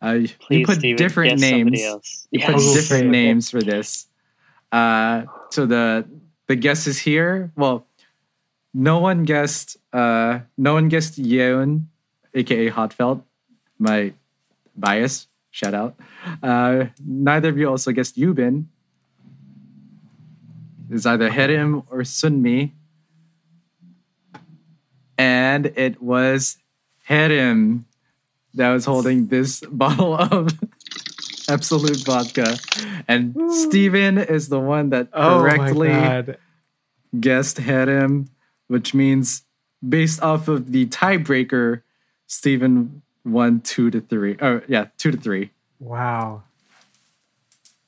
[0.00, 1.82] Uh, you put Steven, different names.
[1.82, 2.28] Else.
[2.30, 4.06] You put different names for this.
[4.70, 6.08] Uh, so the
[6.46, 7.50] the guesses here.
[7.56, 7.86] Well,
[8.78, 9.76] no one guessed.
[9.92, 11.86] Uh, no one guessed Yeeun,
[12.34, 13.24] aka HA:TFELT.
[13.78, 14.12] My
[14.76, 15.26] bias.
[15.50, 15.96] Shout out.
[16.42, 18.66] Uh, neither of you also guessed Yubin.
[20.90, 22.72] It's either Hyerim or Sunmi.
[25.18, 26.58] And it was
[27.08, 27.84] Hyerim
[28.54, 30.52] that was holding this bottle of
[31.48, 32.56] Absolut vodka.
[33.08, 36.38] And Steven is the one that Oh correctly god.
[37.18, 38.28] guessed Hyerim,
[38.68, 39.42] which means
[39.86, 41.82] based off of the tiebreaker,
[42.26, 44.36] Stephen won two to three.
[44.40, 45.50] Or yeah, two to three.
[45.80, 46.44] Wow.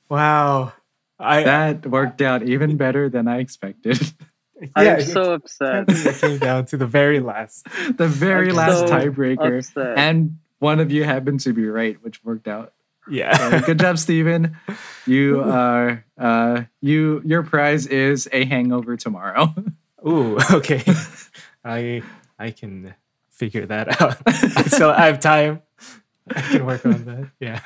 [0.09, 0.73] Wow.
[1.19, 1.43] I.
[1.43, 3.99] That worked out even better than I expected.
[4.61, 4.67] yeah.
[4.75, 5.85] I'm so upset.
[5.87, 7.65] it came down to the very last.
[7.97, 9.59] the very I'm last so tiebreaker.
[9.59, 9.97] upset.
[9.97, 12.73] And one of you happened to be right, which worked out
[13.07, 13.35] Yeah.
[13.39, 14.57] Uh, good job, Stephen.
[15.05, 19.53] You are uh, you your prize is a hangover tomorrow.
[20.07, 20.83] Ooh, okay.
[21.63, 22.01] I
[22.39, 22.93] I can
[23.29, 24.17] figure that out.
[24.25, 25.61] I still I have time.
[26.33, 27.29] I can work on that.
[27.39, 27.59] Yeah.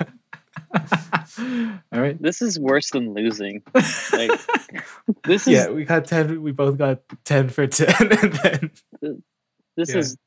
[1.91, 2.21] All right.
[2.21, 3.61] This is worse than losing.
[3.73, 4.31] Like
[5.23, 8.71] this is Yeah, we got ten we both got ten for ten and then
[9.75, 9.97] this yeah.
[9.97, 10.17] is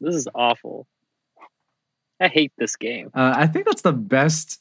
[0.00, 0.86] this is awful.
[2.20, 3.10] I hate this game.
[3.14, 4.60] Uh, I think that's the best,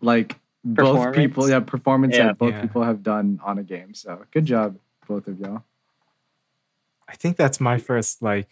[0.00, 2.26] like both people, yeah, performance Yeah.
[2.28, 2.62] that both Yeah.
[2.62, 3.94] people have done on a game.
[3.94, 5.62] So good job, both of y'all.
[7.08, 8.48] I think that's my first like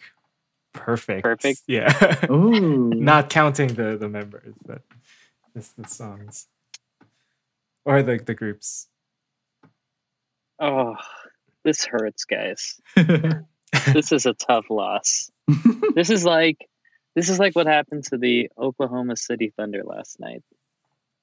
[0.73, 1.23] perfect.
[1.23, 1.61] Perfect?
[1.67, 2.25] Yeah.
[2.31, 4.81] Ooh, Not counting the the members, but
[5.55, 6.47] just the songs.
[7.85, 8.87] Or the the groups.
[10.59, 10.95] Oh,
[11.63, 12.79] this hurts, guys.
[13.93, 15.29] This is a tough loss.
[15.95, 16.57] This is like
[17.15, 20.43] this is like what happened to the Oklahoma City Thunder last night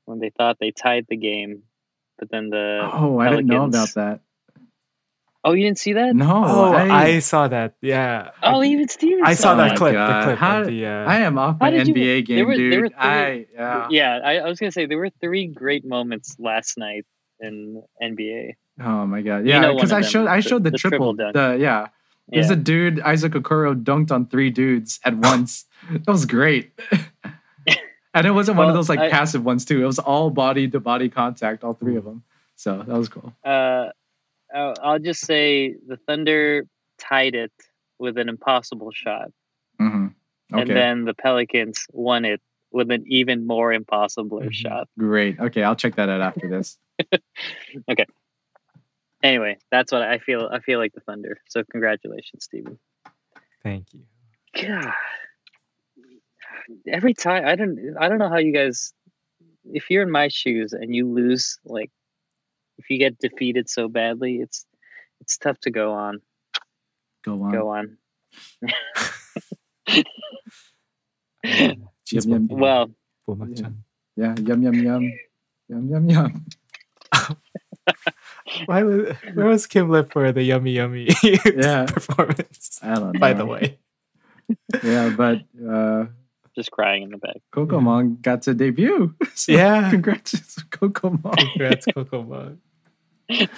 [0.04, 1.62] when they thought they tied the game,
[2.18, 4.20] but then the oh, I didn't know about that.
[5.44, 6.14] Oh you didn't see that?
[6.16, 7.74] No, Oh, I, I, saw that.
[7.80, 8.30] Yeah.
[8.42, 9.22] Oh, even Steven.
[9.24, 9.92] I saw Oh that my clip.
[9.94, 10.20] God.
[10.20, 12.22] The clip How- of the uh, I am off How my did you- NBA there
[12.22, 12.80] game, were- there dude.
[12.82, 13.86] were three- I yeah.
[13.90, 17.04] Yeah, I, I was gonna say there were three great moments last night
[17.40, 18.54] in NBA.
[18.80, 19.60] Oh my god, yeah.
[19.60, 21.14] know one Because of I them, showed I showed the, the triple.
[21.14, 21.34] triple dunk.
[21.34, 21.88] The yeah.
[22.28, 22.54] There's Yeah.
[22.54, 25.66] a dude Isaac Okoro dunked on three dudes at once.
[25.92, 26.72] that was great.
[28.14, 29.82] and it wasn't one of those like I- passive ones too.
[29.82, 32.22] It was all body to body contact, all three of them.
[32.56, 33.32] So that was cool.
[33.44, 33.88] uh,
[34.54, 36.66] I'll I'll just say the Thunder
[36.98, 37.52] tied it
[37.98, 39.30] with an impossible shot,
[39.78, 40.08] hmm
[40.52, 42.40] Okay, and then the Pelicans won it
[42.70, 44.48] with an even more impossible Mm-hmm.
[44.48, 44.52] Mhm.
[44.54, 44.88] shot.
[44.98, 45.38] great.
[45.40, 46.78] Okay, I'll check that out after this.
[47.90, 48.06] Okay.
[49.22, 50.48] Anyway, that's what I feel.
[50.52, 51.38] I feel like the Thunder.
[51.48, 52.78] So congratulations, Steven.
[53.62, 54.02] Thank you.
[54.62, 54.92] God,
[56.86, 57.96] every time I don't.
[57.98, 58.92] I don't know how you guys.
[59.64, 61.90] If you're in my shoes and you lose, like,
[62.78, 64.66] if you get defeated so badly, it's
[65.20, 66.20] it's tough to go on.
[67.24, 67.52] Go on.
[67.52, 67.98] Go on.
[71.46, 72.48] Um, Yum, yum.
[72.48, 72.90] Well,
[73.28, 73.74] Bumakchan.
[74.16, 75.12] Yeah, yum yum yum,
[75.68, 76.46] yum yum yum.
[78.66, 81.08] Why was where was Kim Lip for the yummy yummy
[81.44, 81.84] Yeah.
[81.86, 82.78] performance?
[82.82, 83.20] I don't know.
[83.20, 83.78] By the way,
[84.82, 86.06] yeah, but uh,
[86.56, 87.36] just crying in the back.
[87.54, 89.14] Kokomon got to debut.
[89.34, 89.90] So Yeah.
[89.90, 91.36] congrats, Kokomon.
[91.36, 92.58] congrats, Coco Mug.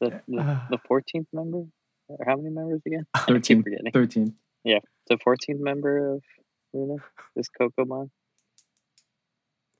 [0.00, 0.66] The the, Ah.
[0.70, 1.64] the 14th member,
[2.08, 3.06] or how many members again?
[3.14, 4.34] I keep Thirteen.
[4.64, 4.80] Yeah.
[5.08, 6.22] The 14th member of
[6.74, 6.96] LOONA
[7.36, 8.10] is Kokomon.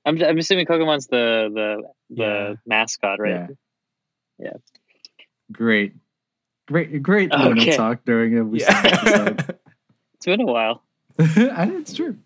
[0.07, 2.55] I'm I'm assuming Kokomon's the the the Yeah.
[2.67, 3.51] mascot, right?
[4.39, 4.55] Yeah.
[5.51, 5.95] Great,
[6.69, 7.43] great, great Okay.
[7.45, 9.59] LOONA talk during a Woo Sung episode.
[10.15, 10.85] It's been a while.
[11.37, 12.19] And it's true.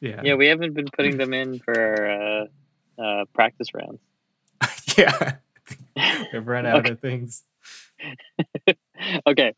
[0.00, 0.20] yeah.
[0.22, 2.48] Yeah, we haven't been putting them in for
[2.98, 4.00] uh, uh, practice rounds.
[4.98, 5.36] yeah.
[6.32, 7.42] We've run out of things.
[9.26, 9.54] okay.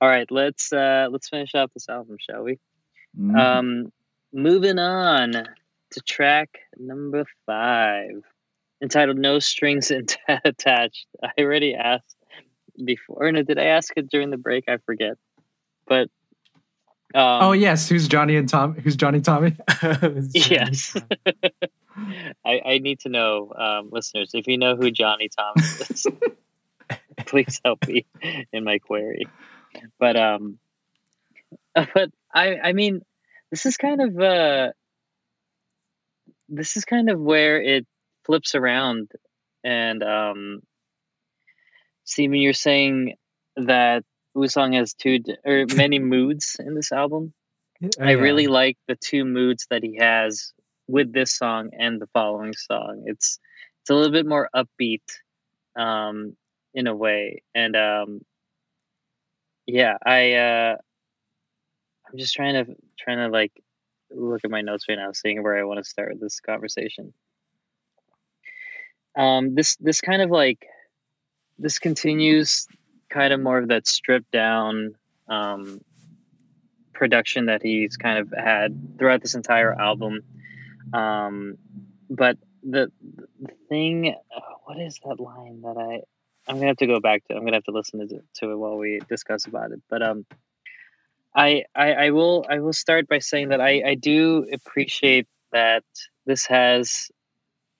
[0.00, 2.58] All right, let's uh let's finish off this album, shall we?
[3.18, 3.36] Mhm.
[3.38, 3.92] Um,
[4.32, 8.22] moving on to track number five,
[8.82, 9.90] entitled "No Strings
[10.28, 12.14] Attached." I already asked
[12.84, 13.26] before.
[13.26, 14.64] Or no, did I ask it during the break?
[14.68, 15.14] I forget.
[15.86, 16.10] But
[17.14, 18.74] um, oh yes, who's Johnny and Tom?
[18.74, 19.56] Who's Johnny Tommy?
[20.34, 20.96] yes.
[22.44, 26.06] I, I need to know, um, listeners, if you know who Johnny Thomas is,
[27.26, 28.06] please help me
[28.52, 29.28] in my query.
[29.98, 30.58] But um,
[31.74, 33.02] but I I mean,
[33.50, 34.72] this is kind of uh,
[36.48, 37.86] this is kind of where it
[38.24, 39.10] flips around,
[39.62, 40.62] and um,
[42.04, 43.14] Steven, you're saying
[43.56, 44.04] that
[44.36, 47.32] Woo Sung has two or many moods in this album.
[47.98, 50.52] I really like the two moods that he has
[50.86, 53.04] with this song and the following song.
[53.06, 53.38] It's
[53.80, 55.04] it's a little bit more upbeat,
[55.74, 56.36] um,
[56.74, 58.20] in a way, and um,
[59.66, 60.76] yeah, I uh,
[62.06, 63.52] I'm just trying to trying to like
[64.10, 67.14] look at my notes right now, seeing where I want to start with this conversation.
[69.16, 70.66] Um, this this kind of like
[71.58, 72.66] this continues
[73.10, 74.94] kind of more of that stripped down
[75.28, 75.80] um,
[76.92, 80.22] production that he's kind of had throughout this entire album.
[80.92, 81.58] Um,
[82.08, 82.90] but the
[83.40, 86.02] the thing, uh, what is that line that I
[86.48, 87.34] I'm gonna have to go back to?
[87.34, 89.82] I'm gonna have to listen to, to it while we discuss about it.
[89.90, 90.26] But um,
[91.34, 95.84] I, I I will I will start by saying that I I do appreciate that
[96.24, 97.10] this has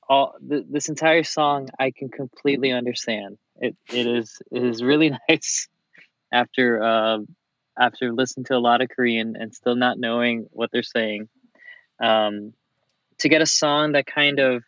[0.08, 3.38] all th- this entire song I can completely understand.
[3.60, 5.68] It it is it is really nice
[6.32, 7.18] after uh,
[7.78, 11.28] after listening to a lot of Korean and still not knowing what they're saying.
[12.00, 12.52] Um,
[13.18, 14.62] to get a song that kind of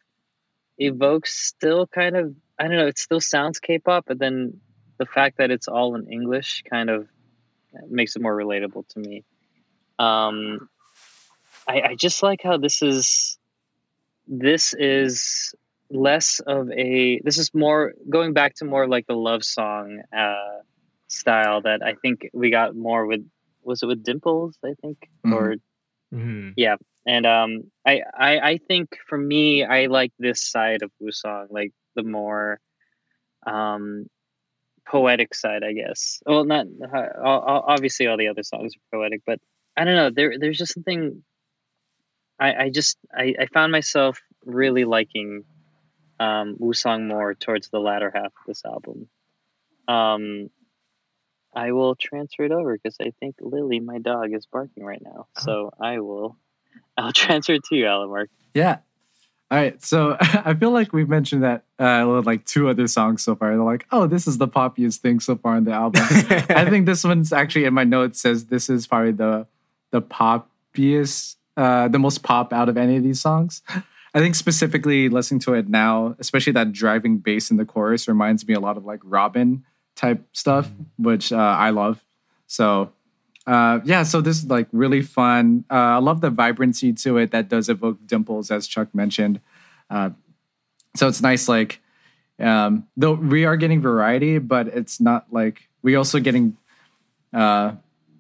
[0.79, 4.61] evokes still kind of I don't know, it still sounds K-pop, but then
[4.99, 7.09] the fact that it's all in English kind of
[7.89, 9.25] makes it more relatable to me.
[9.99, 10.69] Um,
[11.67, 13.39] I, I just like how this is
[14.27, 15.55] this is
[15.91, 20.61] less of a this is more going back to more like the love song uh,
[21.07, 23.27] style that I think we got more with
[23.63, 25.33] was it with Dimples I think Mhm.
[25.33, 25.57] or
[26.13, 26.55] Mhm.
[27.07, 31.49] and um I, I I think for me I like this side of Woo Sung
[31.51, 32.61] like the more
[33.47, 34.07] um
[34.87, 38.97] poetic side I guess well not uh, o- o- obviously all the other songs are
[38.99, 39.39] poetic but
[39.77, 41.23] I don't know there there's just something
[42.39, 45.45] I I just I, I found myself really liking
[46.21, 49.09] um Woo Sung more towards the latter half of this album
[49.87, 50.51] um
[51.55, 55.27] I will transfer it over because I think Lily, my dog, is barking right now.
[55.39, 56.37] So I will,
[56.97, 58.31] I'll transfer it to you, Allen Mark.
[58.55, 58.79] Yeah.
[59.51, 59.83] All right.
[59.83, 63.51] So I feel like we've mentioned that uh, like two other songs so far.
[63.51, 66.03] They're like, oh, this is the poppiest thing so far in the album.
[66.05, 69.47] I think this one's actually in my notes says this is probably the
[69.91, 73.63] the poppiest, uh, the most pop out of any of these songs.
[74.15, 78.47] I think specifically listening to it now, especially that driving bass in the chorus, reminds
[78.47, 79.65] me a lot of like Robyn
[79.95, 82.05] type stuff, which uh, I love.
[82.47, 82.93] So
[83.47, 85.65] uh, yeah, so this is like really fun.
[85.71, 89.41] Uh, I love the vibrancy to it that does evoke dimples, as Chuck mentioned.
[89.89, 90.11] Uh,
[90.95, 91.81] so it's nice, like
[92.39, 96.57] um, though we are getting variety, but it's not like we also getting
[97.33, 97.73] uh,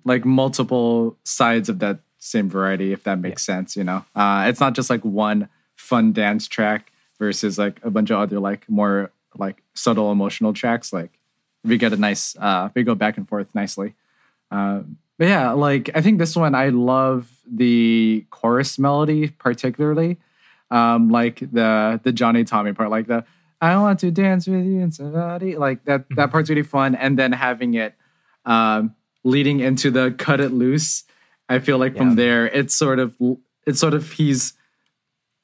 [0.04, 3.76] like multiple sides of that same variety, if that makes sense.
[3.76, 5.48] You know, uh, it's not just like one
[5.88, 10.92] fun dance track versus like a bunch of other like more like subtle emotional tracks.
[10.92, 11.12] Like
[11.64, 13.94] we get a nice, uh, we go back and forth nicely.
[14.50, 14.80] Uh,
[15.18, 20.18] but yeah, like I think this one I love the chorus melody particularly,
[20.70, 23.24] um, like the the Johnny Tommy part, like the
[23.60, 26.04] I want to dance with you and somebody like that.
[26.16, 27.94] That part's really fun, and then having it
[28.44, 28.94] um,
[29.24, 31.04] leading into the cut it loose.
[31.48, 31.98] I feel like Yeah.
[32.02, 33.16] from there, it's sort of
[33.66, 34.52] it's sort of he's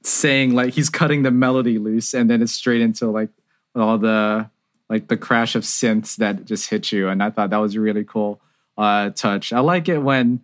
[0.05, 3.31] saying like he's cutting the melody loose, and then it's straight into like
[3.75, 4.49] all the
[4.89, 7.81] like the crash of synths that just hit you, and I thought that was a
[7.81, 8.41] really cool
[8.79, 9.53] uh, touch.
[9.53, 10.41] I like it when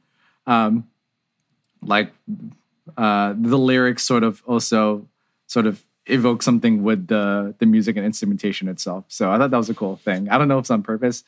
[0.46, 0.88] um,
[1.82, 2.12] like
[2.96, 5.06] uh, the lyrics sort of also
[5.46, 9.04] sort of evoke something with the the music and instrumentation itself.
[9.08, 10.28] So I thought that was a cool thing.
[10.30, 11.22] I don't know if it's on purpose.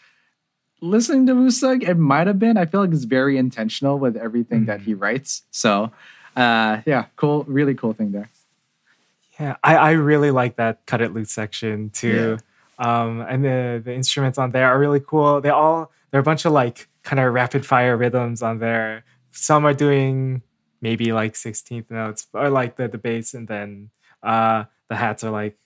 [0.81, 2.57] Listening to Woo Sung, it might have been.
[2.57, 5.43] I feel like it's very intentional with everything that he writes.
[5.53, 5.93] So
[6.37, 8.29] uh, yeah, cool, really cool thing there.
[9.39, 12.39] Yeah, I, I really like that cut it loose section too.
[12.79, 15.41] Um, and the the instruments on there are really cool.
[15.41, 19.05] They all they're a bunch of like kind of rapid fire rhythms on there.
[19.31, 20.43] Some are doing
[20.81, 23.91] maybe like 16th notes or like the, the bass and then
[24.23, 25.57] uh, the hats are like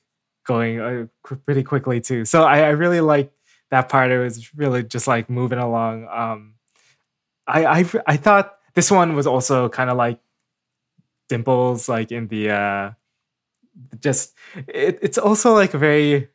[0.47, 2.25] going uh, qu- pretty quickly too.
[2.25, 3.33] So I, I really like
[3.71, 4.11] that part.
[4.11, 6.07] It was really just like moving along.
[6.11, 6.55] Um,
[7.47, 10.21] I, I I thought this one was also kind of like
[11.29, 12.91] dimples, like in the uh,
[14.01, 14.35] just
[14.67, 16.29] it, it's also like very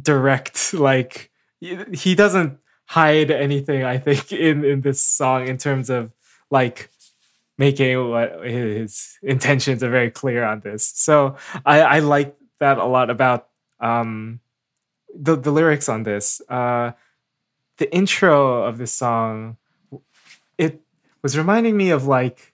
[0.00, 0.74] direct.
[0.80, 1.30] Like
[1.60, 3.84] he doesn't hide anything.
[3.84, 6.12] I think in in this song in terms of
[6.50, 6.90] like
[7.58, 10.82] making what his intentions are very clear on this.
[10.82, 11.36] So
[11.66, 13.48] I, I like that a lot about
[13.80, 14.40] um,
[15.14, 16.40] the the lyrics on this.
[16.48, 16.92] Uh,
[17.76, 19.56] the intro of this song,
[20.58, 20.80] it
[21.22, 22.49] was reminding me of like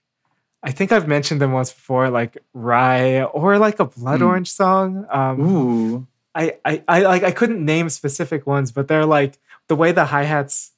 [0.66, 4.26] I think I've mentioned them once before, like Rhye or like a Blood Hmm.
[4.26, 5.06] Orange song.
[5.10, 9.38] Um, Ooh, I, I, I like I couldn't name specific ones, but they're like
[9.68, 10.72] the way the hi hats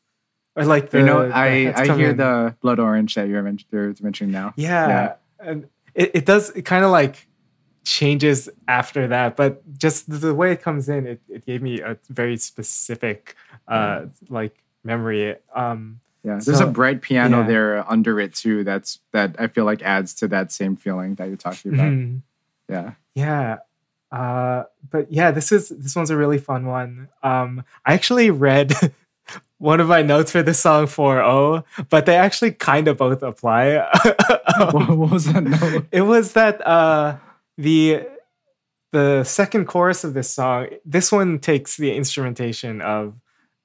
[0.56, 2.18] are like the you know, I I hear in.
[2.18, 4.52] the blood orange that you're, men- you're mentioning now.
[4.56, 4.88] Yeah.
[4.88, 5.14] Yeah.
[5.40, 7.26] And it, it does it kind of like
[7.84, 11.96] changes after that, but just the way it comes in, it, it gave me a
[12.10, 13.34] very specific
[13.66, 15.36] uh like memory.
[15.54, 17.46] Um Yeah, there's So- a bright piano yeah.
[17.46, 18.62] there under it too.
[18.64, 21.88] That's that I feel like adds to that same feeling that you're talking about.
[21.92, 22.20] mhm.
[22.68, 23.56] Yeah, yeah.
[24.12, 27.08] Uh but yeah, this is this one's a really fun one.
[27.22, 28.72] Um I actually read
[29.58, 33.22] one of my notes for this song for O, but they actually kind of both
[33.22, 33.86] apply.
[34.58, 35.86] Um, what, what was that note?
[35.92, 37.16] it was that uh
[37.58, 38.08] the
[38.92, 43.14] the second chorus of this song this one takes the instrumentation of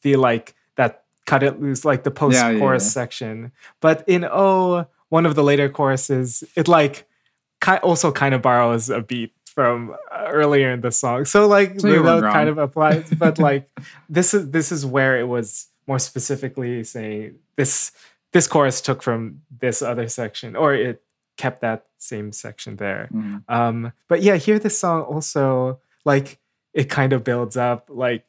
[0.03, 2.77] the like that cut it loose like the post chorus yeah, yeah.
[2.77, 3.51] section
[3.81, 7.07] but in o one of the later choruses it like
[7.63, 11.79] ki- also kind of borrows a beat from uh, earlier in the song so like
[11.79, 13.69] So the you weren't note kind of applies but like
[14.09, 17.91] this is this is where it was more specifically saying this
[18.31, 21.03] this chorus took from this other section or it
[21.37, 23.09] kept that same section there.
[23.13, 23.43] Mhm.
[23.47, 26.39] Um, but yeah, here this song also like
[26.73, 27.89] it kind of builds up.
[27.89, 28.25] Like,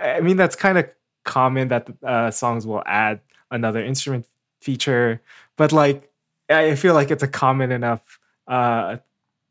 [0.00, 0.88] I mean, that's kind of
[1.24, 3.20] common that uh, songs will add
[3.50, 4.26] another instrument
[4.60, 5.20] feature,
[5.56, 6.10] but like
[6.48, 8.98] I feel like it's a common enough uh,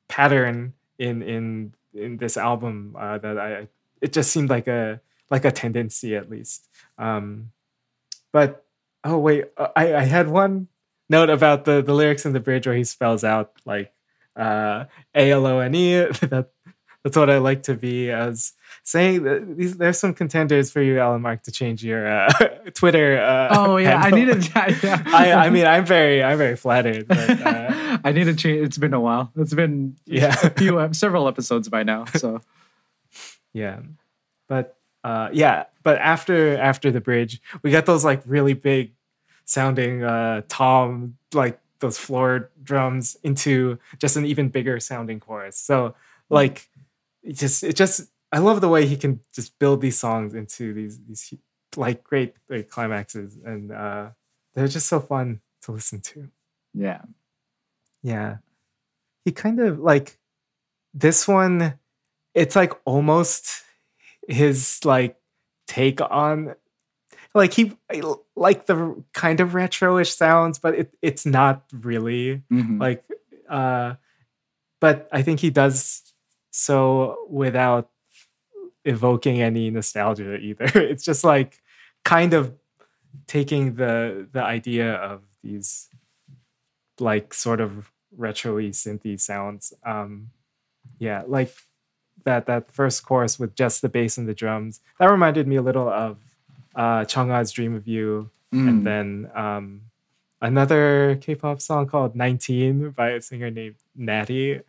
[0.07, 3.67] pattern in in in this album uh, that I
[4.01, 6.69] it just seemed like a like a tendency at least.
[6.97, 7.51] Um,
[8.31, 8.65] but
[9.03, 10.67] oh wait, uh, I I had one
[11.09, 13.93] note about the the lyrics in the bridge where he spells out like
[14.35, 14.85] uh
[15.15, 16.05] A L O N E.
[16.21, 16.49] That
[17.03, 18.53] that's what I like to be as
[18.83, 22.31] saying that these there's some contenders for you, Allen Mark, to change your uh,
[22.73, 23.19] Twitter.
[23.21, 24.49] Uh, Oh yeah, I need needed.
[24.83, 25.03] Yeah.
[25.07, 27.07] I I mean I'm very I'm very flattered.
[27.07, 28.65] But, uh, I need to change.
[28.65, 29.31] It's been a while.
[29.37, 30.35] It's been Yeah.
[30.43, 32.05] a few several episodes by now.
[32.15, 32.41] So
[33.53, 33.79] yeah,
[34.47, 38.93] but uh, yeah, but after after the bridge, we got those like really big
[39.45, 45.57] sounding uh, tom like those floor drums into just an even bigger sounding chorus.
[45.57, 45.95] So
[46.29, 46.67] like
[47.23, 50.73] it just it just I love the way he can just build these songs into
[50.73, 51.33] these these
[51.75, 54.09] like great like climaxes and uh
[54.53, 56.29] they're just so fun to listen to.
[56.73, 57.01] yeah,
[58.03, 58.37] Yeah.
[59.25, 60.19] He kind of like
[60.93, 61.79] this one,
[62.33, 63.63] it's like almost
[64.27, 65.17] his like
[65.67, 66.55] take on
[67.33, 67.73] like he
[68.35, 72.79] like the kind of retro-ish sounds, but it, it's not really Mhm.
[72.79, 73.03] like
[73.49, 73.95] uh
[74.79, 76.12] but I think he does
[76.55, 77.89] so without
[78.85, 80.69] evoking any nostalgia either.
[80.91, 81.61] It's just like
[82.05, 82.53] kind of
[83.27, 85.89] taking the the idea of these
[86.99, 89.73] like sort of retro-y synthy sounds.
[89.85, 90.29] Um
[90.99, 91.51] yeah, like
[92.23, 94.79] that that first chorus with just the bass and the drums.
[94.99, 96.17] That reminded me a little of
[96.75, 98.67] uh Chungha's Dream of You Mm.
[98.69, 99.81] and then um
[100.39, 104.59] another K-pop song called 19 by a singer named Natty,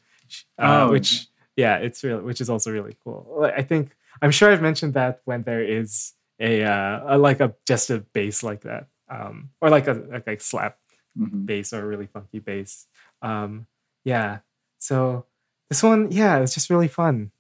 [0.59, 0.91] uh, Oh.
[0.91, 1.27] which
[1.57, 3.51] yeah, it's really which is also really cool.
[3.57, 7.55] I think I'm sure I've mentioned that when there is a, uh, a like a
[7.67, 10.79] just a bass like that, um, or like a like a slap
[11.19, 11.47] Mhm.
[11.47, 12.87] bass or a really funky bass.
[13.23, 13.67] Um,
[14.05, 14.39] yeah,
[14.79, 15.27] so
[15.71, 17.31] this one, yeah, it's just really fun.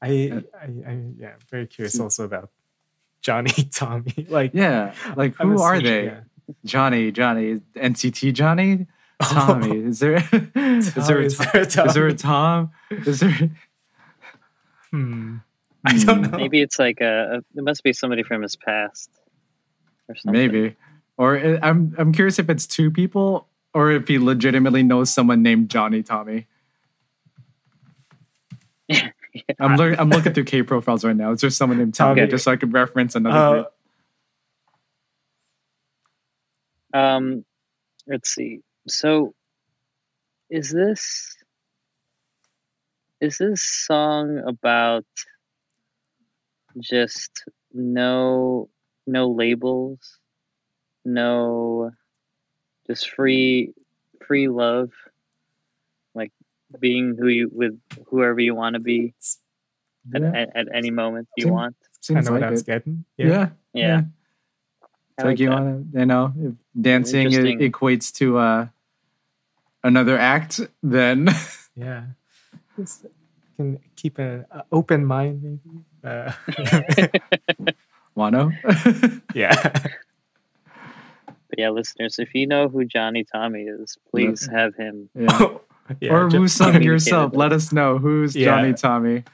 [0.00, 2.50] I, Uh, I, I yeah, very curious also about
[3.20, 4.26] Johnny Tommy.
[4.28, 4.94] Like, yeah.
[5.16, 6.04] Like who are they?
[6.06, 6.20] yeah.
[6.64, 8.86] Johnny, Johnny, NCT Johnny,
[9.22, 9.78] Tommy.
[9.84, 10.16] Is there?
[10.54, 11.18] is there?
[11.20, 12.70] A, Is Tom- there a is there a Tom?
[12.90, 13.50] Is there?
[14.90, 15.36] Hmm.
[15.84, 16.38] I don't Hmm, know.
[16.38, 17.58] Maybe it's like a, a.
[17.58, 19.10] It must be somebody from his past,
[20.08, 20.32] or something.
[20.40, 20.76] Maybe.
[21.16, 25.42] Or uh, I'm I'm curious if it's two people or if he legitimately knows someone
[25.42, 26.46] named Johnny Tommy.
[29.60, 31.32] I'm lear- I'm looking through K profiles right now.
[31.32, 32.30] Is there someone named Tommy Okay.
[32.30, 33.66] just so I can reference another
[36.94, 36.98] Uh.
[36.98, 37.44] Um,
[38.06, 38.60] let's see.
[38.88, 39.34] So,
[40.50, 41.36] is this
[43.20, 45.04] is this song about
[46.80, 48.68] just no
[49.06, 50.18] no labels,
[51.04, 51.90] no
[52.86, 53.72] just free
[54.26, 54.90] free love,
[56.14, 56.32] like
[56.78, 59.14] being who you with whoever you want to be
[60.14, 61.76] at, Yeah, at, at any moment you Seem- want.
[62.00, 62.66] seems kind of what like I was it.
[62.66, 63.04] getting.
[63.16, 64.04] Yeah, Yeah, It's
[65.18, 67.58] I like, like you want to, you know, if dancing i- Interesting.
[67.72, 68.68] equates to uh,
[69.84, 71.28] another act, then
[71.76, 72.04] Yeah.
[72.76, 73.06] Just
[73.56, 75.84] can keep an uh, open mind, maybe.
[76.04, 76.32] Uh,
[78.16, 78.52] Wano.
[79.34, 79.54] yeah.
[81.50, 85.08] But yeah, listeners, if you know who Johnny Tommy is, please have him.
[85.14, 85.48] yeah.
[86.00, 86.12] yeah.
[86.12, 87.32] or ju- Woo Sung yourself.
[87.34, 88.44] Let us know who's Yeah.
[88.46, 89.24] Johnny Tommy.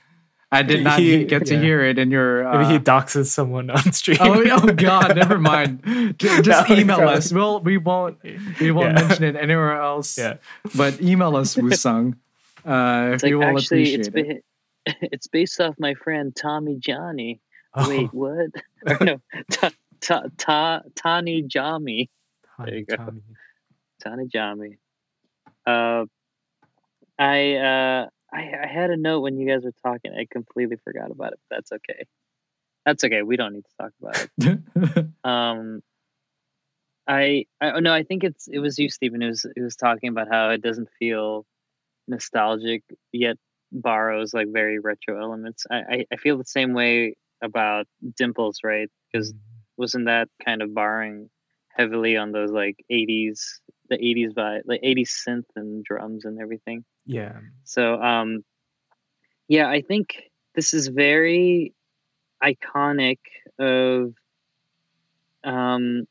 [0.55, 1.61] I did not He- get to yeah.
[1.61, 2.47] hear it in your.
[2.47, 4.19] Uh, maybe he doxes someone on stream.
[4.21, 5.17] Oh, oh God!
[5.23, 5.83] Never mind.
[6.19, 7.33] Just No, email probably- us.
[7.33, 8.19] We'll we won't
[8.61, 9.07] we won't Yeah.
[9.07, 10.17] mention it anywhere else.
[10.17, 10.37] Yeah.
[10.75, 12.17] But email us Woo Sung.
[12.65, 14.45] Uh, It's we like will actually, appreciate it's it.
[14.87, 17.41] ba- it's based off my friend Tommy Johnny.
[17.75, 18.51] Oh, Wait, what?
[18.87, 19.21] or no,
[19.51, 19.71] ta,
[20.01, 22.09] ta, ta, Tani Jami.
[22.57, 22.97] Tommy, there you go.
[22.97, 23.21] Tommy.
[24.03, 24.79] Tani Jami.
[25.67, 26.05] Uh,
[27.19, 30.13] I uh, I I had a note when you guys were talking.
[30.13, 31.41] I completely forgot about it.
[31.49, 32.05] But that's okay.
[32.85, 33.23] That's okay.
[33.23, 35.09] We don't need to talk about it.
[35.25, 35.83] um
[37.07, 39.77] i i oh, no i think it's it was you stephen who was, who was
[39.77, 41.45] talking about how it doesn't feel
[42.09, 42.83] nostalgic
[43.13, 43.37] yet
[43.73, 47.87] borrows like very retro elements i i, I feel the same way about
[48.17, 49.35] dimples right because
[49.77, 51.29] wasn't that kind of borrowing
[51.69, 53.41] heavily on those like 80s
[53.89, 57.39] the 80s vibe like 80s synth and drums and everything Yeah.
[57.65, 58.45] so um
[59.49, 60.17] yeah, I think
[60.55, 61.75] this is very
[62.43, 63.19] iconic
[63.59, 64.15] of
[65.45, 66.07] um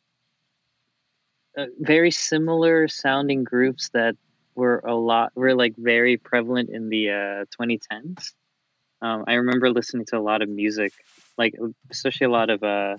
[1.57, 4.15] uh, very similar sounding groups that
[4.55, 8.33] were a lot were like very prevalent in the uh, 2010s.
[9.01, 10.93] Um, I remember listening to a lot of music,
[11.37, 11.55] like
[11.91, 12.97] especially a lot of uh,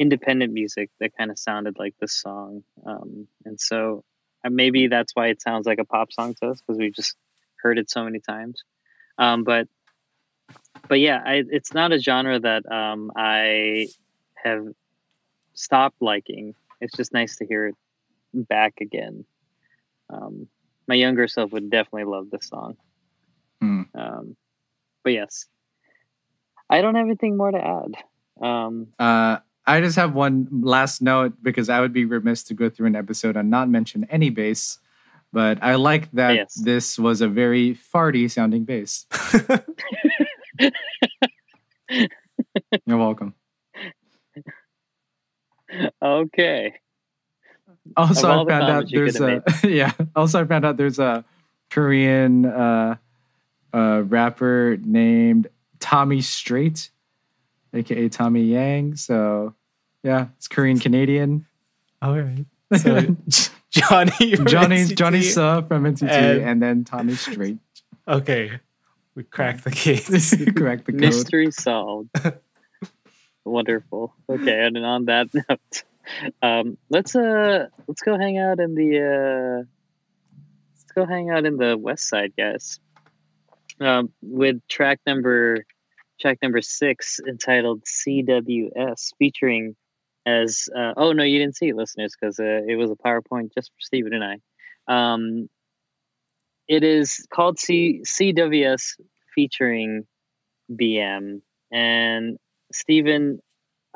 [0.00, 4.02] independent music that kind of sounded like this song, um, and so
[4.44, 7.14] uh, maybe that's why it sounds like a pop song to us because we just
[7.62, 8.64] heard it so many times.
[9.18, 9.68] Um, but
[10.88, 13.88] but yeah, I, it's not a genre that um, I
[14.42, 14.66] have
[15.52, 16.54] stopped liking.
[16.80, 17.74] It's just nice to hear it
[18.32, 19.26] back again.
[20.08, 20.48] Um,
[20.88, 22.76] my younger self would definitely love this song.
[23.94, 24.36] Um,
[25.04, 25.46] but yes,
[26.68, 27.94] I don't have anything more to add.
[28.42, 29.38] Um, Uh,
[29.70, 32.96] I just have one last note because I would be remiss to go through an
[32.96, 34.78] episode and not mention any bass.
[35.32, 36.54] But I like that Yes.
[36.54, 39.06] this was a very farty sounding bass.
[42.86, 43.34] You're welcome.
[46.02, 46.74] okay.
[47.96, 49.92] Also, Of all I the found out there's a yeah.
[50.16, 51.24] Also, I found out there's a
[51.70, 52.96] Korean uh,
[53.72, 55.46] uh, rapper named
[55.78, 56.90] Tommy Strate,
[57.72, 58.96] aka Tommy Yang.
[58.96, 59.54] So,
[60.02, 61.46] yeah, it's Korean Canadian.
[62.02, 62.44] All right.
[62.76, 63.00] So
[63.70, 64.96] Johnny, Johnny NCT.
[64.96, 67.58] Johnny Suh from NCT, And- and, then Tommy Strate.
[68.08, 68.58] Okay,
[69.14, 70.34] we cracked the case.
[70.56, 71.00] cracked the code.
[71.00, 72.10] Mystery solved.
[73.44, 74.14] Wonderful.
[74.28, 75.82] Okay, and on that note,
[76.42, 79.64] um, let's uh let's go hang out in the uh
[80.72, 82.80] let's go hang out in the west side, guys.
[83.80, 85.64] Um, with track number
[86.20, 89.74] track number six entitled CWS, featuring
[90.26, 93.52] as uh, oh no, you didn't see it, listeners, because uh, it was a PowerPoint
[93.54, 95.14] just for Stephen and I.
[95.14, 95.48] Um,
[96.68, 98.94] it is called C- CWS
[99.34, 100.04] featuring
[100.72, 101.42] BM
[101.72, 102.38] and
[102.72, 103.40] Stephen.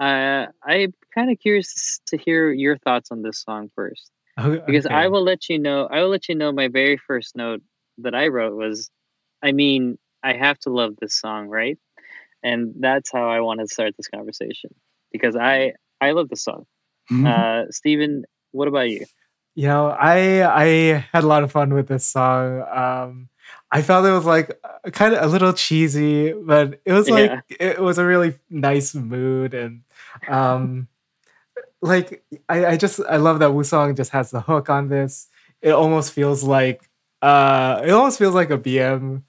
[0.00, 4.86] Uh, I'm kind of curious to hear your thoughts on this song first, Oh, because.
[4.86, 5.86] I will let you know.
[5.86, 6.50] I will let you know.
[6.52, 7.62] My very first note
[7.98, 8.90] that I wrote was,
[9.42, 11.78] I mean, I have to love this song, right?
[12.42, 14.74] And that's how I want to start this conversation
[15.12, 15.74] because I
[16.04, 16.66] I love the song.
[17.10, 17.26] Mhm.
[17.26, 19.04] Uh, Steven, what about you?
[19.56, 20.66] you know i i
[21.14, 23.28] had a lot of fun with this song um
[23.70, 24.50] i felt it was like
[24.90, 27.70] kind of a little cheesy but it was like Yeah.
[27.70, 29.82] it was a really nice mood and
[30.26, 30.88] um
[31.82, 35.28] like i i just i love that Woo Sung just has the hook on this
[35.62, 36.90] it almost feels like
[37.22, 39.22] uh it almost feels like a bm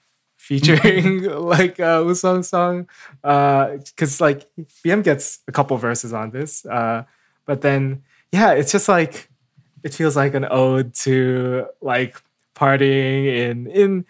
[0.46, 1.22] featuring
[1.54, 2.88] like uh Woo Sung song
[3.24, 4.48] uh because like
[4.84, 7.02] bm gets a couple verses on this uh
[7.46, 8.02] but then
[8.32, 9.28] yeah it's just like
[9.82, 12.22] it feels like an ode to like
[12.54, 14.04] partying in in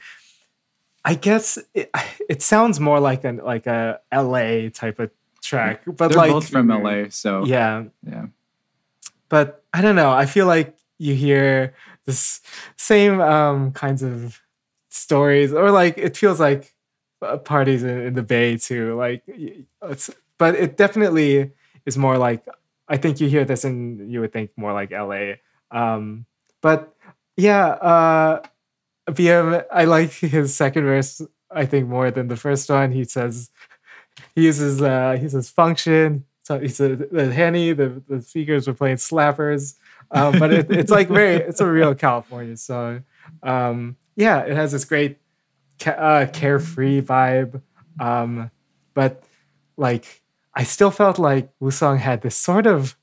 [1.06, 1.90] I guess it,
[2.28, 5.10] it sounds more like an like a LA type of
[5.40, 8.26] track, but They're like both from LA, so yeah, yeah.
[9.28, 10.10] but I don't know.
[10.10, 12.40] I feel like you hear this
[12.76, 14.40] same um kinds of
[14.96, 16.74] stories, or like it feels like
[17.22, 18.96] uh, parties in, in the Bay too.
[18.96, 21.52] Like it's, but it definitely
[21.84, 22.46] is more like
[22.88, 25.34] I think you hear this and you would think more like LA.
[25.70, 26.26] Um,
[26.62, 26.94] but
[27.36, 28.42] yeah, uh,
[29.08, 31.20] BM, I like his second verse.
[31.50, 32.92] I think more than the first one.
[32.92, 33.50] He says
[34.34, 36.24] he uses uh, he says function.
[36.42, 39.74] So he said the henny, the the speakers were playing slappers.
[40.10, 43.04] Um, but it, it's like very it's a real California song.
[43.42, 45.18] Um, yeah, it has this great
[45.86, 47.62] uh, carefree vibe.
[48.00, 48.50] Um,
[48.94, 49.22] but
[49.76, 50.22] like
[50.54, 52.96] I still felt like Woo Sung had this sort of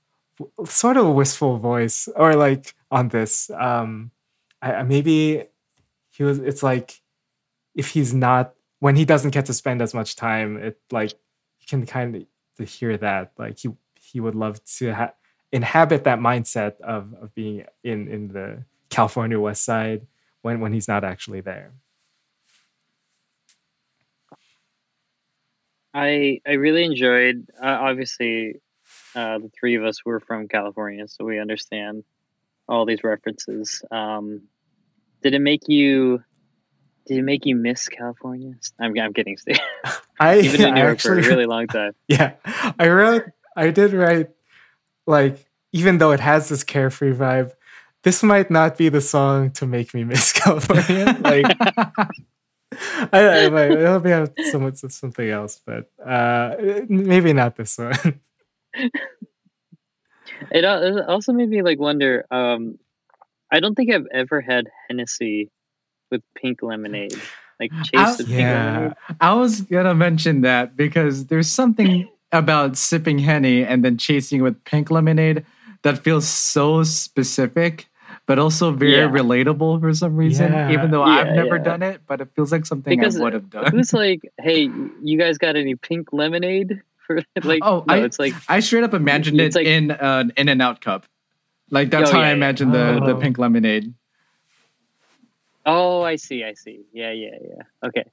[0.66, 4.10] sort of wistful voice or like on this um
[4.64, 5.46] I, maybe
[6.10, 7.02] he was it's like
[7.76, 11.68] if he's not when he doesn't get to spend as much time it like you
[11.68, 12.26] can kind
[12.60, 13.70] of hear that like he
[14.00, 15.14] he would love to ha-
[15.52, 20.08] inhabit that mindset of of being in in the California West Side
[20.44, 21.74] when when he's not actually there.
[25.94, 27.48] I I really enjoyed.
[27.62, 28.56] Uh, obviously,
[29.16, 32.04] uh, the three of us were from California, so we understand
[32.68, 33.82] all these references.
[33.92, 34.44] Um,
[35.22, 36.24] did it make you?
[37.06, 38.54] Did it make you miss California?
[38.80, 39.60] I'm I'm kidding, Steve.
[40.20, 41.94] I You've been in New York for a really long time.
[42.08, 42.34] yeah
[42.80, 43.24] i wrote
[43.58, 44.30] i did write
[45.08, 47.52] like even though it has this carefree vibe
[48.04, 51.46] this might not be the song to make me miss california like
[53.12, 56.56] i don't it might- it'll be have some, something else but uh
[56.90, 58.20] maybe not this one
[60.52, 62.26] It also made me like wonder.
[62.32, 62.78] Um,
[63.52, 65.50] I don't think I've ever had Hennessy
[66.12, 67.14] with pink lemonade,
[67.60, 68.94] like I- chased with pink yeah lemonade.
[69.22, 74.62] I was gonna mention that because there's something about sipping henny and then chasing with
[74.66, 75.46] pink lemonade
[75.84, 77.88] that feels so specific,
[78.26, 79.10] but also very Yeah.
[79.10, 80.52] relatable for some reason.
[80.54, 80.72] Yeah.
[80.72, 81.64] Even though Yeah, I've never yeah.
[81.64, 83.72] done it, but it feels like something Because I would have done.
[83.72, 84.70] Who's like, hey,
[85.02, 87.60] you guys got any pink lemonade for like?
[87.64, 90.50] Oh, no, I- it's like I straight up imagined It's it like- in an In
[90.50, 91.06] and Out cup.
[91.70, 92.36] Like that's Oh, how yeah, I yeah.
[92.36, 93.20] imagined the, the Oh.
[93.20, 93.94] pink lemonade.
[95.66, 96.44] Oh, I see.
[96.44, 96.82] I see.
[96.92, 97.88] Yeah, yeah, yeah.
[97.88, 98.04] Okay.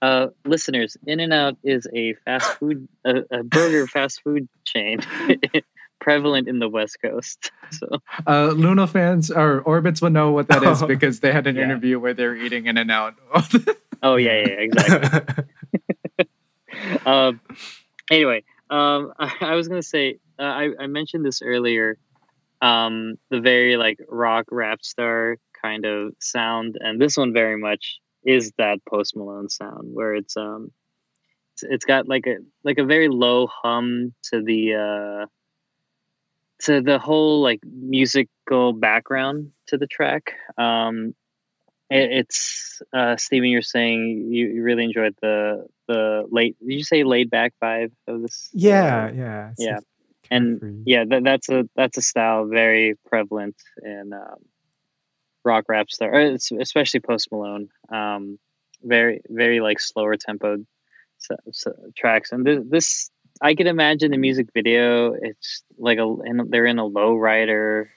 [0.00, 5.00] Uh, listeners, In and Out is a fast food, a, a burger fast food chain
[6.08, 7.50] prevalent in the West Coast.
[7.70, 7.86] So,
[8.26, 11.64] Uh, LOONA fans or Orbits will know what that is because they had an Yeah.
[11.64, 13.14] interview where they're eating In and Out.
[14.02, 15.44] oh yeah, yeah, exactly.
[17.04, 17.40] um,
[18.10, 21.98] anyway, um, I, I was gonna say uh, I, I mentioned this earlier.
[22.62, 28.00] Um, the very like rock rap star kind of sound, and this one very much
[28.24, 30.72] is that Post Malone sound, where it's um,
[31.54, 35.26] it's, it's got like a like a very low hum to the uh,
[36.60, 40.34] to the whole like musical background to the track.
[40.56, 41.14] Um,
[41.90, 43.48] it, it's uh, Steven.
[43.48, 46.56] You're saying you, you really enjoyed the the late.
[46.60, 48.50] Did you say laid back vibe of this?
[48.52, 49.78] yeah, yeah, Yeah.
[50.30, 54.36] And yeah, that, that's a that's a style very prevalent in um,
[55.42, 57.70] rock rap star, it's, especially Post Malone.
[57.88, 58.38] Um,
[58.82, 60.58] very very like slower tempo
[61.18, 63.10] so, so, tracks, and this, this
[63.40, 65.12] I can imagine the music video.
[65.20, 67.90] It's like a and they're in a low rider.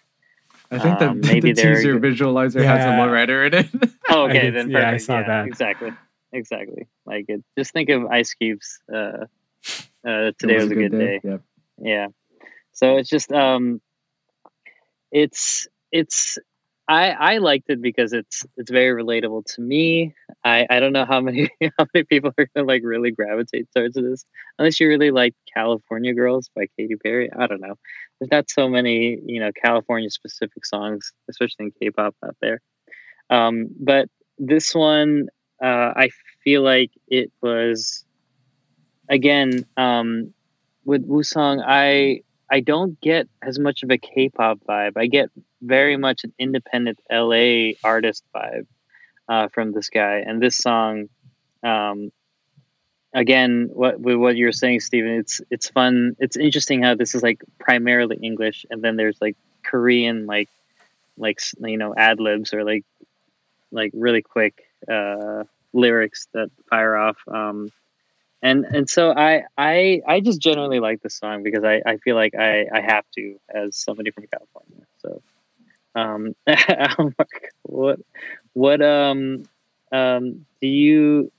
[0.70, 3.00] I think the, Um, maybe the teaser good- visualizer has a Yeah.
[3.00, 3.92] lowrider in it.
[4.10, 5.04] Oh, okay, did- then yeah, I perfect.
[5.04, 5.46] saw that.
[5.48, 5.92] exactly,
[6.34, 6.88] exactly.
[7.06, 7.44] Like it.
[7.58, 8.80] Just think of Ice Cube's.
[8.94, 9.26] Uh,
[10.06, 11.20] uh, today It was, a good day.
[11.24, 11.42] Yep.
[11.80, 12.08] Yeah.
[12.74, 13.80] So it's just um,
[15.12, 16.38] it's it's
[16.88, 20.14] I I liked it because it's it's very relatable to me.
[20.44, 23.96] I I don't know how many how many people are gonna like really gravitate towards
[23.96, 24.26] this
[24.58, 27.32] unless you really like California Girls by Katy Perry.
[27.32, 27.76] I don't know.
[28.20, 32.62] There's not so many you know California specific songs, especially in K-pop out there.
[33.30, 35.28] Um, but this one,
[35.64, 36.10] uh, I
[36.44, 38.04] feel like it was
[39.08, 40.34] again um,
[40.84, 41.62] with Woo Sung.
[41.62, 44.98] I I don't get as much of a K-pop vibe.
[44.98, 45.30] I get
[45.62, 48.68] very much an independent LA artist vibe
[49.30, 50.18] uh, from this guy.
[50.28, 51.08] And this song,
[51.64, 52.12] um,
[53.14, 56.18] again, what what you're saying, Stephen, it's it's fun.
[56.20, 60.50] It's interesting how this is like primarily English, and then there's like Korean, like
[61.18, 62.84] like you know ad libs or like
[63.72, 64.62] like really quick
[64.92, 67.18] uh, lyrics that fire off.
[67.30, 67.72] Um,
[68.42, 72.16] and and so I I I just generally like the song because I, I feel
[72.16, 74.86] like I, I have to as somebody from California.
[75.00, 75.22] So
[75.96, 78.00] um Allen Mark, what
[78.54, 79.44] what um
[79.92, 81.32] um do you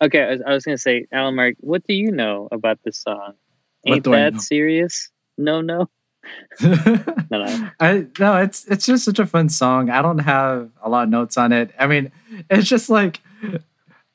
[0.00, 2.98] okay I was, I was gonna say Allen Mark what do you know about this
[2.98, 3.34] song?
[3.82, 5.10] What Ain't that serious?
[5.36, 5.88] No no
[6.62, 7.70] no no.
[7.80, 9.90] I no, it's it's just such a fun song.
[9.90, 11.72] I don't have a lot of notes on it.
[11.78, 12.12] I mean,
[12.48, 13.20] it's just like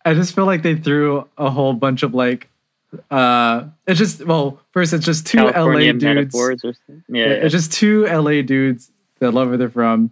[0.07, 2.49] I just feel like they threw a whole bunch of like
[3.11, 6.35] uh it's just well, first it's just two California LA dudes.
[6.35, 7.03] or something.
[7.09, 7.31] Yeah, yeah.
[7.33, 10.11] It's just two LA dudes that love where they're from,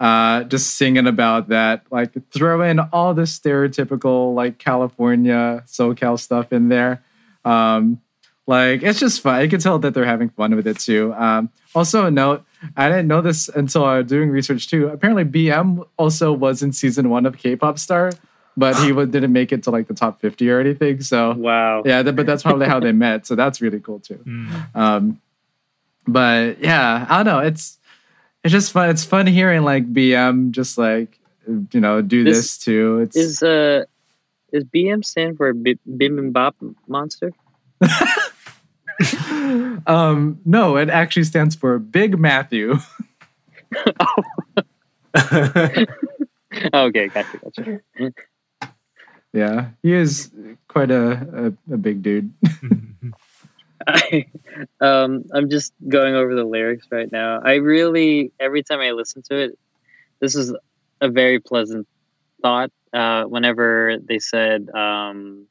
[0.00, 1.84] uh, just singing about that.
[1.90, 7.04] Like throw in all the stereotypical like California SoCal stuff in there.
[7.44, 8.00] Um,
[8.48, 9.42] like it's just fun.
[9.42, 11.14] You can tell that they're having fun with it too.
[11.14, 12.44] Um, also a note,
[12.76, 14.88] I didn't know this until I was doing research too.
[14.88, 18.12] Apparently, BM also was in season one of K-pop Star,
[18.56, 21.00] but he didn't make it to like the top fifty or anything.
[21.00, 21.82] So wow.
[21.84, 23.26] yeah, th- but that's probably how they met.
[23.26, 24.20] So that's really cool too.
[24.24, 24.76] Mm.
[24.76, 25.20] Um,
[26.06, 27.40] but yeah, I don't know.
[27.40, 27.78] It's
[28.44, 28.90] it's just fun.
[28.90, 33.00] It's fun hearing like BM just like you know do This this, too.
[33.00, 33.84] It's Is uh
[34.52, 36.54] is BM stand for Bi- Bibimbap
[36.86, 37.32] Monster?
[39.86, 42.78] um no, it actually stands for Big Matthew.
[46.74, 47.80] okay, gotcha, gotcha.
[49.36, 50.30] Yeah, he is
[50.66, 52.32] quite a a, a big dude.
[53.86, 54.26] I,
[54.80, 57.40] um, I'm just going over the lyrics right now.
[57.44, 59.58] I really, every time I listen to it,
[60.20, 60.52] this is
[61.00, 61.86] a very pleasant
[62.42, 62.70] thought.
[62.92, 65.46] Uh, whenever they said, um,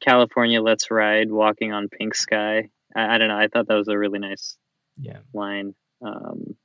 [0.00, 2.68] California, let's ride, walking on pink sky.
[2.94, 3.36] I, I don't know.
[3.36, 4.56] I thought that was a really nice
[5.00, 5.18] yeah.
[5.34, 5.74] line.
[6.00, 6.56] Um,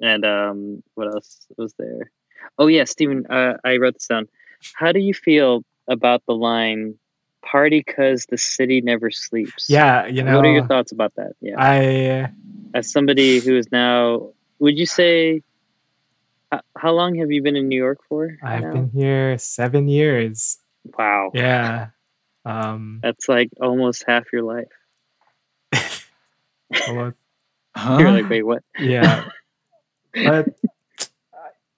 [0.00, 2.10] and um, what else was there?
[2.58, 4.28] Oh, yeah, Stephen, uh, I wrote this down.
[4.74, 6.98] How do you feel about the line,
[7.42, 9.68] party because the city never sleeps?
[9.68, 11.32] Yeah, you know, what are your thoughts about that?
[11.40, 12.32] Yeah, I
[12.74, 15.42] as somebody who is now, would you say,
[16.50, 18.36] how, how long have you been in New York for?
[18.42, 18.72] I've now?
[18.72, 20.58] been here seven years.
[20.84, 21.88] wow, Yeah.
[22.44, 24.66] Um, that's like almost half your life.
[26.88, 27.16] almost
[27.76, 27.98] Huh?
[27.98, 28.62] You're like, wait, what?
[28.78, 29.24] yeah
[30.14, 30.48] but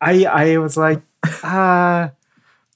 [0.01, 1.03] i i was like
[1.43, 2.09] uh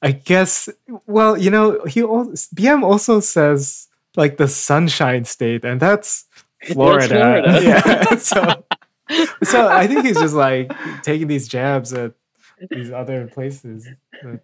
[0.03, 0.69] i guess
[1.07, 6.27] well you know he also bm also says like the sunshine state and that's
[6.65, 7.61] florida, Florida.
[7.63, 8.65] yeah so
[9.43, 12.13] so i think he's just like taking these jabs at
[12.71, 13.89] these other places
[14.23, 14.41] that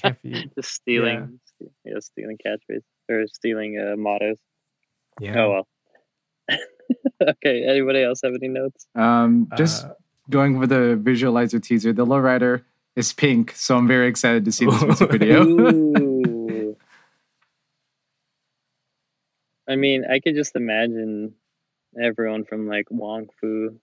[0.00, 1.38] can't be Just stealing,
[1.84, 4.38] yeah, stealing catchphrases or stealing uh, mottos.
[5.20, 5.50] yeah Oh
[6.50, 6.58] well.
[7.22, 7.64] okay.
[7.68, 8.86] Anybody else have any notes?
[8.96, 9.94] Um, just Uh,
[10.28, 11.92] going for the visualizer teaser.
[11.92, 12.64] The lowrider
[12.96, 16.76] is pink, so I'm very excited to see this music video.
[19.68, 21.34] I mean, I could just imagine
[22.00, 23.78] everyone from like Wong Fu,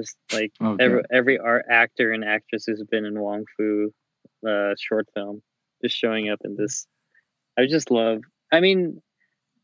[0.00, 0.84] just like Okay.
[0.84, 3.92] every every art actor and actress who's been in Wong Fu
[4.46, 5.42] uh, short film,
[5.82, 6.86] just showing up in this.
[7.58, 8.20] I just love.
[8.52, 9.02] I mean,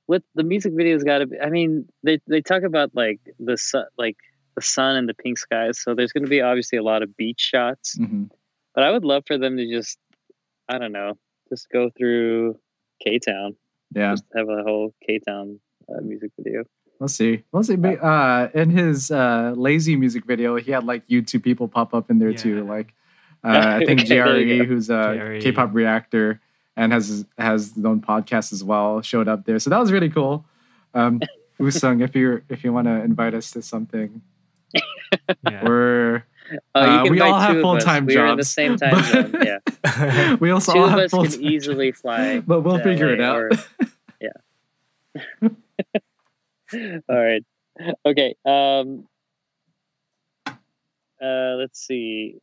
[0.07, 1.39] what the music video's got to be.
[1.40, 4.16] I mean, they they talk about like the sun, like
[4.57, 5.81] the sun and the pink skies.
[5.81, 7.97] So there's going to be obviously a lot of beach shots.
[7.98, 8.31] Mhm.
[8.77, 9.98] But I would love for them to just,
[10.69, 11.15] I don't know,
[11.48, 12.61] just go through
[13.03, 13.57] K Town,
[13.93, 15.59] Yeah, just have a whole K Town
[15.89, 16.65] uh, music video.
[17.01, 17.43] we'll see.
[17.51, 17.77] We'll see.
[17.77, 22.19] Uh, in his uh, lazy music video, he had like YouTube people pop up in
[22.19, 22.57] there too.
[22.57, 22.70] Yeah.
[22.70, 22.94] Like,
[23.44, 25.40] uh, I think Okay, there you GRE, who's a GRE.
[25.40, 26.40] K-pop reactor
[26.77, 29.59] and has has his own podcast as well, showed up there.
[29.59, 30.44] So that was really cool.
[30.94, 31.20] Um,
[31.59, 34.20] Woo Sung, if you if you want to invite us to something,
[35.48, 35.65] yeah.
[35.65, 36.24] we're
[36.74, 37.62] Oh, Uh, we all have us.
[37.62, 38.14] full-time jobs.
[38.14, 39.35] We are in the same time zone.
[39.43, 42.40] Yeah, we also two all of have us full can easily fly.
[42.40, 43.36] but we'll figure it out.
[43.39, 43.51] or-
[44.20, 45.48] yeah.
[47.09, 47.44] All right.
[48.05, 48.35] Okay.
[48.44, 49.06] Um.
[50.47, 51.56] Uh.
[51.59, 52.36] Let's see.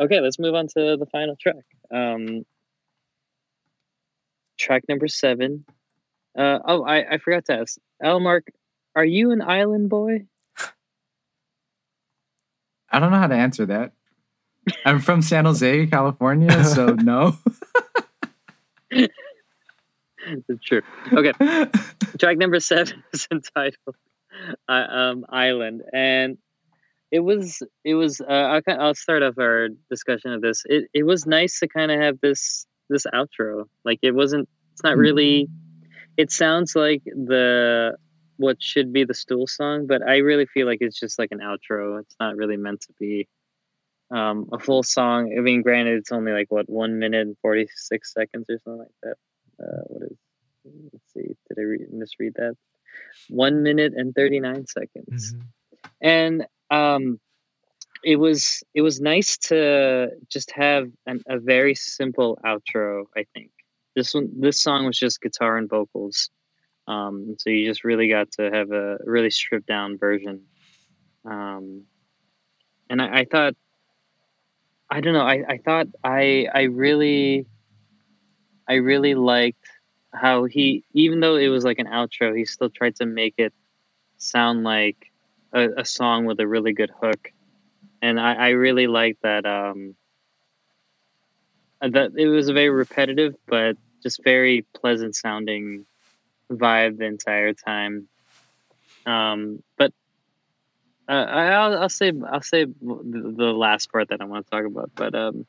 [0.00, 1.64] Okay, let's move on to the final track.
[1.92, 2.44] Um.
[4.58, 5.64] Track number seven.
[6.36, 6.58] Uh.
[6.64, 7.78] Oh, I I forgot to ask.
[8.02, 8.46] Allen Mark,
[8.96, 10.26] are you an island boy?
[12.90, 13.92] I don't know how to answer that.
[14.84, 17.36] I'm from San Jose, California, so no.
[18.90, 20.82] It's true.
[21.12, 21.32] Okay.
[22.18, 23.96] track number seven is entitled
[24.68, 26.38] uh, um, "Island," and
[27.10, 28.20] it was it was.
[28.20, 28.24] Uh,
[28.66, 30.64] I'll, I'll start off our discussion of this.
[30.66, 33.64] It it was nice to kind of have this this outro.
[33.84, 34.48] Like it wasn't.
[34.72, 35.48] It's not really.
[36.16, 37.96] It sounds like the
[38.38, 41.40] what should be the stool song, but I really feel like it's just like an
[41.40, 42.00] outro.
[42.00, 43.28] It's not really meant to be
[44.10, 45.34] um, a full song.
[45.36, 48.78] I mean, granted, it's only like what one minute and forty six seconds or something
[48.78, 49.16] like that.
[49.62, 50.18] Uh, what is?
[50.92, 51.36] Let's see.
[51.48, 52.54] Did I re- misread that?
[53.28, 55.42] One minute and thirty nine seconds Mhm.
[56.00, 57.20] and um
[58.04, 63.50] it was it was nice to just have an, a very simple outro i think
[63.96, 66.30] this one this song was just guitar and vocals
[66.88, 70.42] um so you just really got to have a really stripped down version
[71.24, 71.84] um
[72.90, 73.54] and i, I thought
[74.90, 77.46] i don't know I, I thought i i really
[78.68, 79.66] i really liked
[80.12, 83.52] how he even though it was like an outro he still tried to make it
[84.18, 85.12] sound like
[85.52, 87.32] a, a song with a really good hook,
[88.02, 89.46] and I, I really liked that.
[89.46, 89.94] Um,
[91.80, 95.86] that it was a very repetitive but just very pleasant sounding
[96.50, 98.08] vibe the entire time.
[99.06, 99.92] Um, but
[101.08, 104.50] uh, I, I'll, I'll say I'll say the, the last part that I want to
[104.50, 104.90] talk about.
[104.94, 105.46] But um,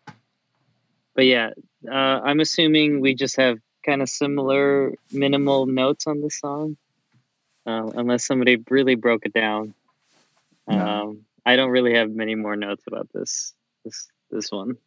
[1.16, 1.52] but yeah,
[1.90, 6.78] uh, I'm assuming we just have kind of similar minimal notes on the song,
[7.66, 9.74] uh, unless somebody really broke it down.
[10.68, 10.88] No.
[10.88, 13.54] Um, I don't really have many more notes about this
[13.84, 14.78] this this one.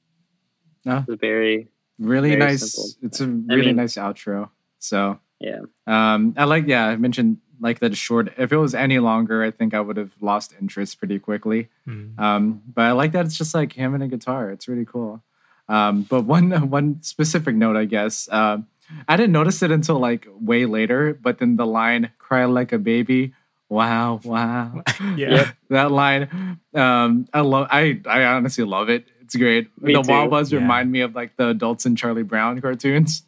[0.85, 1.05] No.
[1.07, 1.69] It's very
[1.99, 2.73] really Very nice.
[2.73, 2.91] simple.
[3.03, 4.51] It's a really mean- nice outro.
[4.79, 5.61] So yeah.
[5.87, 6.67] um, I like.
[6.67, 8.33] Yeah, I mentioned like that short.
[8.39, 11.69] If it was any longer, I think I would have lost interest pretty quickly.
[11.87, 12.19] Mhm.
[12.19, 14.51] Um, but I like that it's just like him and a guitar.
[14.51, 15.23] It's really cool.
[15.69, 18.67] Um, but one one specific note, I guess, um,
[19.09, 21.15] I didn't notice it until like way later.
[21.15, 23.33] But then the line "cry like a baby,"
[23.69, 24.83] wow, wow,
[25.17, 25.53] Yeah.
[25.71, 27.69] that line, um, I love.
[27.71, 29.07] I I honestly love it.
[29.23, 29.71] It's great.
[29.81, 30.11] Me the too.
[30.13, 30.59] wah-wahs Yeah.
[30.59, 33.23] remind me of like the adults in Charlie Brown cartoons,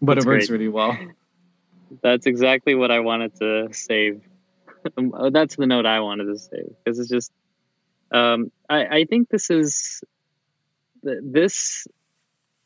[0.00, 0.58] but That's it works great.
[0.58, 0.98] really well.
[2.02, 4.22] That's exactly what I wanted to save.
[4.96, 7.32] Um, oh, That's the note I wanted to save because it's just.
[8.12, 10.02] Um, I I think this is,
[11.02, 11.86] this,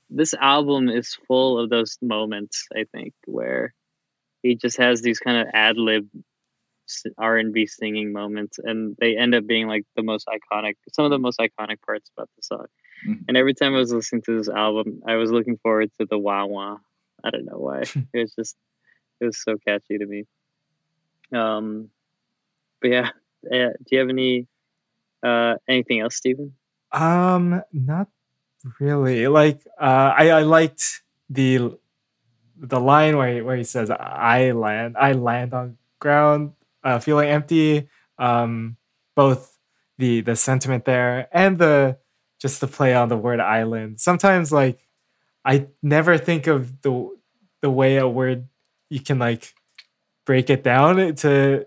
[0.09, 2.66] this album is full of those moments.
[2.74, 3.74] I think where
[4.43, 6.09] he just has these kind of ad lib
[7.19, 11.05] R and B singing moments, and they end up being like the most iconic, some
[11.06, 12.66] of the most iconic parts about the song.
[13.06, 13.24] Mhm.
[13.28, 16.19] And every time I was listening to this album, I was looking forward to the
[16.19, 16.78] wah wah.
[17.25, 17.81] I don't know why.
[18.13, 18.57] it was just
[19.21, 20.25] it was so catchy to me.
[21.33, 21.91] Um,
[22.81, 23.09] but yeah,
[23.47, 24.47] uh, do you have any
[25.25, 26.55] uh, anything else, Stephen?
[26.93, 28.09] Um, not
[28.79, 29.27] really.
[29.27, 31.79] Like, uh, I I liked the
[32.57, 36.53] the line where he, where he says, "I land, I land on ground,
[36.83, 37.89] uh, feeling empty."
[38.19, 38.77] Um,
[39.17, 39.59] both
[39.99, 41.99] the the sentiment there and the
[42.41, 44.01] just the play on the word island.
[44.01, 44.87] Sometimes, like,
[45.45, 47.11] I never think of the
[47.61, 48.49] the way a word
[48.91, 49.55] you can like
[50.27, 51.66] break it down to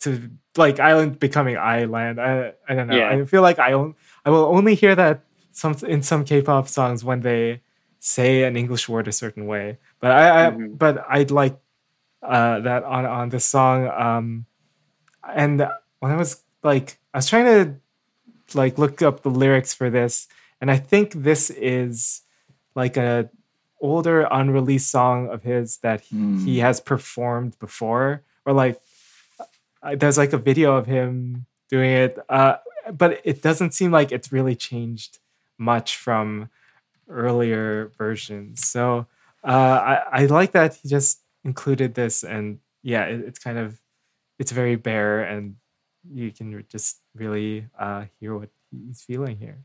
[0.00, 2.20] to like island becoming island.
[2.20, 2.96] I I don't know.
[2.96, 3.10] Yeah.
[3.10, 3.94] I feel like I on,
[4.24, 7.60] I will only hear that some in some K-pop songs when they
[7.98, 9.78] say an English word a certain way.
[10.00, 10.78] But I, I Mhm.
[10.78, 11.58] but I'd like
[12.22, 13.88] uh, that on on this song.
[13.88, 14.46] Um,
[15.26, 15.66] and
[16.00, 20.28] when I was like, I was trying to like look up the lyrics for this,
[20.60, 22.22] and I think this is
[22.74, 23.30] like a
[23.80, 26.44] older unreleased song of his that he, Hmm.
[26.44, 28.80] he has performed before, or like
[29.82, 32.56] uh, there's like a video of him doing it, uh,
[32.92, 35.18] but it doesn't seem like it's really changed
[35.58, 36.48] much from
[37.08, 38.66] earlier versions.
[38.66, 39.06] So
[39.42, 39.48] uh,
[40.10, 43.80] I, I like that he just included this, and yeah, it, it's kind of
[44.38, 45.56] it's very bare, and
[46.10, 49.58] you can just really uh, hear what he's feeling here.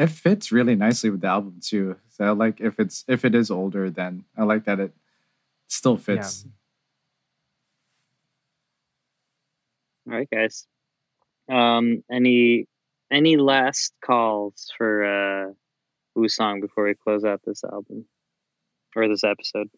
[0.00, 1.96] It fits really nicely with the album too.
[2.08, 4.94] So I like if it's if it is older, then I like that it
[5.68, 6.46] still fits.
[10.08, 10.66] All right, guys.
[11.50, 12.66] Um, any
[13.12, 15.52] any last calls for uh,
[16.14, 18.06] Woo Sung before we close out this album
[18.96, 19.68] or this episode?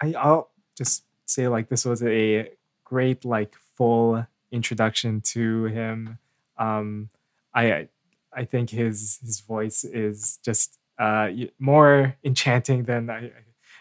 [0.00, 2.48] I, I'll just say like this was a
[2.84, 6.18] great like full introduction to him.
[6.56, 7.10] Um,
[7.52, 7.88] I
[8.36, 13.32] I think his his voice is just uh, more enchanting than I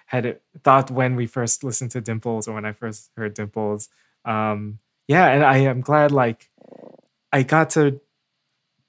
[0.08, 3.90] had thought when we first listened to Dimples or when I first heard Dimples.
[4.24, 6.50] Um, yeah, and I am glad like
[7.32, 8.00] I got to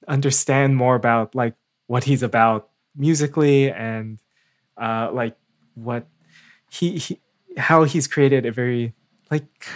[0.08, 1.54] understand more about like
[1.88, 4.20] what he's about musically and
[4.76, 5.36] uh, like
[5.74, 6.06] what
[6.70, 7.20] he, he
[7.56, 8.94] how he's created a very
[9.30, 9.66] like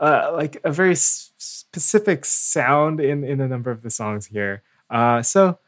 [0.00, 4.62] uh like a very specific sound in in a number of the songs here
[4.94, 5.58] uh so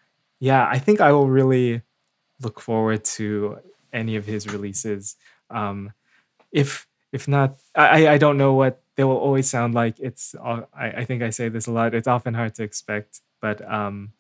[0.41, 1.83] yeah i think i will really
[2.43, 3.59] look forward to
[3.93, 5.17] any of his releases
[5.51, 5.93] um
[6.53, 10.63] if if not i i don't know what they will always sound like it's uh,
[10.73, 14.13] i i think i say this a lot it's often hard to expect but um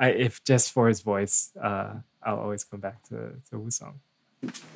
[0.00, 1.94] i if just for his voice uh
[2.26, 4.00] i'll always come back to to Woo Sung.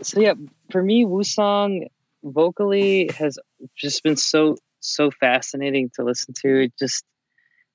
[0.03, 0.35] so yeah,
[0.71, 1.87] for me, Woo Sung
[2.23, 3.39] vocally has
[3.77, 6.65] just been so so fascinating to listen to.
[6.65, 7.05] It just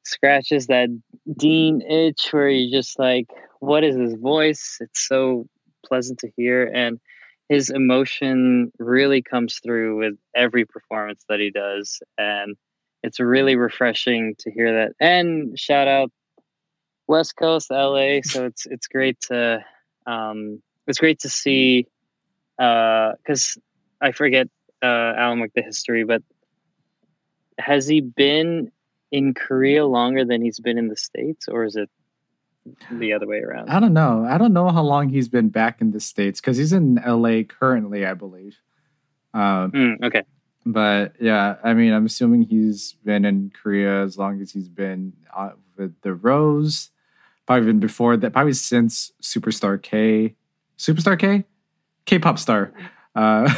[0.05, 0.89] scratches that
[1.37, 3.27] Dean itch where you just like,
[3.59, 4.77] what is his voice?
[4.79, 5.47] It's so
[5.85, 6.99] pleasant to hear, and
[7.49, 12.55] his emotion really comes through with every performance that he does, and
[13.03, 14.93] it's really refreshing to hear that.
[14.99, 16.11] And shout out
[17.07, 19.63] West Coast LA, so it's it's great to
[20.07, 21.87] um, it's great to see
[22.57, 23.57] because
[24.01, 24.47] I forget
[24.81, 26.23] uh, Alan Wick the history, but
[27.57, 28.71] has he been
[29.11, 31.89] in Korea longer than he's been in the states, or is it
[32.91, 33.69] the other way around?
[33.69, 34.25] I don't know.
[34.27, 37.43] I don't know how long he's been back in the states because he's in LA
[37.43, 38.57] currently, I believe.
[39.33, 40.23] Um, Mm, okay,
[40.65, 45.13] but yeah, I mean, I'm assuming he's been in Korea as long as he's been
[45.35, 46.89] uh, with the Rose.
[47.45, 50.33] Probably even before that, probably since Superstar K,
[50.79, 51.45] Superstar K,
[52.05, 52.73] K-pop star.
[53.15, 53.53] Uh,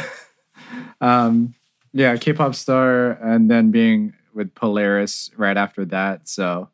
[1.00, 1.54] um,
[1.94, 6.28] yeah, K-pop star, and then being with Polaris right after that.
[6.28, 6.68] So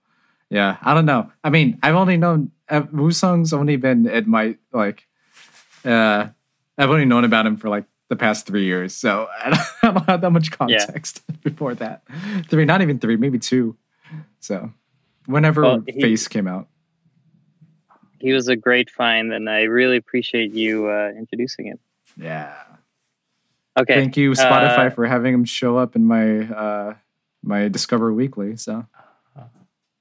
[0.50, 1.30] yeah, I don't know.
[1.42, 5.06] I mean, I've only known uh, Woo Sung's only been at my like.
[5.84, 6.28] Uh,
[6.78, 9.90] I've only known about him for like the past three years, so I don't, I
[9.92, 12.02] don't have that much context before that.
[12.48, 13.76] Three, not even three, maybe two.
[14.40, 14.72] So,
[15.26, 16.68] whenever Well, he- Face came out,
[18.20, 21.78] he was a great find, and I really appreciate you uh, introducing him.
[22.16, 22.54] yeah.
[23.76, 26.94] Okay, Thank you, Spotify, uh, for having him show up in my uh
[27.44, 28.56] my Discover Weekly.
[28.56, 28.86] So,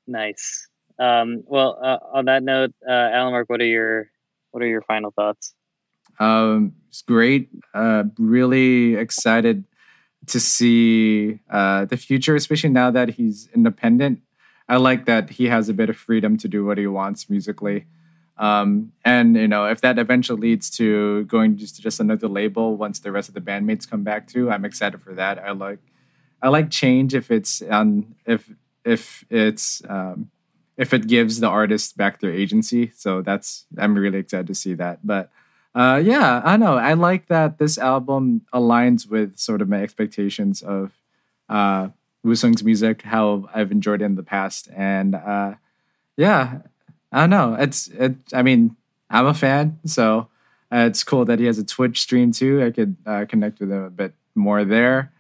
[0.08, 0.68] nice.
[1.00, 4.10] Um, well, uh, on that note, uh, Allen Mark, what are your
[4.52, 5.54] what are your final thoughts?
[6.20, 7.50] Um, it's great.
[7.74, 9.66] Uh, really excited
[10.28, 14.22] to see uh, the future, especially now that he's independent.
[14.70, 17.86] I like that he has a bit of freedom to do what he wants musically.
[18.38, 22.78] Um, and you know, if that eventually leads to going just to just another label
[22.78, 25.40] once the rest of the bandmates come back too, I'm excited for that.
[25.40, 25.80] I like
[26.44, 28.52] I like change if it's on if
[28.84, 30.30] if it's um,
[30.78, 32.92] if it gives the artist back their agency.
[32.96, 35.00] So that's I'm really excited to see that.
[35.08, 35.32] But
[35.74, 40.62] uh, yeah, I know I like that this album aligns with sort of my expectations
[40.62, 40.92] of
[41.48, 41.90] uh,
[42.24, 45.56] Woo Sung's music, how I've enjoyed it in the past, and uh,
[46.18, 46.60] yeah,
[47.12, 47.56] I don't know.
[47.58, 48.16] It's it.
[48.34, 48.76] I mean,
[49.10, 50.28] I'm a fan, so
[50.74, 52.62] uh, it's cool that he has a Twitch stream too.
[52.62, 55.14] I could uh, connect with him a bit more there.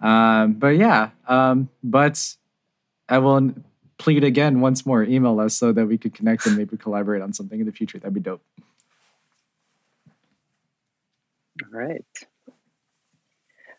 [0.00, 2.36] Um, but yeah, um, but
[3.08, 3.52] I will
[3.98, 5.02] plead again once more.
[5.02, 7.98] Email us so that we could connect and maybe collaborate on something in the future.
[7.98, 8.42] That'd be dope.
[11.62, 12.04] All right.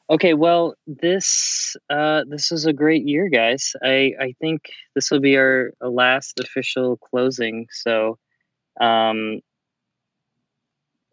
[0.10, 3.78] Okay, well, this uh, this is a great year, guys.
[3.82, 7.68] I I think this will be our last official closing.
[7.72, 8.18] So,
[8.80, 9.40] um,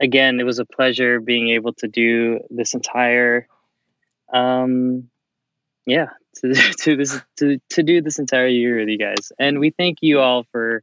[0.01, 3.47] again, it was a pleasure being able to do this entire,
[4.33, 5.09] um,
[5.87, 9.71] yeah, to to this to to do this entire year with you guys, and we
[9.71, 10.83] thank you all for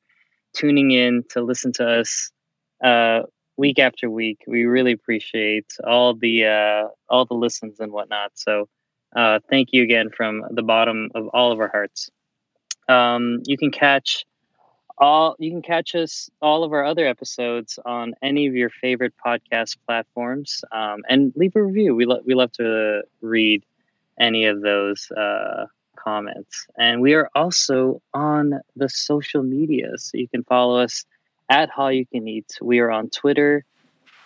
[0.53, 2.31] tuning in to listen to us.
[2.83, 3.21] Uh,
[3.57, 4.39] week after week.
[4.47, 8.31] We really appreciate all the uh, all the listens and whatnot.
[8.35, 8.67] So
[9.15, 12.09] uh, thank you again from the bottom of all of our hearts.
[12.87, 14.25] Um, you can catch
[14.97, 19.13] all you can catch us all of our other episodes on any of your favorite
[19.23, 21.95] podcast platforms um, and leave a review.
[21.95, 23.65] We lo- we love to read
[24.19, 25.65] any of those uh,
[25.95, 26.67] comments.
[26.77, 31.05] And we are also on the social media, so you can follow us
[31.49, 32.57] at Hallyu Can Eat.
[32.61, 33.65] We are on Twitter,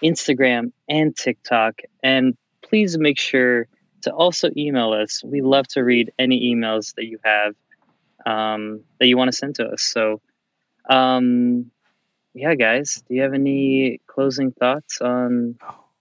[0.04, 1.82] Instagram, and TikTok.
[2.04, 3.68] And please make sure
[4.04, 5.24] to also email us.
[5.24, 7.56] We love to read any emails that you have
[8.26, 9.82] um, that you want to send to us.
[9.82, 10.22] So,
[10.90, 11.72] um,
[12.34, 15.56] yeah, guys, do you have any closing thoughts on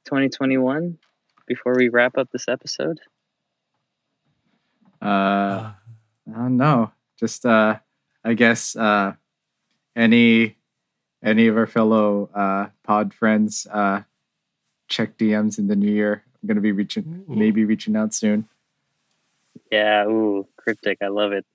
[0.06, 0.98] 2021
[1.47, 3.01] before we wrap up this episode?
[5.01, 5.73] Uh, Uh,
[6.28, 6.93] I don't know.
[7.19, 7.78] Just uh,
[8.24, 9.15] I guess uh,
[9.97, 10.56] any
[11.23, 14.02] any of our fellow uh, pod friends uh,
[14.89, 16.24] check DMs in the new year.
[16.43, 17.35] I'm gonna be reaching Ooh.
[17.35, 18.48] maybe reaching out soon.
[19.73, 20.98] Yeah, ooh, cryptic.
[21.02, 21.47] I love it.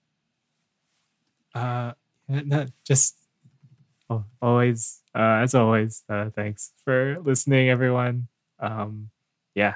[1.55, 1.93] uh,
[2.27, 3.17] no, just
[4.41, 8.27] always, uh, as always, uh, thanks for listening, everyone.
[8.59, 9.09] Um,
[9.55, 9.75] yeah,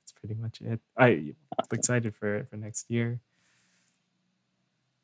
[0.00, 0.80] that's pretty much it.
[0.96, 3.20] I, I'm excited for for next year.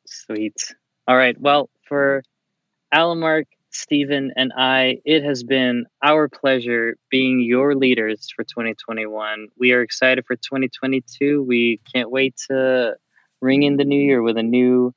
[0.05, 0.75] Sweet.
[1.07, 1.39] All right.
[1.39, 2.23] Well, for
[2.91, 9.47] Allen Mark, Stephen, and I, it has been our pleasure being your leaders for 2021.
[9.57, 11.43] We are excited for 2022.
[11.43, 12.95] We can't wait to
[13.41, 14.93] ring in the new year with a new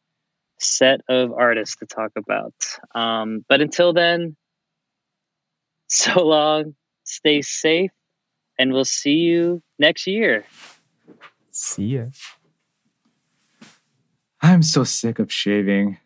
[0.62, 2.54] set of artists to talk about.
[2.94, 4.36] Um, but until then,
[5.88, 6.74] so long,
[7.04, 7.90] stay safe,
[8.58, 10.44] and we'll see you next year.
[11.50, 12.04] See ya.
[14.40, 15.98] I'm so sick of shaving.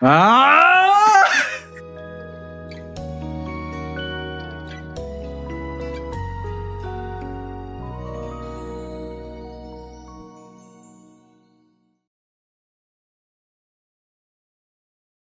[0.00, 1.50] Ah!